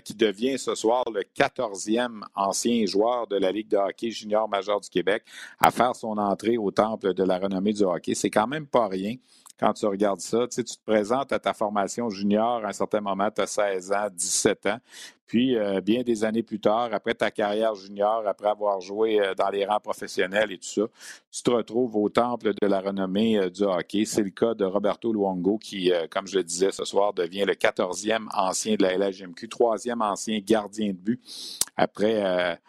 qui 0.01 0.15
devient 0.15 0.57
ce 0.57 0.75
soir 0.75 1.03
le 1.13 1.21
14e 1.21 2.21
ancien 2.35 2.85
joueur 2.85 3.27
de 3.27 3.35
la 3.35 3.51
Ligue 3.51 3.69
de 3.69 3.77
hockey 3.77 4.09
junior 4.09 4.49
majeur 4.49 4.79
du 4.79 4.89
Québec 4.89 5.23
à 5.59 5.71
faire 5.71 5.95
son 5.95 6.17
entrée 6.17 6.57
au 6.57 6.71
temple 6.71 7.13
de 7.13 7.23
la 7.23 7.37
renommée 7.37 7.73
du 7.73 7.83
hockey. 7.83 8.15
C'est 8.15 8.29
quand 8.29 8.47
même 8.47 8.65
pas 8.65 8.87
rien 8.87 9.15
quand 9.59 9.73
tu 9.73 9.85
regardes 9.85 10.19
ça. 10.19 10.47
Tu, 10.47 10.63
te 10.63 10.73
présentes 10.85 11.31
à 11.31 11.39
ta 11.39 11.53
formation 11.53 12.09
junior 12.09 12.63
à 12.63 12.69
un 12.69 12.73
certain 12.73 13.01
moment, 13.01 13.29
tu 13.31 13.41
as 13.41 13.47
16 13.47 13.91
ans, 13.91 14.07
17 14.11 14.65
ans. 14.67 14.79
Puis, 15.25 15.57
euh, 15.57 15.81
bien 15.81 16.03
des 16.03 16.23
années 16.25 16.43
plus 16.43 16.59
tard, 16.59 16.89
après 16.91 17.15
ta 17.15 17.31
carrière 17.31 17.73
junior, 17.73 18.23
après 18.27 18.49
avoir 18.49 18.81
joué 18.81 19.19
euh, 19.19 19.33
dans 19.33 19.49
les 19.49 19.65
rangs 19.65 19.79
professionnels 19.79 20.51
et 20.51 20.57
tout 20.57 20.67
ça, 20.67 20.81
tu 21.31 21.41
te 21.41 21.49
retrouves 21.49 21.95
au 21.95 22.09
temple 22.09 22.53
de 22.61 22.67
la 22.67 22.81
renommée 22.81 23.39
euh, 23.39 23.49
du 23.49 23.63
hockey. 23.63 24.05
C'est 24.05 24.21
le 24.21 24.29
cas 24.29 24.53
de 24.53 24.65
Roberto 24.65 25.11
Luongo 25.11 25.57
qui, 25.57 25.91
comme 26.11 26.27
je 26.27 26.37
le 26.37 26.43
disais 26.43 26.71
ce 26.71 26.85
soir, 26.85 27.13
devient 27.13 27.45
le 27.47 27.53
14e 27.53 28.27
ancien 28.33 28.75
de 28.75 28.83
la 28.83 28.97
LHMQ, 28.97 29.49
troisième 29.49 30.01
ancien 30.01 30.39
gardien 30.39 30.89
de 30.89 30.97
but 30.97 31.21
après 31.77 32.59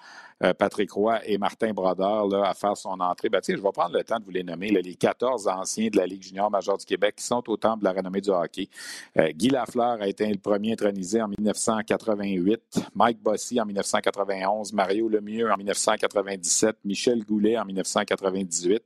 Patrick 0.59 0.91
Roy 0.93 1.21
et 1.27 1.39
Martin 1.39 1.73
Brodeur 1.73 2.45
à 2.45 2.55
faire 2.55 2.77
son 2.77 3.01
entrée. 3.01 3.29
Ben, 3.29 3.41
je 3.47 3.55
vais 3.55 3.73
prendre 3.73 3.97
le 3.97 4.05
temps 4.05 4.19
de 4.19 4.25
vous 4.25 4.31
les 4.31 4.43
nommer, 4.43 4.69
les 4.69 4.95
14 4.95 5.49
anciens 5.49 5.89
de 5.89 5.97
la 5.97 6.07
Ligue 6.07 6.23
junior 6.23 6.51
majeure 6.51 6.79
du 6.79 6.85
Québec 6.85 7.17
qui 7.17 7.25
sont 7.25 7.43
au 7.49 7.57
temple 7.57 7.81
de 7.81 7.85
la 7.85 7.93
renommée 7.93 8.21
du 8.21 8.31
hockey. 8.31 8.69
Euh, 9.19 9.31
Guy 9.33 9.49
Lafleur 9.49 10.01
a 10.01 10.09
été 10.09 10.27
le 10.27 10.39
premier 10.39 10.73
intronisé 10.73 11.21
en 11.23 11.29
1988, 11.29 12.61
Mike 12.95 13.23
Bossy 13.23 13.61
en 13.61 13.67
1991, 13.67 14.73
Mario 14.73 15.09
Lemieux 15.09 15.51
en 15.51 15.57
1997, 15.57 16.77
Michel 16.85 17.25
Goulet 17.25 17.59
en 17.59 17.65
1998, 17.65 18.83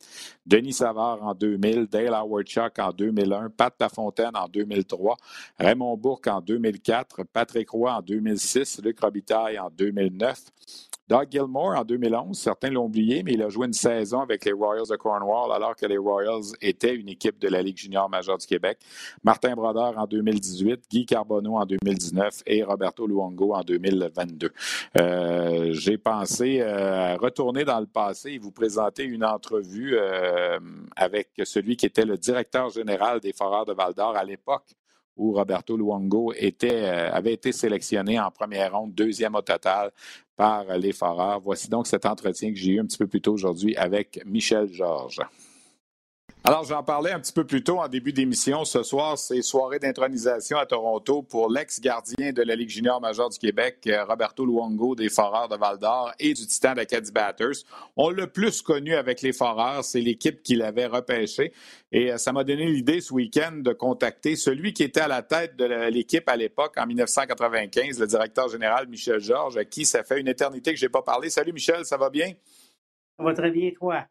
Denis 0.47 0.73
Savard 0.73 1.23
en 1.23 1.35
2000, 1.35 1.87
Dale 1.87 2.15
Howard 2.15 2.47
en 2.79 2.93
2001, 2.93 3.51
Pat 3.51 3.75
Lafontaine 3.81 4.37
en 4.37 4.49
2003, 4.49 5.17
Raymond 5.59 5.97
Bourque 5.97 6.27
en 6.29 6.41
2004, 6.41 7.25
Patrick 7.33 7.71
Roy 7.71 7.97
en 7.97 8.03
2006, 8.03 8.81
Luc 8.83 9.01
Robitaille 9.01 9.59
en 9.59 9.71
2009. 9.71 10.39
Doug 11.09 11.29
Gilmore 11.31 11.75
en 11.75 11.85
2011, 11.85 12.39
certains 12.39 12.69
l'ont 12.69 12.85
oublié, 12.85 13.23
mais 13.23 13.33
il 13.33 13.43
a 13.43 13.49
joué 13.49 13.67
une 13.67 13.73
saison 13.73 14.21
avec 14.21 14.45
les 14.45 14.53
Royals 14.53 14.89
de 14.91 14.97
Cornwall 14.97 15.53
alors 15.55 15.75
que 15.75 15.87
les 15.87 15.97
Royals 15.97 16.53
étaient 16.61 16.95
une 16.95 17.09
équipe 17.09 17.39
de 17.39 17.49
la 17.49 17.63
Ligue 17.63 17.79
junior 17.79 18.11
majeure 18.11 18.37
du 18.37 18.47
Québec. 18.47 18.79
Martin 19.25 19.55
Brodeur 19.55 19.97
en 19.97 20.07
2018, 20.07 20.85
Guy 20.91 21.07
Carbonneau 21.07 21.57
en 21.57 21.65
2019 21.65 22.43
et 22.45 22.63
Roberto 22.63 23.07
Luongo 23.07 23.55
en 23.55 23.63
2022. 23.63 24.51
Euh, 25.01 25.73
j'ai 25.73 25.97
pensé 25.97 26.61
euh, 26.61 27.17
retourner 27.17 27.65
dans 27.65 27.81
le 27.81 27.87
passé 27.87 28.33
et 28.33 28.39
vous 28.39 28.53
présenter 28.53 29.05
une 29.05 29.25
entrevue 29.25 29.97
euh, 29.97 30.59
avec 30.95 31.31
celui 31.45 31.79
qui 31.79 31.87
était 31.87 32.05
le 32.05 32.19
directeur 32.19 32.69
général 32.69 33.21
des 33.21 33.33
Foreurs 33.33 33.65
de 33.65 33.73
Val-d'Or 33.73 34.15
à 34.15 34.25
l'époque 34.25 34.67
où 35.17 35.33
Roberto 35.33 35.77
Luongo 35.77 36.33
était, 36.37 36.85
avait 36.85 37.33
été 37.33 37.51
sélectionné 37.51 38.21
en 38.21 38.31
première 38.31 38.79
ronde, 38.79 38.95
deuxième 38.95 39.35
au 39.35 39.43
total 39.43 39.91
par 40.39 40.79
les 40.79 40.93
Foreurs. 40.93 41.41
Voici 41.41 41.69
donc 41.69 41.87
cet 41.87 42.07
entretien 42.07 42.51
que 42.51 42.57
j'ai 42.57 42.73
eu 42.73 42.81
un 42.81 42.87
petit 42.87 42.97
peu 42.97 43.09
plus 43.09 43.21
tôt 43.21 43.35
aujourd'hui 43.35 43.77
avec 43.77 44.23
Michel 44.25 44.73
Georges. 44.73 45.21
Alors, 46.49 46.65
j'en 46.65 46.83
parlais 46.83 47.13
un 47.13 47.21
petit 47.21 47.35
peu 47.35 47.45
plus 47.45 47.63
tôt 47.63 47.79
en 47.79 47.89
début 47.89 48.15
d'émission. 48.15 48.65
Ce 48.65 48.83
soir, 48.83 49.19
c'est 49.19 49.43
soirée 49.43 49.79
d'intronisation 49.79 50.57
à 50.57 50.65
Toronto 50.65 51.21
pour 51.21 51.51
l'ex-gardien 51.51 52.33
de 52.33 52.41
la 52.41 52.57
Ligue 52.57 52.71
junior 52.71 53.03
majeure 53.03 53.29
du 53.29 53.39
Québec, 53.39 53.87
Roberto 54.09 54.47
Luongo 54.47 54.95
des 54.95 55.11
Foreurs 55.11 55.49
de 55.49 55.57
Val-d'Or 55.57 56.11
et 56.19 56.33
du 56.33 56.47
Titan 56.47 56.73
d'Acadie 56.73 57.13
Batters. 57.13 57.67
On 57.99 58.09
l'a 58.09 58.27
plus 58.27 58.63
connu 58.63 58.95
avec 58.95 59.21
les 59.21 59.35
Foreurs, 59.35 59.85
c'est 59.85 60.01
l'équipe 60.01 60.43
qui 60.43 60.55
l'avait 60.55 60.87
repêché. 60.87 61.53
Et 61.93 62.13
euh, 62.13 62.17
ça 62.17 62.33
m'a 62.33 62.45
donné 62.45 62.65
l'idée 62.65 63.03
ce 63.03 63.13
week-end 63.13 63.53
de 63.57 63.75
contacter 63.75 64.35
celui 64.35 64.73
qui 64.73 64.85
était 64.85 65.03
à 65.03 65.09
la 65.09 65.21
tête 65.21 65.55
de 65.57 65.67
l'équipe 65.91 66.27
à 66.31 66.37
l'époque, 66.37 66.73
en 66.79 66.87
1995, 66.87 68.01
le 68.01 68.07
directeur 68.07 68.49
général 68.49 68.89
Michel 68.89 69.21
Georges, 69.21 69.59
à 69.59 69.67
qui 69.67 69.85
ça 69.85 70.03
fait 70.03 70.19
une 70.19 70.29
éternité 70.29 70.73
que 70.73 70.81
je 70.81 70.87
n'ai 70.87 70.91
pas 70.91 71.03
parlé. 71.03 71.29
Salut 71.29 71.53
Michel, 71.53 71.85
ça 71.85 71.99
va 71.99 72.09
bien? 72.09 72.33
Ça 73.19 73.25
va 73.25 73.35
très 73.35 73.51
bien, 73.51 73.71
toi? 73.79 74.07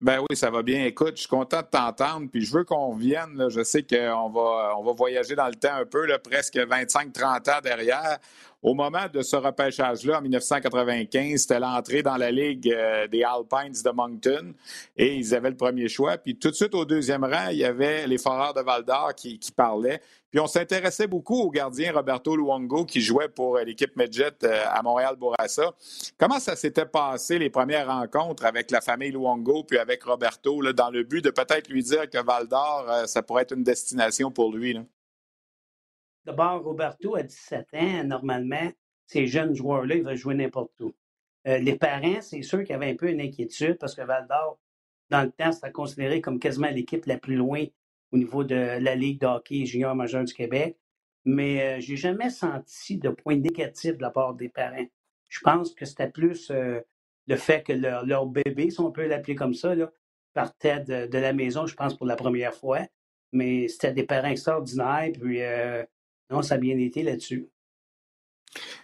Ben 0.00 0.20
oui, 0.28 0.36
ça 0.36 0.50
va 0.50 0.62
bien. 0.62 0.84
Écoute, 0.84 1.16
je 1.16 1.20
suis 1.20 1.28
content 1.28 1.62
de 1.62 1.66
t'entendre, 1.66 2.28
puis 2.30 2.44
je 2.44 2.52
veux 2.52 2.64
qu'on 2.64 2.94
vienne. 2.94 3.46
je 3.48 3.62
sais 3.62 3.82
qu'on 3.82 4.28
va, 4.28 4.74
on 4.76 4.84
va 4.84 4.92
voyager 4.92 5.34
dans 5.34 5.46
le 5.46 5.54
temps 5.54 5.74
un 5.74 5.86
peu, 5.86 6.06
presque 6.22 6.56
25-30 6.56 7.50
ans 7.50 7.60
derrière. 7.62 8.18
Au 8.64 8.72
moment 8.72 9.08
de 9.12 9.20
ce 9.20 9.36
repêchage-là, 9.36 10.20
en 10.20 10.22
1995, 10.22 11.38
c'était 11.38 11.60
l'entrée 11.60 12.02
dans 12.02 12.16
la 12.16 12.30
Ligue 12.30 12.72
euh, 12.72 13.06
des 13.08 13.22
Alpines 13.22 13.78
de 13.84 13.90
Moncton 13.90 14.54
et 14.96 15.16
ils 15.16 15.34
avaient 15.34 15.50
le 15.50 15.56
premier 15.56 15.86
choix. 15.86 16.16
Puis 16.16 16.38
tout 16.38 16.48
de 16.48 16.54
suite 16.54 16.74
au 16.74 16.86
deuxième 16.86 17.24
rang, 17.24 17.48
il 17.50 17.58
y 17.58 17.64
avait 17.66 18.06
les 18.06 18.16
Foreurs 18.16 18.54
de 18.54 18.62
Val 18.62 18.82
d'Or 18.82 19.14
qui, 19.14 19.38
parlaient. 19.54 20.00
Puis 20.30 20.40
on 20.40 20.46
s'intéressait 20.46 21.06
beaucoup 21.06 21.42
au 21.42 21.50
gardien 21.50 21.92
Roberto 21.92 22.34
Luongo 22.34 22.86
qui 22.86 23.02
jouait 23.02 23.28
pour 23.28 23.58
euh, 23.58 23.64
l'équipe 23.64 23.94
Medjet 23.96 24.32
euh, 24.44 24.64
à 24.66 24.82
Montréal-Bourassa. 24.82 25.74
Comment 26.16 26.40
ça 26.40 26.56
s'était 26.56 26.86
passé 26.86 27.38
les 27.38 27.50
premières 27.50 27.88
rencontres 27.88 28.46
avec 28.46 28.70
la 28.70 28.80
famille 28.80 29.10
Luongo 29.10 29.64
puis 29.64 29.76
avec 29.76 30.02
Roberto 30.04 30.72
dans 30.72 30.88
le 30.88 31.02
but 31.02 31.22
de 31.22 31.28
peut-être 31.28 31.68
lui 31.68 31.82
dire 31.82 32.08
que 32.08 32.24
Val 32.24 32.48
d'Or, 32.48 33.02
ça 33.04 33.22
pourrait 33.22 33.42
être 33.42 33.52
une 33.52 33.62
destination 33.62 34.30
pour 34.30 34.56
lui? 34.56 34.78
D'abord, 36.24 36.62
Roberto, 36.62 37.16
a 37.16 37.22
17 37.22 37.66
ans, 37.74 38.04
normalement, 38.04 38.72
ces 39.06 39.26
jeunes 39.26 39.54
joueurs-là, 39.54 39.96
ils 39.96 40.02
veulent 40.02 40.16
jouer 40.16 40.34
n'importe 40.34 40.80
où. 40.80 40.94
Euh, 41.46 41.58
les 41.58 41.76
parents, 41.76 42.20
c'est 42.22 42.42
sûr 42.42 42.64
qu'ils 42.64 42.74
avaient 42.74 42.90
un 42.90 42.96
peu 42.96 43.10
une 43.10 43.20
inquiétude 43.20 43.76
parce 43.78 43.94
que 43.94 44.02
Val 44.02 44.26
d'Or, 44.26 44.58
dans 45.10 45.22
le 45.22 45.30
temps, 45.30 45.52
c'était 45.52 45.72
considéré 45.72 46.20
comme 46.22 46.38
quasiment 46.38 46.70
l'équipe 46.70 47.04
la 47.04 47.18
plus 47.18 47.36
loin 47.36 47.64
au 48.12 48.16
niveau 48.16 48.44
de 48.44 48.54
la 48.54 48.94
Ligue 48.94 49.20
de 49.20 49.26
hockey 49.26 49.66
junior 49.66 49.94
majeur 49.94 50.24
du 50.24 50.32
Québec. 50.32 50.78
Mais 51.26 51.62
euh, 51.62 51.80
j'ai 51.80 51.96
jamais 51.96 52.30
senti 52.30 52.96
de 52.96 53.10
point 53.10 53.36
négatif 53.36 53.96
de 53.96 54.02
la 54.02 54.10
part 54.10 54.34
des 54.34 54.48
parents. 54.48 54.86
Je 55.28 55.40
pense 55.40 55.74
que 55.74 55.84
c'était 55.84 56.10
plus 56.10 56.50
euh, 56.50 56.80
le 57.26 57.36
fait 57.36 57.62
que 57.62 57.72
leur, 57.72 58.26
bébé, 58.26 58.70
si 58.70 58.80
on 58.80 58.90
peut 58.90 59.06
l'appeler 59.06 59.34
comme 59.34 59.54
ça, 59.54 59.74
là, 59.74 59.90
partait 60.32 60.80
de, 60.80 61.06
de, 61.06 61.18
la 61.18 61.32
maison, 61.32 61.66
je 61.66 61.74
pense, 61.74 61.94
pour 61.94 62.06
la 62.06 62.16
première 62.16 62.54
fois. 62.54 62.80
Mais 63.32 63.68
c'était 63.68 63.92
des 63.92 64.04
parents 64.04 64.28
extraordinaires. 64.28 65.10
Puis 65.12 65.40
non, 66.34 66.42
ça 66.42 66.54
a 66.56 66.58
bien 66.58 66.78
été 66.78 67.02
là-dessus. 67.02 67.48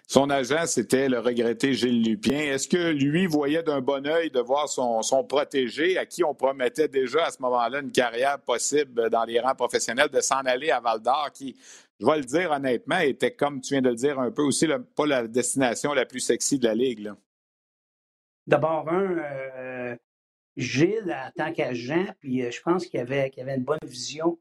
Son 0.09 0.29
agent, 0.31 0.67
c'était 0.67 1.09
le 1.09 1.21
regretté 1.21 1.75
Gilles 1.75 2.03
Lupien. 2.03 2.41
Est-ce 2.41 2.69
que 2.69 2.91
lui 2.91 3.27
voyait 3.27 3.63
d'un 3.63 3.81
bon 3.81 4.05
œil 4.07 4.31
de 4.31 4.41
voir 4.41 4.69
son, 4.69 5.03
son, 5.03 5.23
protégé, 5.23 5.97
à 5.99 6.07
qui 6.07 6.25
on 6.25 6.35
promettait 6.35 6.89
déjà 6.89 7.27
à 7.27 7.31
ce 7.31 7.41
moment-là 7.43 7.81
une 7.81 7.93
carrière 7.93 8.41
possible 8.41 9.09
dans 9.11 9.25
les 9.25 9.39
rangs 9.39 9.55
professionnels, 9.55 10.09
de 10.09 10.21
s'en 10.21 10.41
aller 10.41 10.71
à 10.71 10.81
Val 10.81 11.01
d'Or, 11.01 11.31
qui, 11.33 11.57
je 12.01 12.07
vais 12.07 12.17
le 12.17 12.25
dire 12.25 12.51
honnêtement, 12.51 12.99
était, 12.99 13.33
comme 13.33 13.61
tu 13.61 13.75
viens 13.75 13.83
de 13.83 13.91
le 13.91 13.95
dire 13.95 14.19
un 14.19 14.33
peu 14.33 14.43
aussi, 14.43 14.67
le, 14.67 14.83
pas 14.83 15.07
la 15.07 15.29
destination 15.29 15.93
la 15.93 16.07
plus 16.07 16.21
sexy 16.21 16.59
de 16.59 16.67
la 16.67 16.75
Ligue? 16.75 17.13
D'abord, 18.49 18.89
un, 18.89 19.19
euh, 19.19 19.97
Gilles, 20.57 21.17
en 21.17 21.31
tant 21.37 21.53
qu'agent, 21.53 22.07
puis 22.19 22.43
euh, 22.43 22.51
je 22.51 22.61
pense 22.63 22.87
qu'il 22.87 22.99
avait, 22.99 23.31
qu 23.31 23.41
avait 23.41 23.55
une 23.55 23.65
bonne 23.65 23.79
vision 23.85 24.39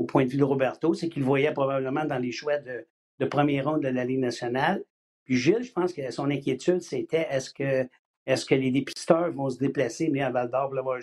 au 0.00 0.04
point 0.04 0.24
de 0.24 0.30
vue 0.30 0.38
de 0.38 0.44
Roberto, 0.44 0.94
c'est 0.94 1.10
qu'il 1.10 1.22
voyait 1.22 1.52
probablement 1.52 2.06
dans 2.06 2.16
les 2.16 2.32
choix 2.32 2.56
de, 2.56 2.86
premier 3.26 3.60
ronde 3.60 3.82
de 3.82 3.88
la 3.88 4.06
Ligue 4.06 4.20
nationale. 4.20 4.82
Puis 5.24 5.36
Gilles, 5.36 5.62
je 5.62 5.72
pense 5.72 5.92
que 5.92 6.10
son 6.10 6.30
inquiétude, 6.30 6.80
c'était 6.80 7.26
est-ce 7.30 7.52
que, 7.52 7.86
est 8.26 8.48
que 8.48 8.54
les 8.54 8.70
dépisteurs 8.70 9.30
vont 9.30 9.50
se 9.50 9.58
déplacer, 9.58 10.08
mais 10.08 10.22
à 10.22 10.30
Val 10.30 10.50
d'Or 10.50 10.68
pour 10.68 10.74
l'avoir? 10.74 11.00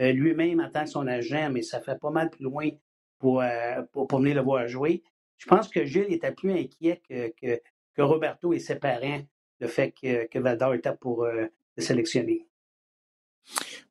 Euh, 0.00 0.12
lui-même 0.12 0.70
que 0.72 0.86
son 0.86 1.06
agent, 1.06 1.50
mais 1.50 1.60
ça 1.60 1.80
fait 1.80 2.00
pas 2.00 2.08
mal 2.08 2.30
plus 2.30 2.44
loin 2.44 2.70
pour, 3.18 3.42
euh, 3.42 3.82
pour, 3.92 4.08
venir 4.18 4.36
le 4.36 4.40
voir 4.40 4.66
jouer. 4.68 5.02
Je 5.36 5.46
pense 5.46 5.68
que 5.68 5.84
Gilles 5.84 6.10
était 6.10 6.32
plus 6.32 6.52
inquiet 6.52 7.02
que, 7.10 7.60
Roberto 8.02 8.54
et 8.54 8.58
ses 8.58 8.76
parents, 8.76 9.20
le 9.60 9.66
fait 9.66 9.92
que, 9.92 10.26
que 10.28 10.38
Val 10.38 10.56
d'Or 10.56 10.72
était 10.72 10.94
pour 10.94 11.26
le 11.26 11.50
sélectionner. 11.76 12.46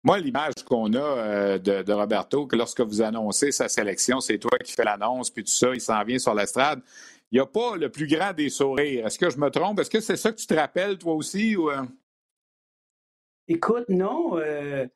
Moi, 0.07 0.19
l'image 0.19 0.53
qu'on 0.65 0.93
a 0.93 0.99
euh, 0.99 1.57
de, 1.59 1.91
Roberto, 1.91 2.47
que 2.47 2.55
lorsque 2.55 2.79
vous 2.79 3.01
annoncez 3.01 3.51
sa 3.51 3.67
sélection, 3.67 4.21
c'est 4.21 4.37
toi 4.37 4.57
qui 4.57 4.71
fais 4.71 4.85
l'annonce, 4.85 5.29
puis 5.29 5.43
tout 5.43 5.51
ça, 5.51 5.73
il 5.73 5.81
s'en 5.81 6.01
vient 6.05 6.17
sur 6.17 6.33
l'estrade. 6.33 6.79
Il 7.29 7.35
n'y 7.35 7.41
a 7.41 7.45
pas 7.45 7.75
le 7.75 7.89
plus 7.89 8.07
grand 8.07 8.31
des 8.31 8.47
sourires. 8.47 9.05
Est-ce 9.05 9.19
que 9.19 9.29
je 9.29 9.37
me 9.37 9.49
trompe? 9.49 9.81
Est-ce 9.81 9.89
que 9.89 9.99
c'est 9.99 10.15
ça 10.15 10.31
que 10.31 10.37
tu 10.37 10.47
te 10.47 10.53
rappelles, 10.53 10.97
toi 10.97 11.13
aussi? 11.13 11.57
Ou... 11.57 11.69
Euh? 11.69 11.83
Écoute, 13.49 13.89
non. 13.89 14.37
Euh, 14.37 14.87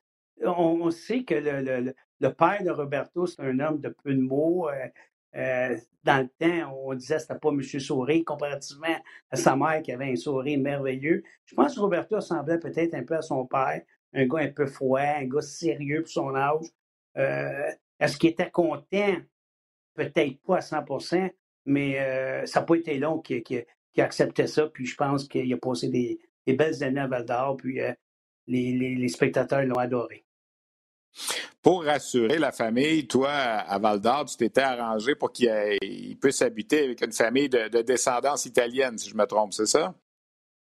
on, 0.42 0.90
sait 0.90 1.24
que 1.24 1.34
le, 1.34 2.30
père 2.30 2.64
de 2.64 2.70
Roberto, 2.70 3.26
c'est 3.26 3.42
un 3.42 3.60
homme 3.60 3.80
de 3.80 3.90
peu 3.90 4.14
de 4.14 4.22
mots. 4.22 4.70
dans 5.34 6.26
le 6.26 6.28
temps, 6.38 6.74
on 6.86 6.94
disait 6.94 7.16
que 7.16 7.22
ce 7.24 7.34
pas 7.34 7.50
M. 7.50 7.60
Sourire, 7.62 8.22
comparativement 8.24 8.96
à 9.30 9.36
sa 9.36 9.56
mère 9.56 9.82
qui 9.82 9.92
avait 9.92 10.10
un 10.10 10.16
sourire 10.16 10.58
merveilleux. 10.58 11.22
Je 11.44 11.54
pense 11.54 11.74
que 11.74 11.80
Roberto 11.80 12.16
ressemblait 12.16 12.58
peut-être 12.58 12.94
un 12.94 13.02
peu 13.02 13.16
à 13.16 13.20
son 13.20 13.44
père 13.44 13.82
un 14.12 14.26
gars 14.26 14.40
un 14.40 14.50
peu 14.50 14.66
froid, 14.66 15.00
un 15.00 15.26
gars 15.26 15.40
sérieux 15.40 16.02
pour 16.02 16.10
son 16.10 16.34
âge. 16.34 16.66
Euh, 17.16 17.70
est-ce 17.98 18.16
qu'il 18.16 18.30
était 18.30 18.50
content? 18.50 19.16
Peut-être 19.94 20.40
pas 20.42 20.56
à 20.56 20.60
100% 20.60 21.30
mais 21.64 21.98
euh, 21.98 22.46
ça 22.46 22.60
n'a 22.60 22.66
pas 22.66 22.74
été 22.74 22.98
long 22.98 23.20
qu'il 23.20 23.64
acceptait 23.98 24.46
ça. 24.46 24.66
Puis 24.66 24.86
je 24.86 24.96
pense 24.96 25.28
qu'il 25.28 25.52
a 25.52 25.56
passé 25.56 25.88
des, 25.88 26.18
belles 26.54 26.82
années 26.82 27.00
à 27.00 27.06
Val 27.06 27.24
d'Or, 27.24 27.56
puis 27.56 27.80
euh, 27.80 27.92
les, 28.46 29.08
spectateurs 29.08 29.64
l'ont 29.64 29.78
adoré. 29.78 30.24
Pour 31.60 31.84
rassurer 31.84 32.38
la 32.38 32.52
famille, 32.52 33.06
toi, 33.06 33.30
à 33.30 33.78
Val 33.78 34.00
d'Or, 34.00 34.24
tu 34.24 34.36
t'étais 34.36 34.62
arrangé 34.62 35.14
pour 35.14 35.30
qu'il 35.30 36.18
puisse 36.20 36.42
habiter 36.42 36.84
avec 36.84 37.02
une 37.02 37.12
famille 37.12 37.48
de, 37.48 37.68
de 37.68 37.82
descendance 37.82 38.46
italienne, 38.46 38.98
si 38.98 39.10
je 39.10 39.16
me 39.16 39.26
trompe, 39.26 39.52
c'est 39.52 39.66
ça? 39.66 39.94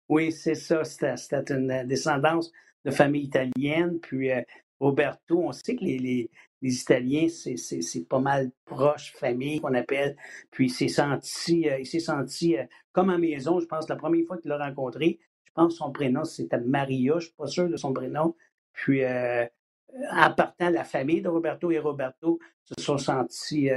Oui, 0.09 0.33
c'est 0.33 0.55
ça. 0.57 0.85
C'était 0.85 1.55
une 1.55 1.87
descendance 1.87 2.51
de 2.85 2.91
famille 2.91 3.25
italienne. 3.25 3.99
Puis 4.01 4.31
euh, 4.31 4.43
Roberto, 4.81 5.41
on 5.45 5.53
sait 5.53 5.77
que 5.77 5.85
les, 5.85 5.99
les, 5.99 6.31
Italiens, 6.63 7.27
c'est 7.29 8.09
pas 8.09 8.21
mal 8.21 8.51
proche 8.65 9.13
famille 9.15 9.61
qu'on 9.61 9.75
appelle. 9.75 10.17
Puis 10.51 10.67
il 10.67 10.71
s'est 10.71 10.89
senti, 10.89 11.69
euh, 11.69 11.85
senti 11.85 12.57
euh, 12.57 12.65
comme 12.93 13.11
à 13.11 13.19
maison. 13.19 13.59
Je 13.59 13.67
pense 13.67 13.89
la 13.89 13.97
première 13.97 14.27
fois 14.27 14.39
qu'il 14.39 14.49
l'a 14.49 14.59
rencontré, 14.59 15.19
je 15.45 15.53
pense 15.55 15.77
son 15.77 15.91
prénom 15.91 16.25
c'était 16.25 16.61
Maria, 16.61 17.15
je 17.19 17.27
suis 17.27 17.35
pas 17.35 17.47
sûr 17.47 17.69
de 17.69 17.77
son 17.77 17.93
prénom. 17.93 18.37
Puis 18.73 19.05
en 19.05 20.33
partant, 20.35 20.71
la 20.71 20.85
famille 20.85 21.21
de 21.21 21.29
Roberto 21.29 21.71
et 21.71 21.79
Roberto 21.79 22.39
se 22.65 22.83
sont 22.83 22.97
sentis 22.97 23.69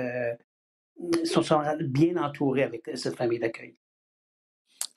se 1.26 1.42
sont 1.42 1.62
bien 1.82 2.16
entourés 2.16 2.64
avec 2.64 2.90
cette 2.94 3.18
famille 3.18 3.40
d'accueil 3.40 3.76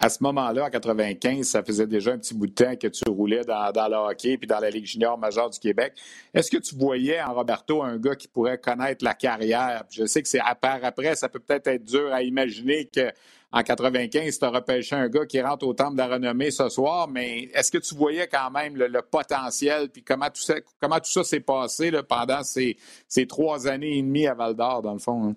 à 0.00 0.08
ce 0.08 0.22
moment-là, 0.22 0.66
en 0.66 0.70
95, 0.70 1.44
ça 1.44 1.62
faisait 1.64 1.86
déjà 1.86 2.12
un 2.12 2.18
petit 2.18 2.34
bout 2.34 2.46
de 2.46 2.52
temps 2.52 2.76
que 2.76 2.86
tu 2.86 3.02
roulais 3.08 3.44
dans, 3.44 3.72
dans 3.72 3.88
le 3.88 3.96
hockey 3.96 4.38
puis 4.38 4.46
dans 4.46 4.60
la 4.60 4.70
Ligue 4.70 4.86
junior 4.86 5.18
majeure 5.18 5.50
du 5.50 5.58
Québec. 5.58 5.94
Est-ce 6.32 6.50
que 6.50 6.58
tu 6.58 6.76
voyais 6.76 7.20
en 7.20 7.34
Roberto 7.34 7.82
un 7.82 7.98
gars 7.98 8.14
qui 8.14 8.28
pourrait 8.28 8.58
connaître 8.58 9.04
la 9.04 9.14
carrière? 9.14 9.84
Je 9.90 10.06
sais 10.06 10.22
que 10.22 10.28
c'est 10.28 10.40
à 10.40 10.54
part 10.54 10.78
après, 10.84 11.16
ça 11.16 11.28
peut 11.28 11.40
peut-être 11.40 11.66
être 11.66 11.84
dur 11.84 12.12
à 12.12 12.22
imaginer 12.22 12.86
que 12.86 13.10
en 13.50 13.62
95, 13.62 14.38
tu 14.38 14.44
as 14.44 14.50
repêché 14.50 14.94
un 14.94 15.08
gars 15.08 15.24
qui 15.24 15.40
rentre 15.40 15.66
au 15.66 15.72
temple 15.72 15.94
de 15.94 15.98
la 15.98 16.06
renommée 16.06 16.50
ce 16.50 16.68
soir, 16.68 17.08
mais 17.08 17.48
est-ce 17.54 17.72
que 17.72 17.78
tu 17.78 17.94
voyais 17.94 18.28
quand 18.28 18.50
même 18.50 18.76
le, 18.76 19.00
potentiel 19.00 19.88
puis 19.88 20.02
comment 20.04 20.26
tout 20.26 20.42
ça, 20.42 20.56
comment 20.78 20.98
tout 20.98 21.10
ça 21.10 21.24
s'est 21.24 21.40
passé 21.40 21.90
pendant 22.06 22.42
ces, 22.42 22.76
ces, 23.08 23.26
trois 23.26 23.66
années 23.66 23.98
et 23.98 24.02
demie 24.02 24.26
à 24.26 24.34
Val 24.34 24.54
d'Or, 24.54 24.82
dans 24.82 24.92
le 24.92 24.98
fond? 24.98 25.34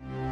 Hein? 0.00 0.31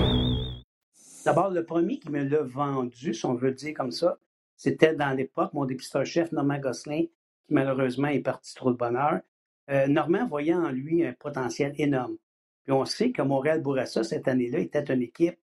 D'abord, 1.23 1.51
le 1.51 1.63
premier 1.63 1.99
qui 1.99 2.09
me 2.09 2.23
l'a 2.23 2.41
vendu, 2.41 3.13
si 3.13 3.25
on 3.25 3.35
veut 3.35 3.51
dire 3.51 3.73
comme 3.75 3.91
ça, 3.91 4.17
c'était 4.55 4.95
dans 4.95 5.11
l'époque 5.11 5.53
mon 5.53 5.65
dépisteur-chef 5.65 6.31
Normand 6.31 6.59
Gosselin, 6.59 7.03
qui 7.43 7.53
malheureusement 7.53 8.07
est 8.07 8.21
parti 8.21 8.55
trop 8.55 8.71
de 8.71 8.77
bonheur. 8.77 9.21
Euh, 9.69 9.87
Normand 9.87 10.25
voyait 10.25 10.53
en 10.53 10.71
lui 10.71 11.05
un 11.05 11.13
potentiel 11.13 11.73
énorme. 11.77 12.17
Puis 12.63 12.71
on 12.71 12.85
sait 12.85 13.11
que 13.11 13.21
Montréal 13.21 13.61
Bourassa, 13.61 14.03
cette 14.03 14.27
année-là, 14.27 14.59
était 14.59 14.93
une 14.93 15.01
équipe 15.01 15.39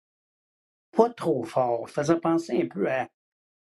pas 0.92 1.10
trop 1.10 1.44
forte. 1.44 1.90
Faisait 1.90 2.20
penser 2.20 2.62
un 2.62 2.68
peu 2.68 2.90
à 2.90 3.10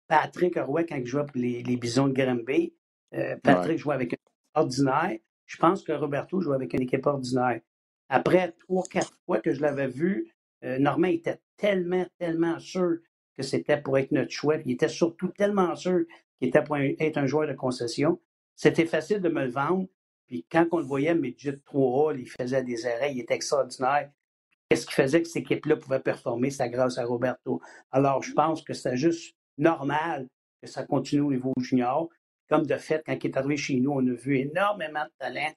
Patrick 0.08 0.58
Roy 0.58 0.84
quand 0.84 0.96
il 0.98 1.06
jouait 1.06 1.26
pour 1.26 1.38
les, 1.38 1.64
Bisons 1.78 2.08
de 2.08 2.14
Granby. 2.14 2.74
Euh, 3.14 3.38
Patrick 3.42 3.78
jouait 3.78 3.96
avec 3.96 4.12
une 4.12 4.18
équipe 4.18 4.54
ordinaire. 4.54 5.18
Je 5.46 5.58
pense 5.58 5.84
que 5.84 5.94
Roberto 5.94 6.42
jouait 6.42 6.56
avec 6.56 6.74
une 6.74 6.82
équipe 6.82 7.06
ordinaire. 7.06 7.62
Après 8.10 8.52
trois, 8.60 8.84
quatre 8.84 9.18
fois 9.26 9.40
que 9.40 9.54
je 9.54 9.62
l'avais 9.62 9.88
vu, 9.88 10.34
euh, 10.64 10.78
Normand 10.78 11.08
était 11.08 11.40
tellement, 11.58 12.06
tellement 12.18 12.60
sûr 12.60 12.98
que 13.38 13.44
c'était 13.44 13.82
pour 13.82 13.98
être 13.98 14.12
notre 14.12 14.32
choix. 14.32 14.58
il 14.66 14.72
était 14.72 14.88
surtout 14.88 15.30
tellement 15.30 15.76
sûr 15.76 16.06
qu'il 16.38 16.48
était 16.48 16.64
pour 16.64 16.78
être 16.78 17.18
un 17.18 17.28
joueur 17.28 17.48
de 17.48 17.54
concession. 17.54 18.20
C'était 18.56 18.86
facile 18.86 19.20
de 19.20 19.30
me 19.30 19.44
le 19.44 19.52
vendre. 19.52 19.88
Puis 20.28 20.46
quand 20.50 20.66
on 20.72 20.78
le 20.78 20.86
voyait, 20.86 21.14
Midget 21.14 21.58
3A, 21.66 22.18
il 22.18 22.30
faisait 22.30 22.64
des 22.64 22.86
arrêts, 22.86 23.14
il 23.14 23.20
était 23.20 23.36
extraordinaire. 23.36 24.10
Qu'est-ce 24.70 24.88
qui 24.88 24.94
faisait 24.94 25.22
que 25.22 25.28
cette 25.28 25.44
équipe-là 25.44 25.76
pouvait 25.76 26.00
performer? 26.00 26.50
C'est 26.50 26.70
grâce 26.70 26.98
à 26.98 27.06
Roberto. 27.06 27.62
Alors, 27.92 28.24
je 28.24 28.34
pense 28.34 28.64
que 28.64 28.74
c'est 28.74 28.98
juste 28.98 29.36
normal 29.58 30.28
que 30.62 30.68
ça 30.68 30.84
continue 30.84 31.22
au 31.22 31.32
niveau 31.32 31.54
junior. 31.60 32.10
Comme 32.50 32.66
de 32.66 32.76
fait, 32.76 33.04
quand 33.06 33.16
il 33.24 33.28
est 33.28 33.38
arrivé 33.38 33.58
chez 33.58 33.80
nous, 33.80 33.92
on 33.92 34.08
a 34.08 34.14
vu 34.14 34.40
énormément 34.40 35.04
de 35.04 35.12
talent. 35.20 35.54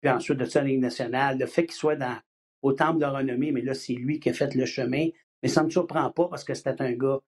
Puis 0.00 0.10
ensuite 0.10 0.38
de 0.38 0.46
la 0.54 0.64
Ligue 0.64 0.80
nationale, 0.80 1.38
le 1.38 1.46
fait 1.46 1.66
qu'il 1.66 1.74
soit 1.74 1.96
dans, 1.96 2.18
au 2.62 2.72
temple 2.72 3.00
de 3.00 3.06
renommée, 3.06 3.52
mais 3.52 3.62
là, 3.62 3.74
c'est 3.74 3.94
lui 3.94 4.20
qui 4.20 4.30
a 4.30 4.32
fait 4.32 4.54
le 4.54 4.64
chemin. 4.64 5.08
Mais 5.42 5.48
ça 5.48 5.60
ne 5.60 5.66
me 5.66 5.70
surprend 5.70 6.10
pas 6.10 6.28
parce 6.28 6.44
que 6.44 6.54
c'était 6.54 6.80
un 6.80 6.92
gars 6.92 7.20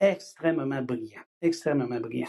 extrêmement 0.00 0.82
brillant. 0.82 1.22
Extrêmement 1.40 2.00
brillant. 2.00 2.28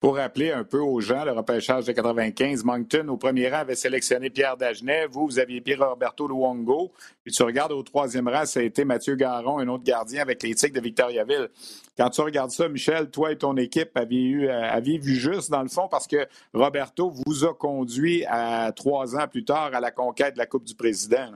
Pour 0.00 0.14
rappeler 0.14 0.52
un 0.52 0.62
peu 0.62 0.78
aux 0.78 1.00
gens, 1.00 1.24
le 1.24 1.32
repêchage 1.32 1.86
de 1.86 1.90
95, 1.90 2.62
Moncton, 2.62 3.08
au 3.08 3.16
premier 3.16 3.48
rang, 3.48 3.58
avait 3.58 3.74
sélectionné 3.74 4.30
Pierre 4.30 4.56
Dagenet. 4.56 5.08
Vous, 5.08 5.26
vous 5.26 5.40
aviez 5.40 5.60
Pierre 5.60 5.88
Roberto 5.88 6.28
Luongo. 6.28 6.92
Puis 7.24 7.32
tu 7.32 7.42
regardes 7.42 7.72
au 7.72 7.82
troisième 7.82 8.28
rang, 8.28 8.46
ça 8.46 8.60
a 8.60 8.62
été 8.62 8.84
Mathieu 8.84 9.16
Garon, 9.16 9.58
un 9.58 9.66
autre 9.66 9.82
gardien 9.82 10.22
avec 10.22 10.44
les 10.44 10.54
de 10.54 10.80
Victoriaville. 10.80 11.48
Quand 11.96 12.10
tu 12.10 12.20
regardes 12.20 12.52
ça, 12.52 12.68
Michel, 12.68 13.10
toi 13.10 13.32
et 13.32 13.38
ton 13.38 13.56
équipe 13.56 13.90
aviez, 13.96 14.22
eu, 14.22 14.48
euh, 14.48 14.70
aviez 14.70 14.98
vu 14.98 15.16
juste, 15.16 15.50
dans 15.50 15.62
le 15.62 15.68
fond, 15.68 15.88
parce 15.88 16.06
que 16.06 16.28
Roberto 16.54 17.10
vous 17.10 17.44
a 17.44 17.52
conduit 17.52 18.24
à 18.26 18.70
trois 18.70 19.16
ans 19.16 19.26
plus 19.26 19.44
tard 19.44 19.70
à 19.74 19.80
la 19.80 19.90
conquête 19.90 20.34
de 20.34 20.38
la 20.38 20.46
Coupe 20.46 20.64
du 20.64 20.76
Président. 20.76 21.32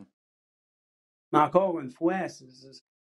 Mais 1.33 1.39
encore 1.39 1.81
une 1.81 1.91
fois, 1.91 2.27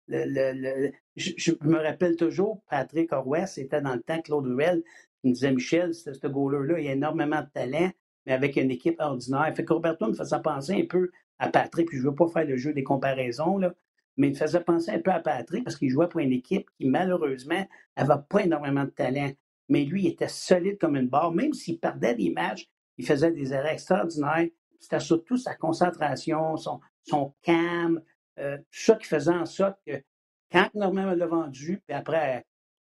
je, 0.07 1.51
me 1.61 1.77
rappelle 1.77 2.15
toujours, 2.15 2.61
Patrick 2.69 3.11
Orwell, 3.13 3.47
c'était 3.47 3.81
dans 3.81 3.95
le 3.95 4.01
temps 4.01 4.21
Claude 4.21 4.45
Ruel, 4.45 4.83
il 5.23 5.29
me 5.29 5.33
disait 5.33 5.51
Michel, 5.51 5.93
ce 5.93 6.27
goaler-là, 6.27 6.79
il 6.79 6.87
a 6.87 6.91
énormément 6.93 7.41
de 7.41 7.47
talent, 7.53 7.91
mais 8.25 8.33
avec 8.33 8.55
une 8.55 8.71
équipe 8.71 8.99
ordinaire. 8.99 9.51
Fait 9.55 9.65
que 9.65 9.73
Roberto 9.73 10.07
me 10.07 10.13
faisait 10.13 10.41
penser 10.41 10.73
un 10.73 10.85
peu 10.85 11.11
à 11.39 11.49
Patrick, 11.49 11.87
puis 11.87 11.97
je 11.97 12.03
ne 12.03 12.09
veux 12.09 12.15
pas 12.15 12.27
faire 12.27 12.45
le 12.45 12.57
jeu 12.57 12.73
des 12.73 12.83
comparaisons, 12.83 13.57
là, 13.57 13.73
mais 14.17 14.27
il 14.27 14.31
me 14.31 14.35
faisait 14.35 14.61
penser 14.61 14.91
un 14.91 14.99
peu 14.99 15.11
à 15.11 15.19
Patrick 15.19 15.63
parce 15.63 15.75
qu'il 15.75 15.89
jouait 15.89 16.07
pour 16.07 16.21
une 16.21 16.31
équipe 16.31 16.69
qui, 16.77 16.87
malheureusement, 16.87 17.67
n'avait 17.97 18.21
pas 18.29 18.43
énormément 18.43 18.85
de 18.85 18.89
talent. 18.89 19.31
Mais 19.67 19.83
lui, 19.83 20.03
il 20.03 20.07
était 20.07 20.27
solide 20.27 20.77
comme 20.77 20.95
une 20.95 21.09
barre. 21.09 21.33
Même 21.33 21.53
s'il 21.53 21.79
perdait 21.79 22.15
des 22.15 22.29
matchs, 22.29 22.69
il 22.97 23.05
faisait 23.05 23.31
des 23.31 23.53
erreurs 23.53 23.71
extraordinaires. 23.71 24.47
C'était 24.79 24.99
surtout 24.99 25.37
sa 25.37 25.55
concentration, 25.55 26.55
son, 26.55 26.79
son 27.03 27.33
calme, 27.41 28.01
euh, 28.39 28.57
ça 28.71 28.95
qui 28.95 29.05
faisait 29.05 29.31
en 29.31 29.45
sorte 29.45 29.77
que 29.85 30.01
quand 30.51 30.69
Norman 30.73 31.13
l'a 31.13 31.27
vendu, 31.27 31.81
puis 31.85 31.95
après 31.95 32.45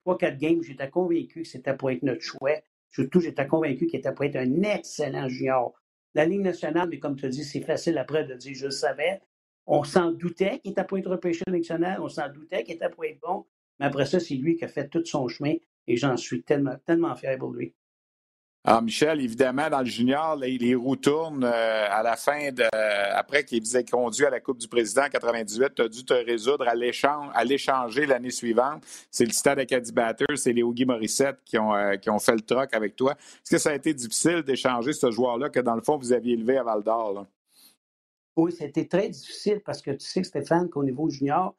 trois, 0.03 0.17
quatre 0.17 0.37
games, 0.37 0.61
j'étais 0.61 0.89
convaincu 0.89 1.43
que 1.43 1.47
c'était 1.47 1.75
pour 1.75 1.91
être 1.91 2.03
notre 2.03 2.21
choix. 2.21 2.55
Surtout, 2.89 3.19
j'étais 3.19 3.47
convaincu 3.47 3.87
qu'il 3.87 3.99
était 3.99 4.13
pour 4.13 4.25
être 4.25 4.37
un 4.37 4.63
excellent 4.63 5.27
junior. 5.27 5.73
La 6.13 6.25
Ligue 6.25 6.41
nationale, 6.41 6.89
mais 6.89 6.99
comme 6.99 7.15
tu 7.15 7.25
as 7.25 7.29
dit, 7.29 7.43
c'est 7.43 7.61
facile 7.61 7.97
après 7.97 8.23
de 8.25 8.33
dire 8.35 8.55
je 8.55 8.65
le 8.65 8.71
savais. 8.71 9.21
On 9.65 9.83
s'en 9.83 10.11
doutait 10.11 10.59
qu'il 10.59 10.71
était 10.71 10.83
pour 10.85 10.97
être 10.97 11.09
repêché 11.09 11.43
national, 11.47 11.99
on 12.01 12.07
s'en 12.07 12.29
doutait 12.29 12.63
qu'il 12.63 12.75
était 12.75 12.89
pour 12.89 13.05
être 13.05 13.19
bon. 13.19 13.45
Mais 13.79 13.85
après 13.85 14.05
ça, 14.05 14.19
c'est 14.19 14.35
lui 14.35 14.55
qui 14.55 14.65
a 14.65 14.67
fait 14.67 14.87
tout 14.87 15.03
son 15.05 15.27
chemin 15.27 15.55
et 15.87 15.97
j'en 15.97 16.17
suis 16.17 16.43
tellement, 16.43 16.77
tellement 16.85 17.15
fier 17.15 17.37
pour 17.37 17.51
lui. 17.51 17.73
Alors, 18.67 18.81
Michel, 18.81 19.21
évidemment, 19.21 19.69
dans 19.69 19.79
le 19.79 19.85
junior, 19.85 20.35
les, 20.35 20.75
roues 20.75 20.97
tournent 20.97 21.45
euh, 21.45 21.87
à 21.89 22.03
la 22.03 22.17
fin 22.17 22.51
de. 22.51 22.65
après 23.15 23.45
qu'il 23.45 23.63
vous 23.63 23.77
ait 23.77 23.85
conduit 23.85 24.25
à 24.25 24.29
la 24.29 24.41
Coupe 24.41 24.57
du 24.57 24.67
Président 24.67 25.03
en 25.03 25.09
98, 25.09 25.73
tu 25.73 25.81
as 25.83 25.87
dû 25.87 26.03
te 26.03 26.13
résoudre 26.13 26.67
à 26.67 27.45
l'échanger 27.45 28.05
l'année 28.05 28.29
suivante. 28.29 28.83
C'est 29.09 29.23
le 29.23 29.31
Stade 29.31 29.59
Acadie 29.59 29.93
Batters, 29.93 30.37
c'est 30.37 30.51
les 30.51 30.63
Guy 30.63 30.83
Morissette 30.83 31.37
qui 31.45 31.57
ont, 31.57 31.73
euh, 31.73 31.95
qui 31.95 32.09
ont 32.09 32.19
fait 32.19 32.33
le 32.33 32.41
troc 32.41 32.73
avec 32.73 32.97
toi. 32.97 33.13
Est-ce 33.13 33.51
que 33.51 33.57
ça 33.57 33.69
a 33.69 33.73
été 33.73 33.93
difficile 33.93 34.41
d'échanger 34.41 34.91
ce 34.91 35.11
joueur-là 35.11 35.47
que, 35.47 35.61
dans 35.61 35.75
le 35.75 35.81
fond, 35.81 35.95
vous 35.95 36.11
aviez 36.11 36.33
élevé 36.33 36.57
à 36.57 36.63
Val 36.63 36.83
d'Or? 36.83 37.25
Oui, 38.35 38.51
c'était 38.51 38.85
très 38.85 39.07
difficile 39.07 39.61
parce 39.65 39.81
que 39.81 39.91
tu 39.91 40.05
sais, 40.05 40.23
Stéphane, 40.23 40.67
qu'au 40.67 40.83
niveau 40.83 41.09
junior, 41.09 41.55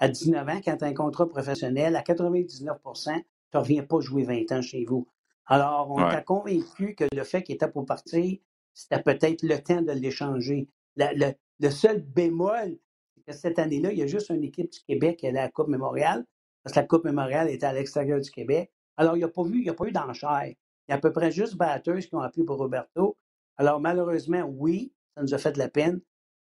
à 0.00 0.08
19 0.08 0.48
ans, 0.48 0.60
quand 0.64 0.76
tu 0.76 0.84
as 0.84 0.88
un 0.88 0.94
contrat 0.94 1.28
professionnel, 1.28 1.94
à 1.94 2.02
99% 2.02 3.22
tu 3.50 3.56
ne 3.56 3.60
reviens 3.62 3.84
pas 3.84 4.00
jouer 4.00 4.24
20 4.24 4.58
ans 4.58 4.60
chez 4.60 4.84
vous. 4.84 5.06
Alors, 5.48 5.90
on 5.90 5.96
t'a 5.96 6.20
convaincu 6.20 6.94
que 6.94 7.04
le 7.10 7.24
fait 7.24 7.42
qu'il 7.42 7.54
était 7.54 7.70
pour 7.70 7.86
partir, 7.86 8.38
c'était 8.74 9.02
peut-être 9.02 9.42
le 9.42 9.58
temps 9.58 9.80
de 9.80 9.92
l'échanger. 9.92 10.68
Le, 10.96 11.70
seul 11.70 12.02
bémol, 12.02 12.76
c'est 13.16 13.24
que 13.24 13.32
cette 13.32 13.58
année-là, 13.58 13.90
il 13.92 13.98
y 13.98 14.02
a 14.02 14.06
juste 14.06 14.28
une 14.28 14.44
équipe 14.44 14.70
du 14.70 14.80
Québec 14.86 15.18
qui 15.18 15.26
allait 15.26 15.38
à 15.38 15.44
la 15.44 15.50
Coupe 15.50 15.68
Mémoriale, 15.68 16.24
parce 16.62 16.74
que 16.74 16.80
la 16.80 16.86
Coupe 16.86 17.04
Mémoriale 17.04 17.48
était 17.48 17.64
à 17.64 17.72
l'extérieur 17.72 18.20
du 18.20 18.30
Québec. 18.30 18.70
Alors, 18.98 19.16
il 19.16 19.20
n'y 19.20 19.24
a 19.24 19.28
pas 19.28 19.42
vu, 19.42 19.62
il 19.62 19.68
a 19.70 19.74
pas 19.74 19.86
eu 19.86 19.92
d'enchère. 19.92 20.48
Il 20.48 20.90
y 20.90 20.92
a 20.92 20.96
à 20.96 20.98
peu 20.98 21.12
près 21.12 21.32
juste 21.32 21.56
batteurs 21.56 21.98
qui 21.98 22.14
ont 22.14 22.20
appelé 22.20 22.44
pour 22.44 22.58
Roberto. 22.58 23.16
Alors, 23.56 23.80
malheureusement, 23.80 24.42
oui, 24.42 24.92
ça 25.16 25.22
nous 25.22 25.32
a 25.32 25.38
fait 25.38 25.52
de 25.52 25.58
la 25.58 25.68
peine. 25.68 26.00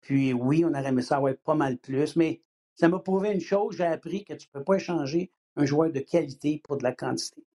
Puis 0.01 0.33
oui, 0.33 0.65
on 0.65 0.71
aurait 0.71 0.89
aimé 0.89 1.03
ça 1.03 1.17
avoir 1.17 1.35
pas 1.45 1.55
mal 1.55 1.77
plus, 1.77 2.17
mais 2.17 2.41
ça 2.75 2.89
m'a 2.89 2.99
prouvé 2.99 3.33
une 3.33 3.41
chose, 3.41 3.77
j'ai 3.77 3.85
appris 3.85 4.25
que 4.25 4.35
tu 4.35 4.49
ne 4.49 4.59
peux 4.59 4.65
pas 4.65 4.77
échanger 4.77 5.31
un 5.57 5.67
joueur 5.67 5.91
de 5.91 6.01
qualité 6.01 6.61
pour 6.65 6.77
de 6.77 6.83
la 6.83 6.93
quantité. 6.93 7.46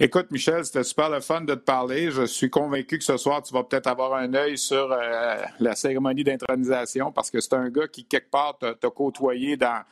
Écoute, 0.00 0.30
Michel, 0.30 0.64
c'était 0.64 0.84
super 0.84 1.10
le 1.10 1.20
fun 1.20 1.40
de 1.40 1.54
te 1.54 1.60
parler. 1.60 2.12
Je 2.12 2.22
suis 2.24 2.48
convaincu 2.48 2.98
que 2.98 3.04
ce 3.04 3.16
soir, 3.16 3.42
tu 3.42 3.52
vas 3.52 3.64
peut-être 3.64 3.88
avoir 3.88 4.14
un 4.14 4.32
œil 4.32 4.56
sur 4.56 4.92
euh, 4.92 5.42
la 5.58 5.74
cérémonie 5.74 6.22
d'intronisation 6.22 7.10
parce 7.10 7.32
que 7.32 7.40
c'est 7.40 7.54
un 7.54 7.68
gars 7.68 7.88
qui, 7.88 8.04
quelque 8.04 8.30
part, 8.30 8.56
t'a 8.58 8.90
côtoyé 8.90 9.56
dans, 9.56 9.82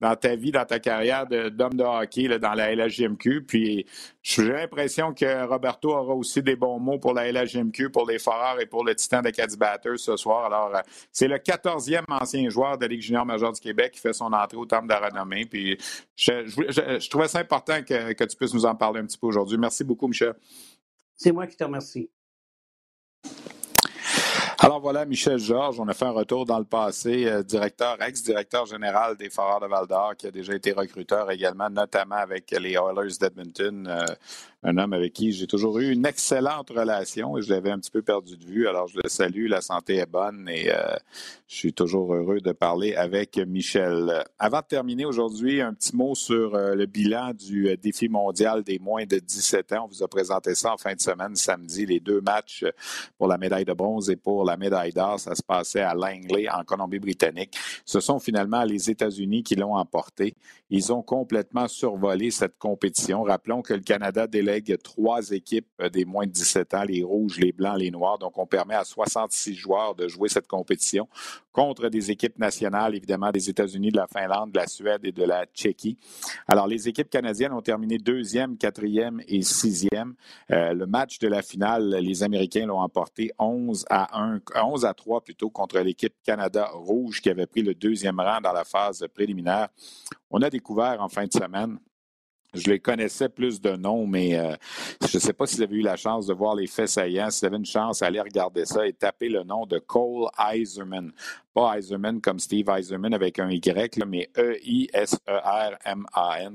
dans 0.00 0.14
ta 0.14 0.36
vie, 0.36 0.50
dans 0.50 0.64
ta 0.64 0.78
carrière 0.78 1.26
d'homme 1.26 1.74
de, 1.74 1.82
hockey 1.82 2.38
dans 2.38 2.54
la 2.54 2.74
LHJMQ. 2.74 3.44
Puis 3.44 3.86
j'ai 4.22 4.48
l'impression 4.48 5.14
que 5.14 5.46
Roberto 5.46 5.90
aura 5.90 6.14
aussi 6.14 6.42
des 6.42 6.56
bons 6.56 6.78
mots 6.78 6.98
pour 6.98 7.14
la 7.14 7.30
LHJMQ, 7.30 7.90
pour 7.90 8.06
les 8.06 8.18
Foreurs 8.18 8.60
et 8.60 8.66
pour 8.66 8.84
le 8.84 8.94
Titan 8.94 9.22
de 9.22 9.30
Caddy 9.30 9.56
ce 9.96 10.16
soir. 10.16 10.46
Alors, 10.46 10.76
euh, 10.76 10.80
c'est 11.12 11.28
le 11.28 11.36
14e 11.36 12.04
ancien 12.08 12.48
joueur 12.50 12.76
de 12.76 12.82
la 12.82 12.88
Ligue 12.88 13.02
junior 13.02 13.24
majeure 13.24 13.52
du 13.52 13.60
Québec 13.60 13.92
qui 13.92 14.00
fait 14.00 14.12
son 14.12 14.32
entrée 14.32 14.56
au 14.56 14.66
Temple 14.66 14.88
de 14.88 14.92
la 14.92 15.08
Renommée. 15.08 15.46
Puis 15.46 15.78
je, 16.16 17.08
trouvais 17.08 17.28
ça 17.28 17.38
important 17.38 17.82
que 17.82 18.24
tu 18.24 18.36
puisses 18.36 18.54
nous 18.54 18.66
en 18.66 18.74
parler 18.74 19.00
un 19.00 19.06
petit 19.06 19.18
peu 19.18 19.26
aujourd'hui. 19.26 19.56
Merci 19.56 19.84
beaucoup, 19.84 20.08
Michel. 20.08 20.34
C'est 21.16 21.32
moi 21.32 21.46
qui 21.46 21.56
te 21.56 21.64
remercie. 21.64 22.10
Alors 24.58 24.80
voilà, 24.80 25.04
Michel 25.04 25.38
Georges, 25.38 25.78
on 25.78 25.86
a 25.86 25.92
fait 25.92 26.06
un 26.06 26.12
retour 26.12 26.46
dans 26.46 26.58
le 26.58 26.64
passé, 26.64 27.26
euh, 27.26 27.42
directeur, 27.42 28.00
ex-directeur 28.00 28.64
général 28.64 29.14
des 29.14 29.28
Foreurs 29.28 29.60
de 29.60 29.66
Val-d'Or, 29.66 30.16
qui 30.16 30.26
a 30.26 30.30
déjà 30.30 30.54
été 30.54 30.72
recruteur 30.72 31.30
également, 31.30 31.68
notamment 31.68 32.16
avec 32.16 32.50
les 32.52 32.72
Oilers 32.72 33.18
d'Edmonton, 33.20 33.86
euh, 33.86 34.06
un 34.66 34.78
homme 34.78 34.92
avec 34.92 35.12
qui 35.12 35.30
j'ai 35.30 35.46
toujours 35.46 35.78
eu 35.78 35.92
une 35.92 36.04
excellente 36.04 36.70
relation 36.70 37.38
et 37.38 37.42
je 37.42 37.50
l'avais 37.50 37.70
un 37.70 37.78
petit 37.78 37.92
peu 37.92 38.02
perdu 38.02 38.36
de 38.36 38.44
vue. 38.44 38.66
Alors 38.66 38.88
je 38.88 38.98
le 39.02 39.08
salue, 39.08 39.46
la 39.46 39.60
santé 39.60 39.98
est 39.98 40.10
bonne 40.10 40.48
et 40.48 40.72
euh, 40.72 40.96
je 41.46 41.54
suis 41.54 41.72
toujours 41.72 42.12
heureux 42.12 42.40
de 42.40 42.50
parler 42.50 42.96
avec 42.96 43.38
Michel. 43.38 44.24
Avant 44.40 44.58
de 44.58 44.66
terminer 44.66 45.04
aujourd'hui, 45.04 45.60
un 45.60 45.72
petit 45.72 45.94
mot 45.94 46.16
sur 46.16 46.56
le 46.56 46.86
bilan 46.86 47.32
du 47.32 47.76
défi 47.76 48.08
mondial 48.08 48.64
des 48.64 48.80
moins 48.80 49.06
de 49.06 49.20
17 49.20 49.72
ans. 49.74 49.84
On 49.84 49.86
vous 49.86 50.02
a 50.02 50.08
présenté 50.08 50.56
ça 50.56 50.72
en 50.72 50.76
fin 50.76 50.94
de 50.94 51.00
semaine, 51.00 51.36
samedi, 51.36 51.86
les 51.86 52.00
deux 52.00 52.20
matchs 52.20 52.64
pour 53.18 53.28
la 53.28 53.38
médaille 53.38 53.64
de 53.64 53.72
bronze 53.72 54.10
et 54.10 54.16
pour 54.16 54.44
la 54.44 54.56
médaille 54.56 54.92
d'or. 54.92 55.20
Ça 55.20 55.36
se 55.36 55.42
passait 55.42 55.82
à 55.82 55.94
Langley, 55.94 56.48
en 56.48 56.64
Colombie-Britannique. 56.64 57.56
Ce 57.84 58.00
sont 58.00 58.18
finalement 58.18 58.64
les 58.64 58.90
États-Unis 58.90 59.44
qui 59.44 59.54
l'ont 59.54 59.76
emporté. 59.76 60.34
Ils 60.70 60.92
ont 60.92 61.02
complètement 61.02 61.68
survolé 61.68 62.32
cette 62.32 62.58
compétition. 62.58 63.22
Rappelons 63.22 63.62
que 63.62 63.74
le 63.74 63.80
Canada 63.80 64.26
trois 64.82 65.30
équipes 65.30 65.82
des 65.92 66.04
moins 66.04 66.26
de 66.26 66.32
17 66.32 66.74
ans, 66.74 66.82
les 66.82 67.02
rouges, 67.02 67.38
les 67.38 67.52
blancs, 67.52 67.78
les 67.78 67.90
noirs. 67.90 68.18
Donc, 68.18 68.38
on 68.38 68.46
permet 68.46 68.74
à 68.74 68.84
66 68.84 69.54
joueurs 69.54 69.94
de 69.94 70.08
jouer 70.08 70.28
cette 70.28 70.46
compétition 70.46 71.08
contre 71.52 71.88
des 71.88 72.10
équipes 72.10 72.38
nationales, 72.38 72.94
évidemment, 72.94 73.30
des 73.30 73.48
États-Unis, 73.48 73.90
de 73.90 73.96
la 73.96 74.06
Finlande, 74.06 74.52
de 74.52 74.58
la 74.58 74.66
Suède 74.66 75.00
et 75.04 75.12
de 75.12 75.24
la 75.24 75.46
Tchéquie. 75.46 75.96
Alors, 76.46 76.66
les 76.66 76.88
équipes 76.88 77.08
canadiennes 77.08 77.52
ont 77.52 77.62
terminé 77.62 77.98
deuxième, 77.98 78.58
quatrième 78.58 79.22
et 79.26 79.42
sixième. 79.42 80.14
Euh, 80.50 80.74
le 80.74 80.86
match 80.86 81.18
de 81.18 81.28
la 81.28 81.42
finale, 81.42 81.96
les 82.00 82.22
Américains 82.22 82.66
l'ont 82.66 82.80
emporté 82.80 83.32
11 83.38 83.86
à 83.88 84.20
1 84.20 84.40
11 84.62 84.84
à 84.84 84.94
3 84.94 85.22
plutôt 85.22 85.50
contre 85.50 85.78
l'équipe 85.80 86.14
Canada 86.24 86.68
Rouge 86.72 87.20
qui 87.20 87.30
avait 87.30 87.46
pris 87.46 87.62
le 87.62 87.74
deuxième 87.74 88.20
rang 88.20 88.40
dans 88.40 88.52
la 88.52 88.64
phase 88.64 89.06
préliminaire. 89.14 89.68
On 90.30 90.42
a 90.42 90.50
découvert 90.50 91.00
en 91.00 91.08
fin 91.08 91.24
de 91.24 91.32
semaine 91.32 91.78
je 92.54 92.70
les 92.70 92.78
connaissais 92.78 93.28
plus 93.28 93.60
de 93.60 93.76
nom, 93.76 94.06
mais 94.06 94.38
euh, 94.38 94.54
je 95.08 95.16
ne 95.16 95.20
sais 95.20 95.32
pas 95.32 95.46
si 95.46 95.64
vous 95.64 95.72
eu 95.72 95.82
la 95.82 95.96
chance 95.96 96.26
de 96.26 96.34
voir 96.34 96.54
les 96.54 96.66
faits 96.66 96.88
saillants. 96.88 97.30
Si 97.30 97.46
vous 97.46 97.54
une 97.54 97.66
chance, 97.66 98.02
allez 98.02 98.20
regarder 98.20 98.64
ça 98.64 98.86
et 98.86 98.92
taper 98.92 99.28
le 99.28 99.42
nom 99.42 99.66
de 99.66 99.78
Cole 99.78 100.28
Eiserman. 100.52 101.12
Pas 101.56 101.78
Eiserman 101.78 102.20
comme 102.20 102.38
Steve 102.38 102.68
Eiserman 102.68 103.14
avec 103.14 103.38
un 103.38 103.48
Y, 103.48 104.04
mais 104.06 104.28
E-I-S-E-R-M-A-N, 104.36 104.98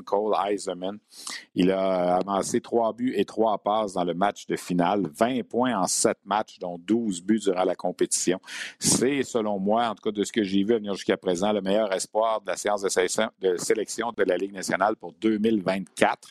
Cole 0.04 0.36
Eiserman. 0.48 1.00
Il 1.56 1.72
a 1.72 2.18
avancé 2.18 2.62
trois 2.62 2.94
buts 2.94 3.16
et 3.16 3.26
trois 3.26 3.58
passes 3.58 3.94
dans 3.94 4.04
le 4.04 4.14
match 4.14 4.46
de 4.46 4.56
finale, 4.56 5.10
20 5.12 5.42
points 5.50 5.76
en 5.76 5.88
sept 5.88 6.20
matchs, 6.24 6.60
dont 6.60 6.78
12 6.78 7.24
buts 7.24 7.40
durant 7.40 7.64
la 7.64 7.74
compétition. 7.74 8.40
C'est, 8.78 9.24
selon 9.24 9.58
moi, 9.58 9.88
en 9.90 9.96
tout 9.96 10.04
cas 10.04 10.12
de 10.12 10.24
ce 10.24 10.32
que 10.32 10.44
j'ai 10.44 10.64
vu 10.64 10.76
venir 10.76 10.94
jusqu'à 10.94 11.18
présent, 11.18 11.52
le 11.52 11.62
meilleur 11.62 11.92
espoir 11.92 12.40
de 12.42 12.52
la 12.52 12.56
séance 12.56 12.84
de 12.84 13.58
sélection 13.58 14.14
de 14.16 14.24
la 14.24 14.38
Ligue 14.38 14.54
nationale 14.54 14.96
pour 14.98 15.14
2024. 15.14 16.30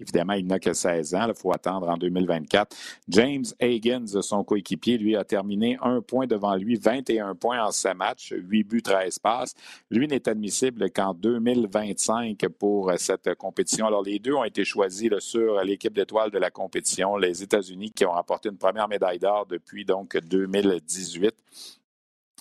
Évidemment, 0.00 0.32
il 0.32 0.46
n'a 0.46 0.58
que 0.58 0.72
16 0.72 1.14
ans. 1.14 1.26
Il 1.28 1.34
faut 1.34 1.52
attendre 1.52 1.88
en 1.88 1.96
2024. 1.96 2.74
James 3.08 3.44
Higgins, 3.60 4.20
son 4.22 4.42
coéquipier, 4.44 4.98
lui 4.98 5.16
a 5.16 5.24
terminé 5.24 5.76
un 5.82 6.00
point 6.00 6.26
devant 6.26 6.54
lui, 6.56 6.76
21 6.76 7.34
points 7.34 7.62
en 7.62 7.70
7 7.70 7.94
matchs, 7.94 8.34
8 8.36 8.64
buts, 8.64 8.82
13 8.82 9.18
passes. 9.18 9.54
Lui 9.90 10.08
n'est 10.08 10.28
admissible 10.28 10.90
qu'en 10.90 11.14
2025 11.14 12.48
pour 12.58 12.92
cette 12.96 13.34
compétition. 13.34 13.86
Alors, 13.86 14.02
les 14.02 14.18
deux 14.18 14.34
ont 14.34 14.44
été 14.44 14.64
choisis 14.64 15.10
sur 15.18 15.62
l'équipe 15.62 15.92
d'étoiles 15.92 16.30
de 16.30 16.38
la 16.38 16.50
compétition, 16.50 17.16
les 17.16 17.42
États-Unis 17.42 17.90
qui 17.90 18.04
ont 18.06 18.12
remporté 18.12 18.48
une 18.48 18.58
première 18.58 18.88
médaille 18.88 19.18
d'or 19.18 19.46
depuis 19.46 19.84
donc 19.84 20.16
2018. 20.16 21.34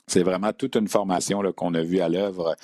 C'est 0.09 0.23
vraiment 0.23 0.51
toute 0.53 0.75
une 0.75 0.87
formation 0.87 1.39
qu'on 1.55 1.75
a 1.75 1.83
vue 1.83 1.99
à 1.99 2.09
l'œuvre 2.09 2.55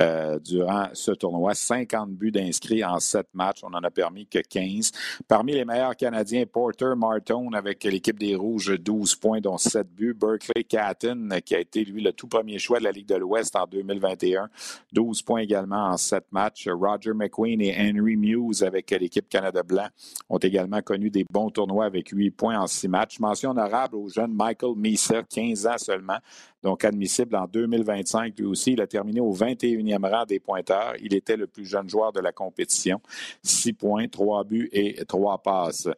euh, 0.00 0.38
durant 0.38 0.86
ce 0.92 1.10
tournoi. 1.10 1.52
50 1.52 2.10
buts 2.10 2.30
d'inscrits 2.30 2.84
en 2.84 3.00
7 3.00 3.26
matchs. 3.34 3.58
On 3.64 3.70
n'en 3.70 3.82
a 3.82 3.90
permis 3.90 4.24
que 4.26 4.38
15. 4.38 4.92
Parmi 5.26 5.54
les 5.54 5.64
meilleurs 5.64 5.96
Canadiens, 5.96 6.44
Porter 6.46 6.94
Martone 6.96 7.56
avec 7.56 7.82
l'équipe 7.82 8.20
des 8.20 8.36
Rouges, 8.36 8.78
12 8.78 9.16
points, 9.16 9.40
dont 9.40 9.58
7 9.58 9.92
buts. 9.92 10.14
Berkeley 10.14 10.62
Catton, 10.62 11.28
qui 11.44 11.56
a 11.56 11.58
été, 11.58 11.84
lui, 11.84 12.02
le 12.02 12.12
tout 12.12 12.28
premier 12.28 12.60
choix 12.60 12.78
de 12.78 12.84
la 12.84 12.92
Ligue 12.92 13.08
de 13.08 13.16
l'Ouest 13.16 13.56
en 13.56 13.66
2021, 13.66 14.48
12 14.92 15.22
points 15.22 15.40
également 15.40 15.88
en 15.88 15.96
7 15.96 16.26
matchs. 16.30 16.68
Roger 16.68 17.14
McQueen 17.14 17.60
et 17.62 17.74
Henry 17.76 18.14
Muse 18.14 18.62
avec 18.62 18.92
l'équipe 18.92 19.28
Canada 19.28 19.64
Blanc 19.64 19.88
ont 20.28 20.38
également 20.38 20.82
connu 20.82 21.10
des 21.10 21.26
bons 21.28 21.50
tournois 21.50 21.86
avec 21.86 22.10
8 22.10 22.30
points 22.30 22.60
en 22.60 22.68
6 22.68 22.86
matchs. 22.86 23.18
Mention 23.18 23.50
honorable 23.50 23.96
au 23.96 24.08
jeune 24.08 24.32
Michael 24.32 24.76
Misa, 24.76 25.24
15 25.24 25.66
ans 25.66 25.78
seulement, 25.78 26.18
donc 26.62 26.84
admissible 26.92 27.36
en 27.36 27.46
2025. 27.46 28.38
Lui 28.38 28.46
aussi, 28.46 28.72
il 28.72 28.80
a 28.80 28.86
terminé 28.86 29.20
au 29.20 29.34
21e 29.34 30.08
rang 30.08 30.24
des 30.24 30.40
pointeurs. 30.40 30.94
Il 31.02 31.14
était 31.14 31.36
le 31.36 31.46
plus 31.46 31.64
jeune 31.64 31.88
joueur 31.88 32.12
de 32.12 32.20
la 32.20 32.32
compétition. 32.32 33.00
Six 33.42 33.72
points, 33.72 34.08
trois 34.08 34.44
buts 34.44 34.68
et 34.72 35.04
trois 35.06 35.42
passes. 35.42 35.88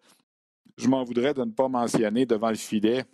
Je 0.77 0.89
m'en 0.89 1.05
voudrais 1.05 1.35
de 1.35 1.45
ne 1.45 1.53
pas 1.53 1.69
mentionner 1.69 2.27
devant 2.27 2.51
le 2.51 2.57
filet 2.57 3.05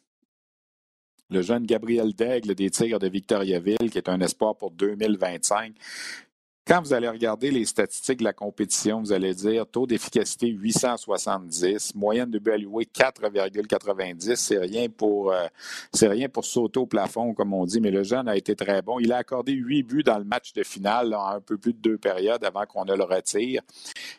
le 1.30 1.42
jeune 1.42 1.64
Gabriel 1.64 2.12
Daigle 2.12 2.54
des 2.54 2.70
Tigres 2.70 2.98
de 2.98 3.08
Victoriaville, 3.08 3.90
qui 3.90 3.98
est 3.98 4.08
un 4.08 4.20
espoir 4.20 4.56
pour 4.56 4.72
2025. 4.72 5.74
Quand 6.70 6.82
vous 6.82 6.92
allez 6.92 7.08
regarder 7.08 7.50
les 7.50 7.64
statistiques 7.64 8.20
de 8.20 8.24
la 8.24 8.32
compétition, 8.32 9.00
vous 9.00 9.12
allez 9.12 9.34
dire 9.34 9.66
taux 9.66 9.88
d'efficacité 9.88 10.46
870, 10.46 11.96
moyenne 11.96 12.30
de 12.30 12.38
but 12.38 12.52
alloué 12.52 12.84
4,90. 12.84 14.36
C'est 14.36 14.58
rien 14.58 14.88
pour 14.88 15.32
euh, 15.32 15.48
rien 16.00 16.28
pour 16.28 16.44
sauter 16.44 16.78
au 16.78 16.86
plafond, 16.86 17.34
comme 17.34 17.54
on 17.54 17.64
dit, 17.64 17.80
mais 17.80 17.90
le 17.90 18.04
jeune 18.04 18.28
a 18.28 18.36
été 18.36 18.54
très 18.54 18.82
bon. 18.82 19.00
Il 19.00 19.12
a 19.12 19.16
accordé 19.16 19.50
huit 19.50 19.82
buts 19.82 20.04
dans 20.04 20.18
le 20.18 20.24
match 20.24 20.52
de 20.52 20.62
finale, 20.62 21.12
en 21.12 21.26
un 21.26 21.40
peu 21.40 21.58
plus 21.58 21.72
de 21.72 21.80
deux 21.80 21.98
périodes 21.98 22.44
avant 22.44 22.64
qu'on 22.66 22.84
ne 22.84 22.94
le 22.94 23.02
retire. 23.02 23.62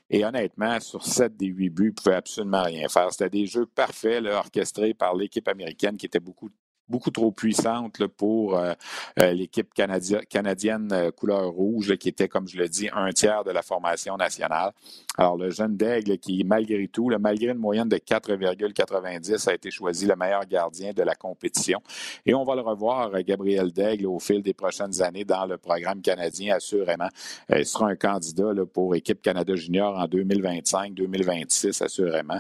Et 0.10 0.26
honnêtement, 0.26 0.78
sur 0.82 1.06
sept 1.06 1.38
des 1.38 1.48
huit 1.48 1.70
buts, 1.70 1.84
il 1.84 1.92
ne 1.92 2.04
pouvait 2.04 2.16
absolument 2.18 2.64
rien 2.64 2.90
faire. 2.90 3.08
C'était 3.14 3.30
des 3.30 3.46
jeux 3.46 3.66
parfaits, 3.66 4.26
orchestrés 4.26 4.94
par 4.94 5.16
l'équipe 5.16 5.48
américaine 5.48 5.96
qui 5.96 6.06
était 6.06 6.20
beaucoup 6.20 6.50
beaucoup 6.92 7.10
trop 7.10 7.32
puissante 7.32 8.06
pour 8.06 8.58
euh, 8.58 8.74
euh, 9.20 9.32
l'équipe 9.32 9.74
canadienne 9.74 10.90
euh, 10.92 11.10
couleur 11.10 11.50
rouge, 11.50 11.96
qui 11.96 12.10
était, 12.10 12.28
comme 12.28 12.48
je 12.48 12.58
le 12.58 12.68
dis, 12.68 12.90
un 12.94 13.12
tiers 13.12 13.44
de 13.44 13.52
la 13.52 13.64
formation 13.64 14.18
nationale. 14.18 14.72
Alors, 15.18 15.38
le 15.38 15.50
jeune 15.50 15.76
Daigle, 15.78 16.18
qui, 16.18 16.44
malgré 16.44 16.88
tout, 16.88 17.10
malgré 17.20 17.52
une 17.52 17.58
moyenne 17.58 17.90
de 17.90 17.98
4,90, 17.98 19.50
a 19.50 19.54
été 19.54 19.72
choisi 19.72 20.06
le 20.06 20.16
meilleur 20.16 20.46
gardien 20.46 20.92
de 20.94 21.02
la 21.02 21.16
compétition. 21.16 21.82
Et 22.26 22.34
on 22.34 22.44
va 22.44 22.56
le 22.56 22.62
revoir, 22.62 23.12
Gabriel 23.24 23.72
Daigle, 23.72 24.08
au 24.08 24.20
fil 24.20 24.42
des 24.42 24.54
prochaines 24.54 25.02
années 25.02 25.26
dans 25.26 25.46
le 25.46 25.58
programme 25.58 26.02
canadien, 26.02 26.56
assurément. 26.56 27.10
Il 27.50 27.66
sera 27.66 27.88
un 27.88 27.96
candidat 27.96 28.52
pour 28.74 28.96
équipe 28.96 29.22
Canada 29.22 29.56
Junior 29.56 29.98
en 29.98 30.06
2025-2026, 30.06 31.84
assurément. 31.84 32.40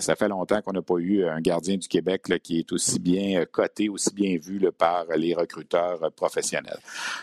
ça 0.00 0.14
fait 0.14 0.28
longtemps 0.28 0.60
qu'on 0.62 0.72
n'a 0.72 0.82
pas 0.82 0.98
eu 0.98 1.24
un 1.26 1.40
gardien 1.40 1.76
du 1.76 1.88
Québec 1.88 2.22
qui 2.42 2.60
est 2.60 2.72
aussi 2.72 2.98
bien 2.98 3.44
coté 3.50 3.79
aussi 3.88 4.12
bien 4.12 4.36
vu 4.36 4.60
par 4.76 5.06
les 5.16 5.34
recruteurs 5.34 6.12
professionnels. 6.12 6.78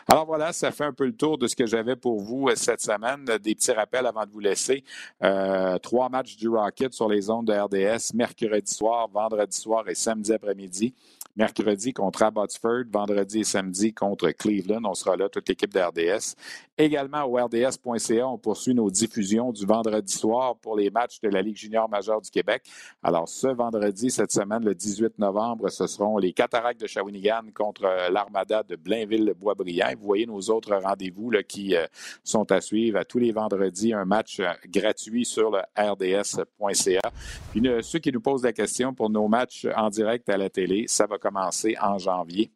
Alors 0.08 0.26
voilà, 0.26 0.53
ça 0.53 0.72
fait 0.72 0.86
un 0.86 0.93
peu 0.93 1.05
le 1.05 1.16
tour 1.16 1.38
de 1.38 1.47
ce 1.47 1.55
que 1.55 1.66
j'avais 1.66 1.95
pour 1.95 2.20
vous 2.22 2.47
euh, 2.47 2.55
cette 2.55 2.82
semaine. 2.82 3.26
Des 3.26 3.55
petits 3.55 3.72
rappels 3.72 4.05
avant 4.05 4.26
de 4.26 4.32
vous 4.32 4.39
laisser. 4.39 4.84
Euh, 5.24 5.78
trois 5.80 6.10
matchs 6.10 6.38
du 6.38 6.49
Rocket 6.49 6.93
sur 6.93 7.10
les 7.10 7.30
ondes 7.30 7.47
de 7.47 7.53
RDS, 7.53 8.14
mercredi 8.14 8.72
soir, 8.72 9.08
vendredi 9.12 9.55
soir 9.55 9.88
et 9.88 9.95
samedi 9.95 10.34
après-midi 10.34 10.93
mercredi 11.38 11.93
contre 11.93 12.23
Abbotsford, 12.23 12.85
vendredi 12.91 13.41
et 13.41 13.43
samedi 13.43 13.93
contre 13.93 14.31
Cleveland. 14.31 14.81
On 14.85 14.95
sera 14.95 15.15
là, 15.15 15.29
toute 15.29 15.47
l'équipe 15.47 15.71
d'RDS. 15.71 16.35
Également 16.79 17.23
au 17.23 17.35
RDS.ca, 17.35 18.27
on 18.27 18.38
poursuit 18.38 18.73
nos 18.73 18.89
diffusions 18.89 19.51
du 19.51 19.65
vendredi 19.65 20.13
soir 20.13 20.55
pour 20.57 20.75
les 20.75 20.89
matchs 20.89 21.19
de 21.21 21.29
la 21.29 21.41
Ligue 21.41 21.57
junior 21.57 21.88
majeure 21.89 22.21
du 22.21 22.29
Québec. 22.29 22.63
Alors, 23.03 23.29
ce 23.29 23.47
vendredi, 23.47 24.09
cette 24.09 24.31
semaine, 24.31 24.63
le 24.63 24.75
18 24.75 25.19
novembre, 25.19 25.69
ce 25.69 25.88
seront 25.88 26.17
les 26.17 26.33
Cataractes 26.33 26.81
de 26.81 26.88
Shawinigan 26.88 27.43
contre 27.53 27.85
euh, 27.85 28.09
l'Armada 28.09 28.63
de 28.63 28.75
Blainville-Boisbriand. 28.75 29.95
Vous 29.99 30.05
voyez 30.05 30.25
nos 30.25 30.39
autres 30.49 30.75
rendez-vous 30.75 31.31
qui 31.47 31.75
euh, 31.75 31.85
sont 32.23 32.51
à 32.51 32.61
suivre 32.61 32.99
à 32.99 33.05
tous 33.05 33.19
les 33.19 33.31
vendredis, 33.31 33.93
un 33.93 34.05
match 34.05 34.39
euh, 34.39 34.51
gratuit 34.67 35.25
sur 35.25 35.51
le 35.51 35.59
RDS.ca. 35.77 37.11
Puis 37.51 37.63
ceux 37.81 37.99
qui 37.99 38.11
nous 38.11 38.21
posent 38.21 38.43
la 38.43 38.53
question 38.53 38.93
pour 38.93 39.09
nos 39.09 39.27
matchs 39.27 39.67
en 39.75 39.89
direct 39.89 40.29
à 40.29 40.38
la 40.38 40.49
télé, 40.49 40.85
ça 40.88 41.05
va 41.05 41.17
commencer 41.28 41.75
en 41.82 41.97
janvier. 41.97 42.49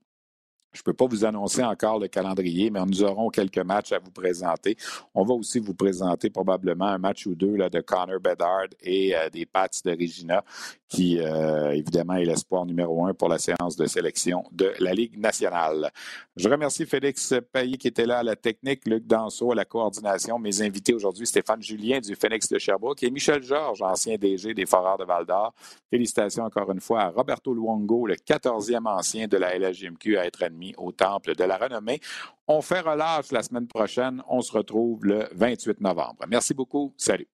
Je 0.74 0.80
ne 0.80 0.84
peux 0.84 0.94
pas 0.94 1.06
vous 1.06 1.26
annoncer 1.26 1.64
encore 1.64 2.00
le 2.00 2.08
calendrier, 2.08 2.70
mais 2.70 2.80
nous 2.86 3.04
aurons 3.04 3.30
quelques 3.30 3.58
matchs 3.58 3.92
à 3.92 4.00
vous 4.00 4.12
présenter. 4.12 4.78
On 5.14 5.26
va 5.26 5.34
aussi 5.34 5.60
vous 5.60 5.74
présenter 5.74 6.30
probablement 6.30 6.86
un 6.86 6.98
match 6.98 7.26
ou 7.26 7.36
deux 7.36 7.58
là, 7.58 7.70
de 7.70 7.82
Connor 7.82 8.22
Bedard 8.22 8.68
et 8.82 9.14
euh, 9.14 9.30
des 9.30 9.46
Pats 9.46 9.68
de 9.84 9.92
Regina, 9.92 10.46
qui 10.88 11.20
euh, 11.20 11.72
évidemment 11.72 12.14
est 12.14 12.24
l'espoir 12.24 12.66
numéro 12.66 13.06
un 13.06 13.14
pour 13.14 13.28
la 13.28 13.38
séance 13.38 13.76
de 13.76 13.86
sélection 13.86 14.46
de 14.54 14.72
la 14.80 14.94
Ligue 14.94 15.20
nationale. 15.20 15.92
Je 16.38 16.48
remercie 16.48 16.86
Félix 16.86 17.34
Payet 17.52 17.78
qui 17.78 17.90
était 17.90 18.06
là 18.06 18.20
à 18.20 18.24
la 18.24 18.38
technique, 18.38 18.88
Luc 18.88 19.06
Danseau 19.06 19.52
à 19.52 19.56
la 19.56 19.66
coordination, 19.66 20.40
mes 20.40 20.62
invités 20.62 20.94
aujourd'hui, 20.94 21.28
Stéphane 21.28 21.62
Julien 21.62 22.00
du 22.00 22.16
Phoenix 22.16 22.48
de 22.48 22.58
Sherbrooke 22.58 23.04
et 23.04 23.12
Michel 23.12 23.44
Georges, 23.44 23.82
ancien 23.82 24.16
DG 24.16 24.54
des 24.54 24.66
Foreurs 24.66 24.98
de 24.98 25.04
Val-d'Or. 25.04 25.54
Félicitations 25.90 26.46
encore 26.46 26.72
une 26.72 26.80
fois 26.80 27.02
à 27.02 27.10
Roberto 27.10 27.54
Luongo, 27.54 28.08
le 28.08 28.16
14e 28.16 28.88
ancien 28.88 29.28
de 29.28 29.36
la 29.36 29.58
LHJMQ 29.58 30.18
à 30.18 30.26
être 30.26 30.44
admis 30.44 30.61
au 30.78 30.92
Temple 30.92 31.36
de 31.36 31.44
la 31.44 31.58
Renommée. 31.58 32.00
On 32.48 32.62
fait 32.62 32.82
relâche 32.82 33.32
la 33.32 33.44
semaine 33.44 33.68
prochaine. 33.68 34.22
On 34.28 34.42
se 34.42 34.52
retrouve 34.52 35.06
le 35.06 35.28
28 35.34 35.82
novembre. 35.82 36.24
Merci 36.28 36.54
beaucoup. 36.54 36.94
Salut. 36.98 37.28